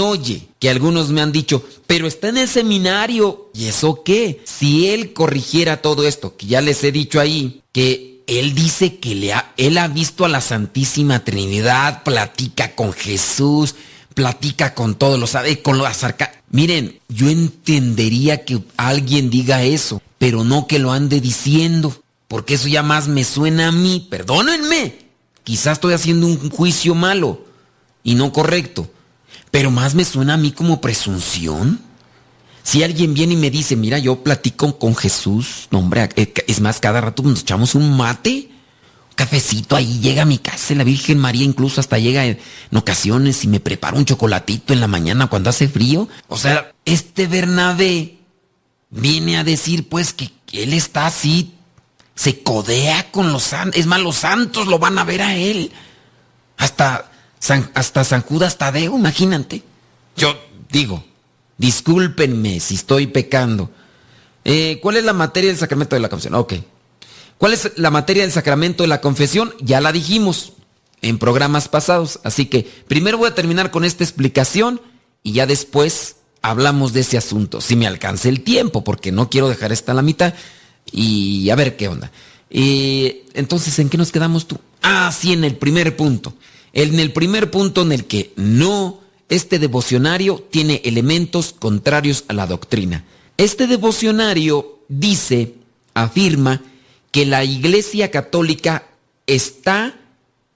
oye 0.00 0.48
que 0.58 0.68
algunos 0.68 1.10
me 1.10 1.20
han 1.20 1.32
dicho, 1.32 1.64
pero 1.86 2.06
está 2.06 2.28
en 2.28 2.38
el 2.38 2.48
seminario. 2.48 3.50
¿Y 3.54 3.66
eso 3.66 4.02
qué? 4.04 4.40
Si 4.44 4.88
él 4.88 5.12
corrigiera 5.12 5.80
todo 5.80 6.06
esto, 6.06 6.36
que 6.36 6.46
ya 6.46 6.60
les 6.60 6.84
he 6.84 6.92
dicho 6.92 7.20
ahí, 7.20 7.62
que 7.72 8.22
él 8.26 8.54
dice 8.54 8.98
que 8.98 9.14
le 9.14 9.32
ha, 9.32 9.52
él 9.56 9.78
ha 9.78 9.88
visto 9.88 10.24
a 10.24 10.28
la 10.28 10.40
Santísima 10.40 11.24
Trinidad, 11.24 12.02
platica 12.02 12.74
con 12.74 12.92
Jesús, 12.92 13.74
platica 14.14 14.74
con 14.74 14.96
todos 14.96 15.18
los, 15.18 15.34
con 15.62 15.78
los 15.78 15.86
acerca. 15.86 16.32
Miren, 16.50 16.98
yo 17.08 17.30
entendería 17.30 18.44
que 18.44 18.60
alguien 18.76 19.30
diga 19.30 19.62
eso, 19.62 20.02
pero 20.20 20.44
no 20.44 20.68
que 20.68 20.78
lo 20.78 20.92
ande 20.92 21.20
diciendo, 21.20 22.04
porque 22.28 22.54
eso 22.54 22.68
ya 22.68 22.84
más 22.84 23.08
me 23.08 23.24
suena 23.24 23.66
a 23.66 23.72
mí. 23.72 24.06
Perdónenme, 24.08 24.98
quizás 25.42 25.78
estoy 25.78 25.94
haciendo 25.94 26.28
un 26.28 26.50
juicio 26.50 26.94
malo 26.94 27.44
y 28.04 28.14
no 28.14 28.32
correcto 28.32 28.88
pero 29.50 29.70
más 29.70 29.94
me 29.94 30.04
suena 30.04 30.34
a 30.34 30.36
mí 30.36 30.52
como 30.52 30.80
presunción. 30.80 31.80
Si 32.62 32.82
alguien 32.82 33.14
viene 33.14 33.34
y 33.34 33.36
me 33.36 33.50
dice, 33.50 33.74
mira, 33.74 33.98
yo 33.98 34.22
platico 34.22 34.78
con 34.78 34.94
Jesús, 34.94 35.68
no, 35.70 35.78
hombre, 35.78 36.08
eh, 36.16 36.32
es 36.46 36.60
más, 36.60 36.78
cada 36.78 37.00
rato 37.00 37.22
nos 37.22 37.40
echamos 37.40 37.74
un 37.74 37.96
mate, 37.96 38.48
un 39.08 39.14
cafecito, 39.16 39.74
ahí 39.74 39.98
llega 40.00 40.22
a 40.22 40.26
mi 40.26 40.38
casa, 40.38 40.74
la 40.74 40.84
Virgen 40.84 41.18
María 41.18 41.44
incluso 41.44 41.80
hasta 41.80 41.98
llega 41.98 42.26
en, 42.26 42.38
ocasiones 42.74 43.42
y 43.44 43.48
me 43.48 43.60
prepara 43.60 43.96
un 43.96 44.04
chocolatito 44.04 44.72
en 44.72 44.80
la 44.80 44.86
mañana 44.86 45.26
cuando 45.26 45.50
hace 45.50 45.68
frío. 45.68 46.08
O 46.28 46.36
sea, 46.36 46.72
este 46.84 47.26
Bernabé 47.26 48.18
viene 48.90 49.38
a 49.38 49.44
decir 49.44 49.88
pues 49.88 50.12
que, 50.12 50.30
él 50.52 50.72
está 50.72 51.06
así, 51.06 51.54
se 52.14 52.42
codea 52.42 53.10
con 53.10 53.32
los 53.32 53.44
santos, 53.44 53.80
es 53.80 53.86
más, 53.86 54.00
los 54.00 54.16
santos 54.16 54.66
lo 54.66 54.78
van 54.78 54.98
a 54.98 55.04
ver 55.04 55.22
a 55.22 55.36
él. 55.36 55.72
Hasta 56.56 57.10
hasta 57.74 58.04
San 58.04 58.22
Judas 58.22 58.58
Tadeo, 58.58 58.96
imagínate. 58.96 59.62
Yo 60.16 60.38
digo, 60.70 61.02
discúlpenme 61.56 62.60
si 62.60 62.74
estoy 62.74 63.06
pecando. 63.06 63.70
Eh, 64.44 64.78
¿Cuál 64.82 64.96
es 64.96 65.04
la 65.04 65.12
materia 65.12 65.48
del 65.48 65.58
sacramento 65.58 65.96
de 65.96 66.00
la 66.00 66.08
confesión? 66.08 66.34
Ok. 66.34 66.54
¿Cuál 67.38 67.54
es 67.54 67.72
la 67.76 67.90
materia 67.90 68.22
del 68.22 68.32
sacramento 68.32 68.82
de 68.82 68.88
la 68.88 69.00
confesión? 69.00 69.54
Ya 69.60 69.80
la 69.80 69.92
dijimos 69.92 70.52
en 71.00 71.18
programas 71.18 71.68
pasados. 71.68 72.20
Así 72.24 72.46
que 72.46 72.64
primero 72.86 73.16
voy 73.16 73.28
a 73.28 73.34
terminar 73.34 73.70
con 73.70 73.84
esta 73.84 74.04
explicación 74.04 74.80
y 75.22 75.32
ya 75.32 75.46
después 75.46 76.16
hablamos 76.42 76.92
de 76.92 77.00
ese 77.00 77.18
asunto. 77.18 77.60
Si 77.60 77.76
me 77.76 77.86
alcance 77.86 78.28
el 78.28 78.42
tiempo, 78.42 78.84
porque 78.84 79.12
no 79.12 79.30
quiero 79.30 79.48
dejar 79.48 79.72
esta 79.72 79.94
la 79.94 80.02
mitad 80.02 80.34
y 80.92 81.50
a 81.50 81.54
ver 81.56 81.76
qué 81.76 81.88
onda. 81.88 82.10
Y 82.50 83.22
entonces, 83.34 83.78
¿en 83.78 83.88
qué 83.88 83.96
nos 83.96 84.12
quedamos 84.12 84.46
tú? 84.46 84.58
Ah, 84.82 85.12
sí, 85.16 85.32
en 85.32 85.44
el 85.44 85.56
primer 85.56 85.96
punto. 85.96 86.34
En 86.72 86.98
el 86.98 87.12
primer 87.12 87.50
punto 87.50 87.82
en 87.82 87.92
el 87.92 88.06
que 88.06 88.32
no, 88.36 89.00
este 89.28 89.58
devocionario 89.58 90.44
tiene 90.50 90.82
elementos 90.84 91.54
contrarios 91.58 92.24
a 92.28 92.32
la 92.32 92.46
doctrina. 92.46 93.04
Este 93.36 93.66
devocionario 93.66 94.80
dice, 94.88 95.54
afirma, 95.94 96.62
que 97.10 97.26
la 97.26 97.44
Iglesia 97.44 98.10
Católica 98.10 98.86
está 99.26 99.96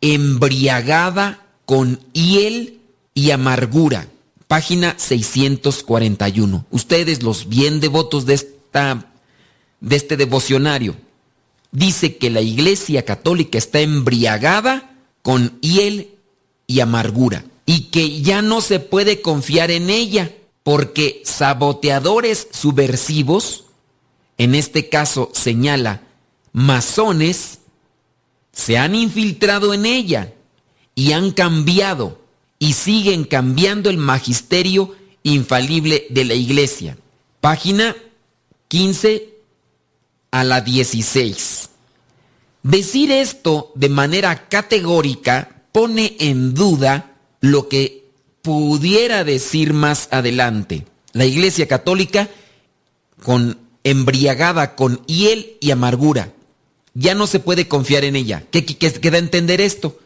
embriagada 0.00 1.46
con 1.64 1.98
hiel 2.12 2.80
y 3.14 3.30
amargura. 3.30 4.08
Página 4.54 4.94
641. 4.96 6.64
Ustedes, 6.70 7.24
los 7.24 7.48
bien 7.48 7.80
devotos 7.80 8.24
de, 8.24 8.34
esta, 8.34 9.10
de 9.80 9.96
este 9.96 10.16
devocionario, 10.16 10.94
dice 11.72 12.18
que 12.18 12.30
la 12.30 12.40
Iglesia 12.40 13.04
Católica 13.04 13.58
está 13.58 13.80
embriagada 13.80 14.94
con 15.22 15.60
hiel 15.60 16.14
y 16.68 16.78
amargura, 16.78 17.44
y 17.66 17.90
que 17.90 18.22
ya 18.22 18.42
no 18.42 18.60
se 18.60 18.78
puede 18.78 19.22
confiar 19.22 19.72
en 19.72 19.90
ella, 19.90 20.30
porque 20.62 21.20
saboteadores 21.24 22.46
subversivos, 22.52 23.64
en 24.38 24.54
este 24.54 24.88
caso 24.88 25.30
señala 25.34 26.02
masones, 26.52 27.58
se 28.52 28.78
han 28.78 28.94
infiltrado 28.94 29.74
en 29.74 29.84
ella 29.84 30.32
y 30.94 31.10
han 31.10 31.32
cambiado 31.32 32.23
y 32.64 32.72
siguen 32.72 33.24
cambiando 33.24 33.90
el 33.90 33.98
magisterio 33.98 34.94
infalible 35.22 36.06
de 36.08 36.24
la 36.24 36.32
iglesia. 36.32 36.96
Página 37.42 37.94
15 38.68 39.34
a 40.30 40.44
la 40.44 40.62
16. 40.62 41.68
Decir 42.62 43.10
esto 43.10 43.70
de 43.74 43.90
manera 43.90 44.48
categórica 44.48 45.66
pone 45.72 46.16
en 46.20 46.54
duda 46.54 47.18
lo 47.42 47.68
que 47.68 48.06
pudiera 48.40 49.24
decir 49.24 49.74
más 49.74 50.08
adelante. 50.10 50.86
La 51.12 51.26
Iglesia 51.26 51.68
Católica 51.68 52.30
con 53.22 53.58
embriagada 53.82 54.74
con 54.74 55.04
hiel 55.04 55.58
y 55.60 55.70
amargura. 55.70 56.32
Ya 56.94 57.14
no 57.14 57.26
se 57.26 57.40
puede 57.40 57.68
confiar 57.68 58.04
en 58.04 58.16
ella. 58.16 58.42
¿Qué, 58.50 58.64
queda 58.64 59.18
entender 59.18 59.60
esto? 59.60 59.98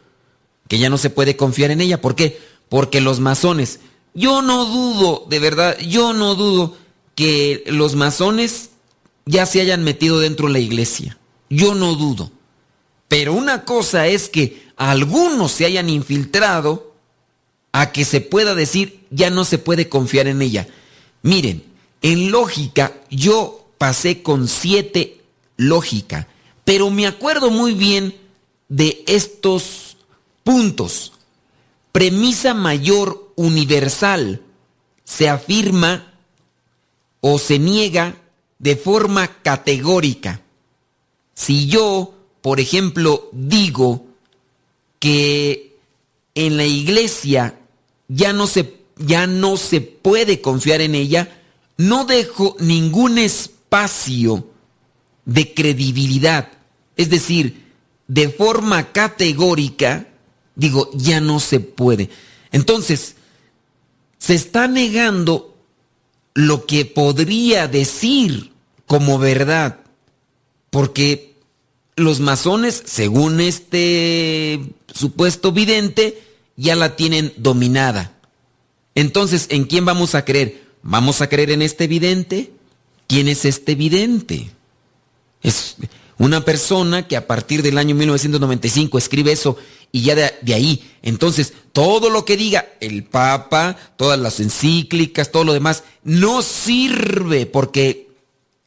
Que 0.67 0.81
ya 0.81 0.91
no 0.91 0.99
se 0.99 1.11
puede 1.11 1.37
confiar 1.37 1.71
en 1.71 1.83
ella. 1.83 2.01
¿Por 2.01 2.17
qué? 2.17 2.48
Porque 2.69 3.01
los 3.01 3.21
masones, 3.21 3.81
yo 4.15 4.43
no 4.43 4.67
dudo, 4.67 5.27
de 5.29 5.39
verdad, 5.39 5.79
yo 5.79 6.13
no 6.13 6.35
dudo 6.35 6.77
que 7.15 7.65
los 7.67 7.95
masones 7.95 8.71
ya 9.27 9.47
se 9.47 9.61
hayan 9.61 9.85
metido 9.85 10.21
dentro 10.21 10.47
de 10.47 10.55
la 10.55 10.59
iglesia. 10.59 11.19
Yo 11.51 11.75
no 11.75 11.95
dudo. 11.95 12.31
Pero 13.09 13.33
una 13.33 13.65
cosa 13.65 14.07
es 14.07 14.29
que 14.29 14.69
algunos 14.77 15.53
se 15.53 15.65
hayan 15.65 15.89
infiltrado 15.89 16.95
a 17.73 17.93
que 17.93 18.05
se 18.05 18.21
pueda 18.21 18.55
decir 18.55 19.07
ya 19.11 19.31
no 19.31 19.45
se 19.45 19.59
puede 19.59 19.89
confiar 19.89 20.27
en 20.27 20.43
ella. 20.43 20.69
Miren, 21.23 21.65
en 22.03 22.31
lógica 22.31 22.95
yo 23.11 23.67
pasé 23.79 24.23
con 24.23 24.49
siete 24.49 25.21
lógica, 25.57 26.29
pero 26.65 26.91
me 26.91 27.07
acuerdo 27.07 27.51
muy 27.51 27.75
bien 27.75 28.17
de 28.69 29.03
estos 29.07 29.97
puntos. 30.45 31.13
Premisa 31.99 32.55
mayor 32.55 33.33
universal 33.35 34.41
se 35.03 35.29
afirma 35.29 36.15
o 37.21 37.41
se 37.41 37.59
niega 37.59 38.15
de 38.61 38.77
forma 38.77 39.27
categórica. 39.43 40.41
Si 41.35 41.67
yo 41.67 42.15
por 42.41 42.61
ejemplo, 42.61 43.29
digo 43.33 44.07
que 44.99 45.77
en 46.35 46.57
la 46.57 46.65
iglesia 46.65 47.59
ya 48.09 48.33
no 48.33 48.47
se, 48.47 48.77
ya 48.97 49.27
no 49.27 49.57
se 49.57 49.81
puede 49.81 50.41
confiar 50.41 50.81
en 50.81 50.95
ella, 50.95 51.43
no 51.77 52.05
dejo 52.05 52.57
ningún 52.61 53.19
espacio 53.19 54.47
de 55.25 55.53
credibilidad. 55.53 56.53
Es 56.97 57.11
decir, 57.11 57.67
de 58.07 58.29
forma 58.29 58.93
categórica, 58.93 60.08
digo, 60.59 60.91
ya 60.93 61.23
no 61.23 61.41
se 61.41 61.61
puede. 61.61 62.11
Entonces, 62.53 63.15
se 64.19 64.35
está 64.35 64.69
negando 64.69 65.57
lo 66.35 66.67
que 66.67 66.85
podría 66.85 67.67
decir 67.67 68.53
como 68.87 69.19
verdad, 69.19 69.81
porque 70.71 71.37
los 71.97 72.21
masones, 72.21 72.83
según 72.85 73.41
este 73.41 74.61
supuesto 74.93 75.53
vidente, 75.53 76.23
ya 76.57 76.77
la 76.77 76.97
tienen 76.97 77.33
dominada. 77.37 78.13
Entonces, 78.95 79.47
¿en 79.51 79.65
quién 79.65 79.85
vamos 79.85 80.15
a 80.15 80.25
creer? 80.25 80.65
¿Vamos 80.83 81.21
a 81.21 81.29
creer 81.29 81.51
en 81.51 81.63
este 81.63 81.87
vidente? 81.87 82.53
¿Quién 83.07 83.29
es 83.29 83.45
este 83.45 83.75
vidente? 83.75 84.51
Es 85.43 85.77
una 86.19 86.45
persona 86.45 87.07
que 87.07 87.17
a 87.17 87.27
partir 87.27 87.63
del 87.63 87.79
año 87.79 87.95
1995 87.95 88.99
escribe 88.99 89.33
eso 89.33 89.57
y 89.91 90.03
ya 90.03 90.15
de, 90.15 90.55
ahí, 90.55 90.91
entonces, 91.03 91.55
todo 91.73 92.11
lo 92.11 92.25
que 92.25 92.37
diga 92.37 92.69
el 92.81 93.05
Papa, 93.05 93.77
todas 93.97 94.19
las 94.19 94.41
encíclicas, 94.41 95.33
todo 95.33 95.45
lo 95.45 95.53
demás, 95.53 95.85
no 96.05 96.43
sirve 96.43 97.47
porque 97.47 98.11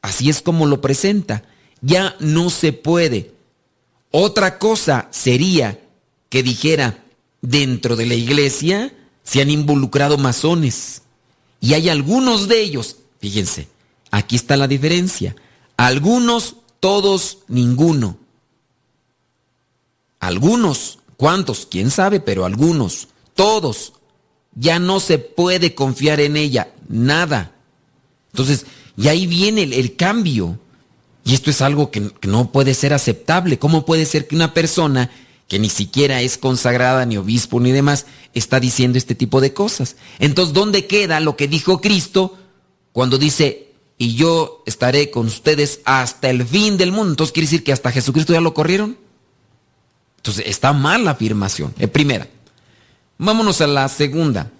así 0.01 0.29
es 0.29 0.41
como 0.41 0.65
lo 0.65 0.81
presenta 0.81 1.43
ya 1.81 2.15
no 2.19 2.49
se 2.49 2.73
puede. 2.73 3.33
Otra 4.11 4.59
cosa 4.59 5.07
sería 5.11 5.79
que 6.29 6.43
dijera, 6.43 7.03
dentro 7.41 7.95
de 7.95 8.05
la 8.05 8.15
iglesia 8.15 8.93
se 9.23 9.41
han 9.41 9.49
involucrado 9.49 10.17
masones. 10.17 11.01
Y 11.59 11.73
hay 11.73 11.89
algunos 11.89 12.47
de 12.47 12.61
ellos, 12.61 12.97
fíjense, 13.19 13.67
aquí 14.11 14.35
está 14.35 14.57
la 14.57 14.67
diferencia. 14.67 15.35
Algunos, 15.77 16.55
todos, 16.79 17.39
ninguno. 17.47 18.17
Algunos, 20.19 20.99
¿Cuántos? 21.21 21.67
¿Quién 21.69 21.91
sabe? 21.91 22.19
Pero 22.19 22.45
algunos, 22.45 23.07
todos. 23.35 23.93
Ya 24.55 24.79
no 24.79 24.99
se 24.99 25.19
puede 25.19 25.75
confiar 25.75 26.19
en 26.19 26.35
ella, 26.35 26.73
nada. 26.89 27.53
Entonces, 28.31 28.65
y 28.97 29.07
ahí 29.07 29.27
viene 29.27 29.61
el, 29.61 29.95
cambio. 29.95 30.57
Y 31.23 31.35
esto 31.35 31.51
es 31.51 31.61
algo 31.61 31.91
que, 31.91 32.09
que 32.09 32.27
no 32.27 32.51
puede 32.51 32.73
ser 32.73 32.91
aceptable. 32.91 33.59
¿Cómo 33.59 33.85
puede 33.85 34.05
ser 34.05 34.27
que 34.27 34.35
una 34.35 34.55
persona 34.55 35.11
que 35.47 35.59
ni 35.59 35.69
siquiera 35.69 36.23
es 36.23 36.39
consagrada, 36.39 37.05
ni 37.05 37.17
obispo, 37.17 37.59
ni 37.59 37.71
demás, 37.71 38.07
está 38.33 38.59
diciendo 38.59 38.97
este 38.97 39.13
tipo 39.13 39.41
de 39.41 39.53
cosas? 39.53 39.97
Entonces, 40.17 40.55
¿dónde 40.55 40.87
queda 40.87 41.19
lo 41.19 41.37
que 41.37 41.47
dijo 41.47 41.81
Cristo 41.81 42.35
cuando 42.93 43.19
dice, 43.19 43.67
y 43.99 44.15
yo 44.15 44.63
estaré 44.65 45.11
con 45.11 45.27
ustedes 45.27 45.81
hasta 45.85 46.31
el 46.31 46.47
fin 46.47 46.77
del 46.77 46.91
mundo? 46.91 47.11
Entonces, 47.11 47.31
¿quiere 47.31 47.45
decir 47.45 47.63
que 47.63 47.73
hasta 47.73 47.91
Jesucristo 47.91 48.33
ya 48.33 48.41
lo 48.41 48.55
corrieron? 48.55 48.97
Entonces, 50.21 50.45
está 50.45 50.71
mal 50.71 51.03
la 51.03 51.11
afirmación. 51.11 51.73
Es 51.79 51.89
primera. 51.89 52.27
Vámonos 53.17 53.59
a 53.61 53.65
la 53.65 53.89
segunda. 53.89 54.51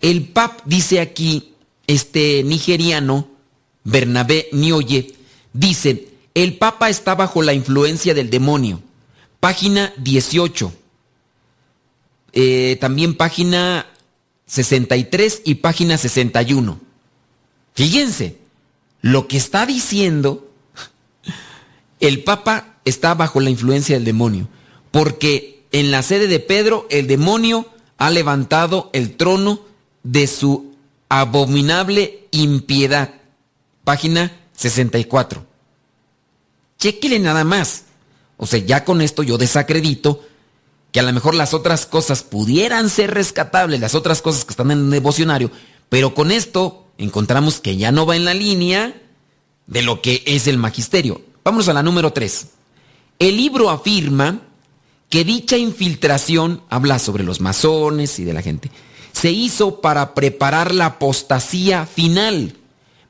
El 0.00 0.24
PAP 0.24 0.62
dice 0.64 0.98
aquí, 0.98 1.54
este 1.86 2.42
nigeriano, 2.42 3.28
Bernabé 3.84 4.48
Nioye, 4.50 5.14
dice, 5.52 6.08
el 6.34 6.58
Papa 6.58 6.90
está 6.90 7.14
bajo 7.14 7.42
la 7.42 7.54
influencia 7.54 8.12
del 8.12 8.28
demonio. 8.28 8.82
Página 9.38 9.92
18. 9.98 10.72
Eh, 12.32 12.76
también 12.80 13.16
página 13.16 13.86
63 14.46 15.42
y 15.44 15.54
página 15.56 15.96
61. 15.96 16.80
Fíjense, 17.74 18.38
lo 19.00 19.28
que 19.28 19.36
está 19.36 19.64
diciendo, 19.64 20.50
el 22.00 22.24
Papa 22.24 22.78
está 22.84 23.14
bajo 23.14 23.38
la 23.38 23.50
influencia 23.50 23.94
del 23.94 24.04
demonio 24.04 24.48
porque 24.94 25.66
en 25.72 25.90
la 25.90 26.04
sede 26.04 26.28
de 26.28 26.38
Pedro 26.38 26.86
el 26.88 27.08
demonio 27.08 27.66
ha 27.98 28.10
levantado 28.10 28.90
el 28.92 29.16
trono 29.16 29.58
de 30.04 30.28
su 30.28 30.72
abominable 31.08 32.28
impiedad. 32.30 33.14
Página 33.82 34.30
64. 34.56 35.44
Chéquele 36.78 37.18
nada 37.18 37.42
más. 37.42 37.86
O 38.36 38.46
sea, 38.46 38.60
ya 38.60 38.84
con 38.84 39.00
esto 39.00 39.24
yo 39.24 39.36
desacredito 39.36 40.20
que 40.92 41.00
a 41.00 41.02
lo 41.02 41.12
mejor 41.12 41.34
las 41.34 41.54
otras 41.54 41.86
cosas 41.86 42.22
pudieran 42.22 42.88
ser 42.88 43.14
rescatables, 43.14 43.80
las 43.80 43.96
otras 43.96 44.22
cosas 44.22 44.44
que 44.44 44.52
están 44.52 44.70
en 44.70 44.78
el 44.78 44.90
devocionario, 44.90 45.50
pero 45.88 46.14
con 46.14 46.30
esto 46.30 46.86
encontramos 46.98 47.58
que 47.58 47.76
ya 47.76 47.90
no 47.90 48.06
va 48.06 48.14
en 48.14 48.24
la 48.24 48.34
línea 48.34 48.94
de 49.66 49.82
lo 49.82 50.00
que 50.00 50.22
es 50.24 50.46
el 50.46 50.56
magisterio. 50.56 51.20
Vamos 51.42 51.66
a 51.68 51.72
la 51.72 51.82
número 51.82 52.12
3. 52.12 52.46
El 53.18 53.36
libro 53.36 53.70
afirma 53.70 54.53
que 55.14 55.22
dicha 55.22 55.56
infiltración, 55.56 56.62
habla 56.68 56.98
sobre 56.98 57.22
los 57.22 57.40
masones 57.40 58.18
y 58.18 58.24
de 58.24 58.32
la 58.32 58.42
gente, 58.42 58.72
se 59.12 59.30
hizo 59.30 59.80
para 59.80 60.12
preparar 60.12 60.74
la 60.74 60.86
apostasía 60.86 61.86
final, 61.86 62.56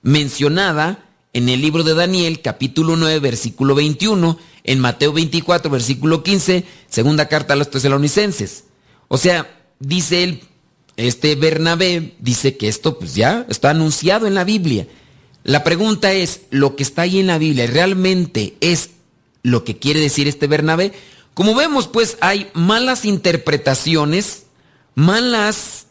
mencionada 0.03 1.09
en 1.33 1.49
el 1.49 1.63
libro 1.63 1.83
de 1.83 1.95
Daniel, 1.95 2.43
capítulo 2.43 2.97
9, 2.97 3.21
versículo 3.21 3.75
21, 3.75 4.39
en 4.65 4.81
Mateo 4.81 5.15
24, 5.15 5.71
versículo 5.71 6.23
15, 6.23 6.67
segunda 6.91 7.27
carta 7.29 7.55
a 7.55 7.57
los 7.57 7.71
tesalonicenses. 7.71 8.65
O 9.09 9.17
sea, 9.17 9.65
dice 9.79 10.25
él, 10.25 10.43
este 10.99 11.37
Bernabé 11.37 12.17
dice 12.19 12.59
que 12.59 12.69
esto 12.69 12.99
pues 12.99 13.15
ya 13.15 13.47
está 13.49 13.71
anunciado 13.71 14.27
en 14.27 14.35
la 14.35 14.45
Biblia. 14.45 14.87
La 15.43 15.65
pregunta 15.65 16.13
es, 16.13 16.43
¿lo 16.51 16.77
que 16.77 16.83
está 16.83 17.01
ahí 17.01 17.19
en 17.19 17.29
la 17.29 17.39
Biblia 17.39 17.67
realmente 17.67 18.59
es 18.61 18.91
lo 19.43 19.65
que 19.65 19.79
quiere 19.79 20.01
decir 20.01 20.29
este 20.29 20.49
Bernabé? 20.49 20.93
Como 21.35 21.57
vemos, 21.57 21.89
pues 21.89 22.17
hay 22.21 22.51
malas 22.55 23.05
interpretaciones, 23.05 24.45
malas 24.95 25.87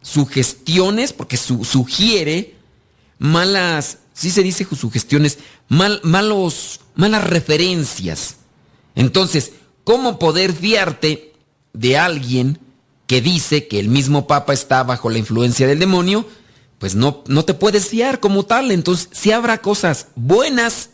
sugestiones, 0.00 1.12
porque 1.12 1.36
sugiere, 1.36 2.54
malas, 3.18 3.98
sí 4.12 4.30
se 4.30 4.42
dice 4.42 4.64
sugestiones, 4.64 5.38
mal, 5.68 6.00
malos, 6.04 6.80
malas 6.94 7.24
referencias. 7.24 8.36
Entonces, 8.94 9.52
¿cómo 9.82 10.20
poder 10.20 10.52
fiarte 10.52 11.32
de 11.72 11.98
alguien 11.98 12.60
que 13.08 13.20
dice 13.20 13.66
que 13.66 13.80
el 13.80 13.88
mismo 13.88 14.28
Papa 14.28 14.52
está 14.52 14.84
bajo 14.84 15.10
la 15.10 15.18
influencia 15.18 15.66
del 15.66 15.80
demonio? 15.80 16.28
Pues 16.78 16.94
no, 16.94 17.24
no 17.26 17.44
te 17.44 17.54
puedes 17.54 17.88
fiar 17.88 18.20
como 18.20 18.44
tal. 18.44 18.70
Entonces, 18.70 19.08
sí 19.10 19.32
habrá 19.32 19.58
cosas 19.58 20.08
buenas, 20.14 20.90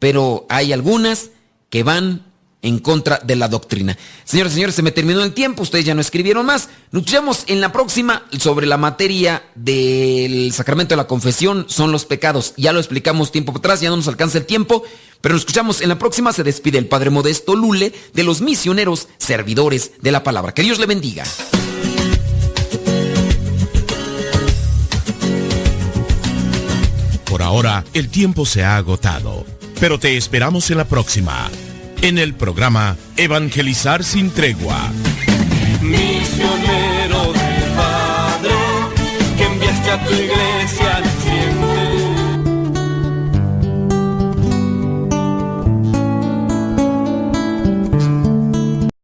pero 0.00 0.46
hay 0.48 0.72
algunas 0.72 1.30
que 1.70 1.84
van 1.84 2.33
en 2.64 2.78
contra 2.78 3.20
de 3.22 3.36
la 3.36 3.46
doctrina. 3.46 3.96
Señores 4.24 4.54
señores, 4.54 4.74
se 4.74 4.82
me 4.82 4.90
terminó 4.90 5.22
el 5.22 5.34
tiempo, 5.34 5.62
ustedes 5.62 5.84
ya 5.84 5.94
no 5.94 6.00
escribieron 6.00 6.46
más. 6.46 6.70
Nos 6.90 7.04
en 7.46 7.60
la 7.60 7.70
próxima 7.70 8.24
sobre 8.38 8.66
la 8.66 8.78
materia 8.78 9.44
del 9.54 10.50
sacramento 10.52 10.94
de 10.94 10.96
la 10.96 11.06
confesión, 11.06 11.66
son 11.68 11.92
los 11.92 12.06
pecados. 12.06 12.54
Ya 12.56 12.72
lo 12.72 12.80
explicamos 12.80 13.30
tiempo 13.30 13.52
atrás, 13.56 13.80
ya 13.80 13.90
no 13.90 13.96
nos 13.96 14.08
alcanza 14.08 14.38
el 14.38 14.46
tiempo, 14.46 14.82
pero 15.20 15.34
nos 15.34 15.42
escuchamos 15.42 15.82
en 15.82 15.90
la 15.90 15.98
próxima. 15.98 16.32
Se 16.32 16.42
despide 16.42 16.78
el 16.78 16.86
Padre 16.86 17.10
Modesto 17.10 17.54
Lule 17.54 17.92
de 18.14 18.24
los 18.24 18.40
misioneros 18.40 19.08
servidores 19.18 19.92
de 20.00 20.10
la 20.10 20.24
palabra. 20.24 20.52
Que 20.52 20.62
Dios 20.62 20.78
le 20.78 20.86
bendiga. 20.86 21.24
Por 27.26 27.42
ahora, 27.42 27.84
el 27.92 28.08
tiempo 28.08 28.46
se 28.46 28.62
ha 28.62 28.76
agotado, 28.76 29.44
pero 29.78 29.98
te 29.98 30.16
esperamos 30.16 30.70
en 30.70 30.78
la 30.78 30.84
próxima 30.84 31.50
en 32.04 32.18
el 32.18 32.34
programa 32.34 32.96
Evangelizar 33.16 34.04
sin 34.04 34.30
tregua. 34.30 34.92
Misionero 35.80 37.32
del 37.32 37.72
Padre, 37.74 38.52
que 39.38 39.44
enviaste 39.44 39.90
a 39.90 40.04
tu 40.04 40.12
iglesia 40.12 40.93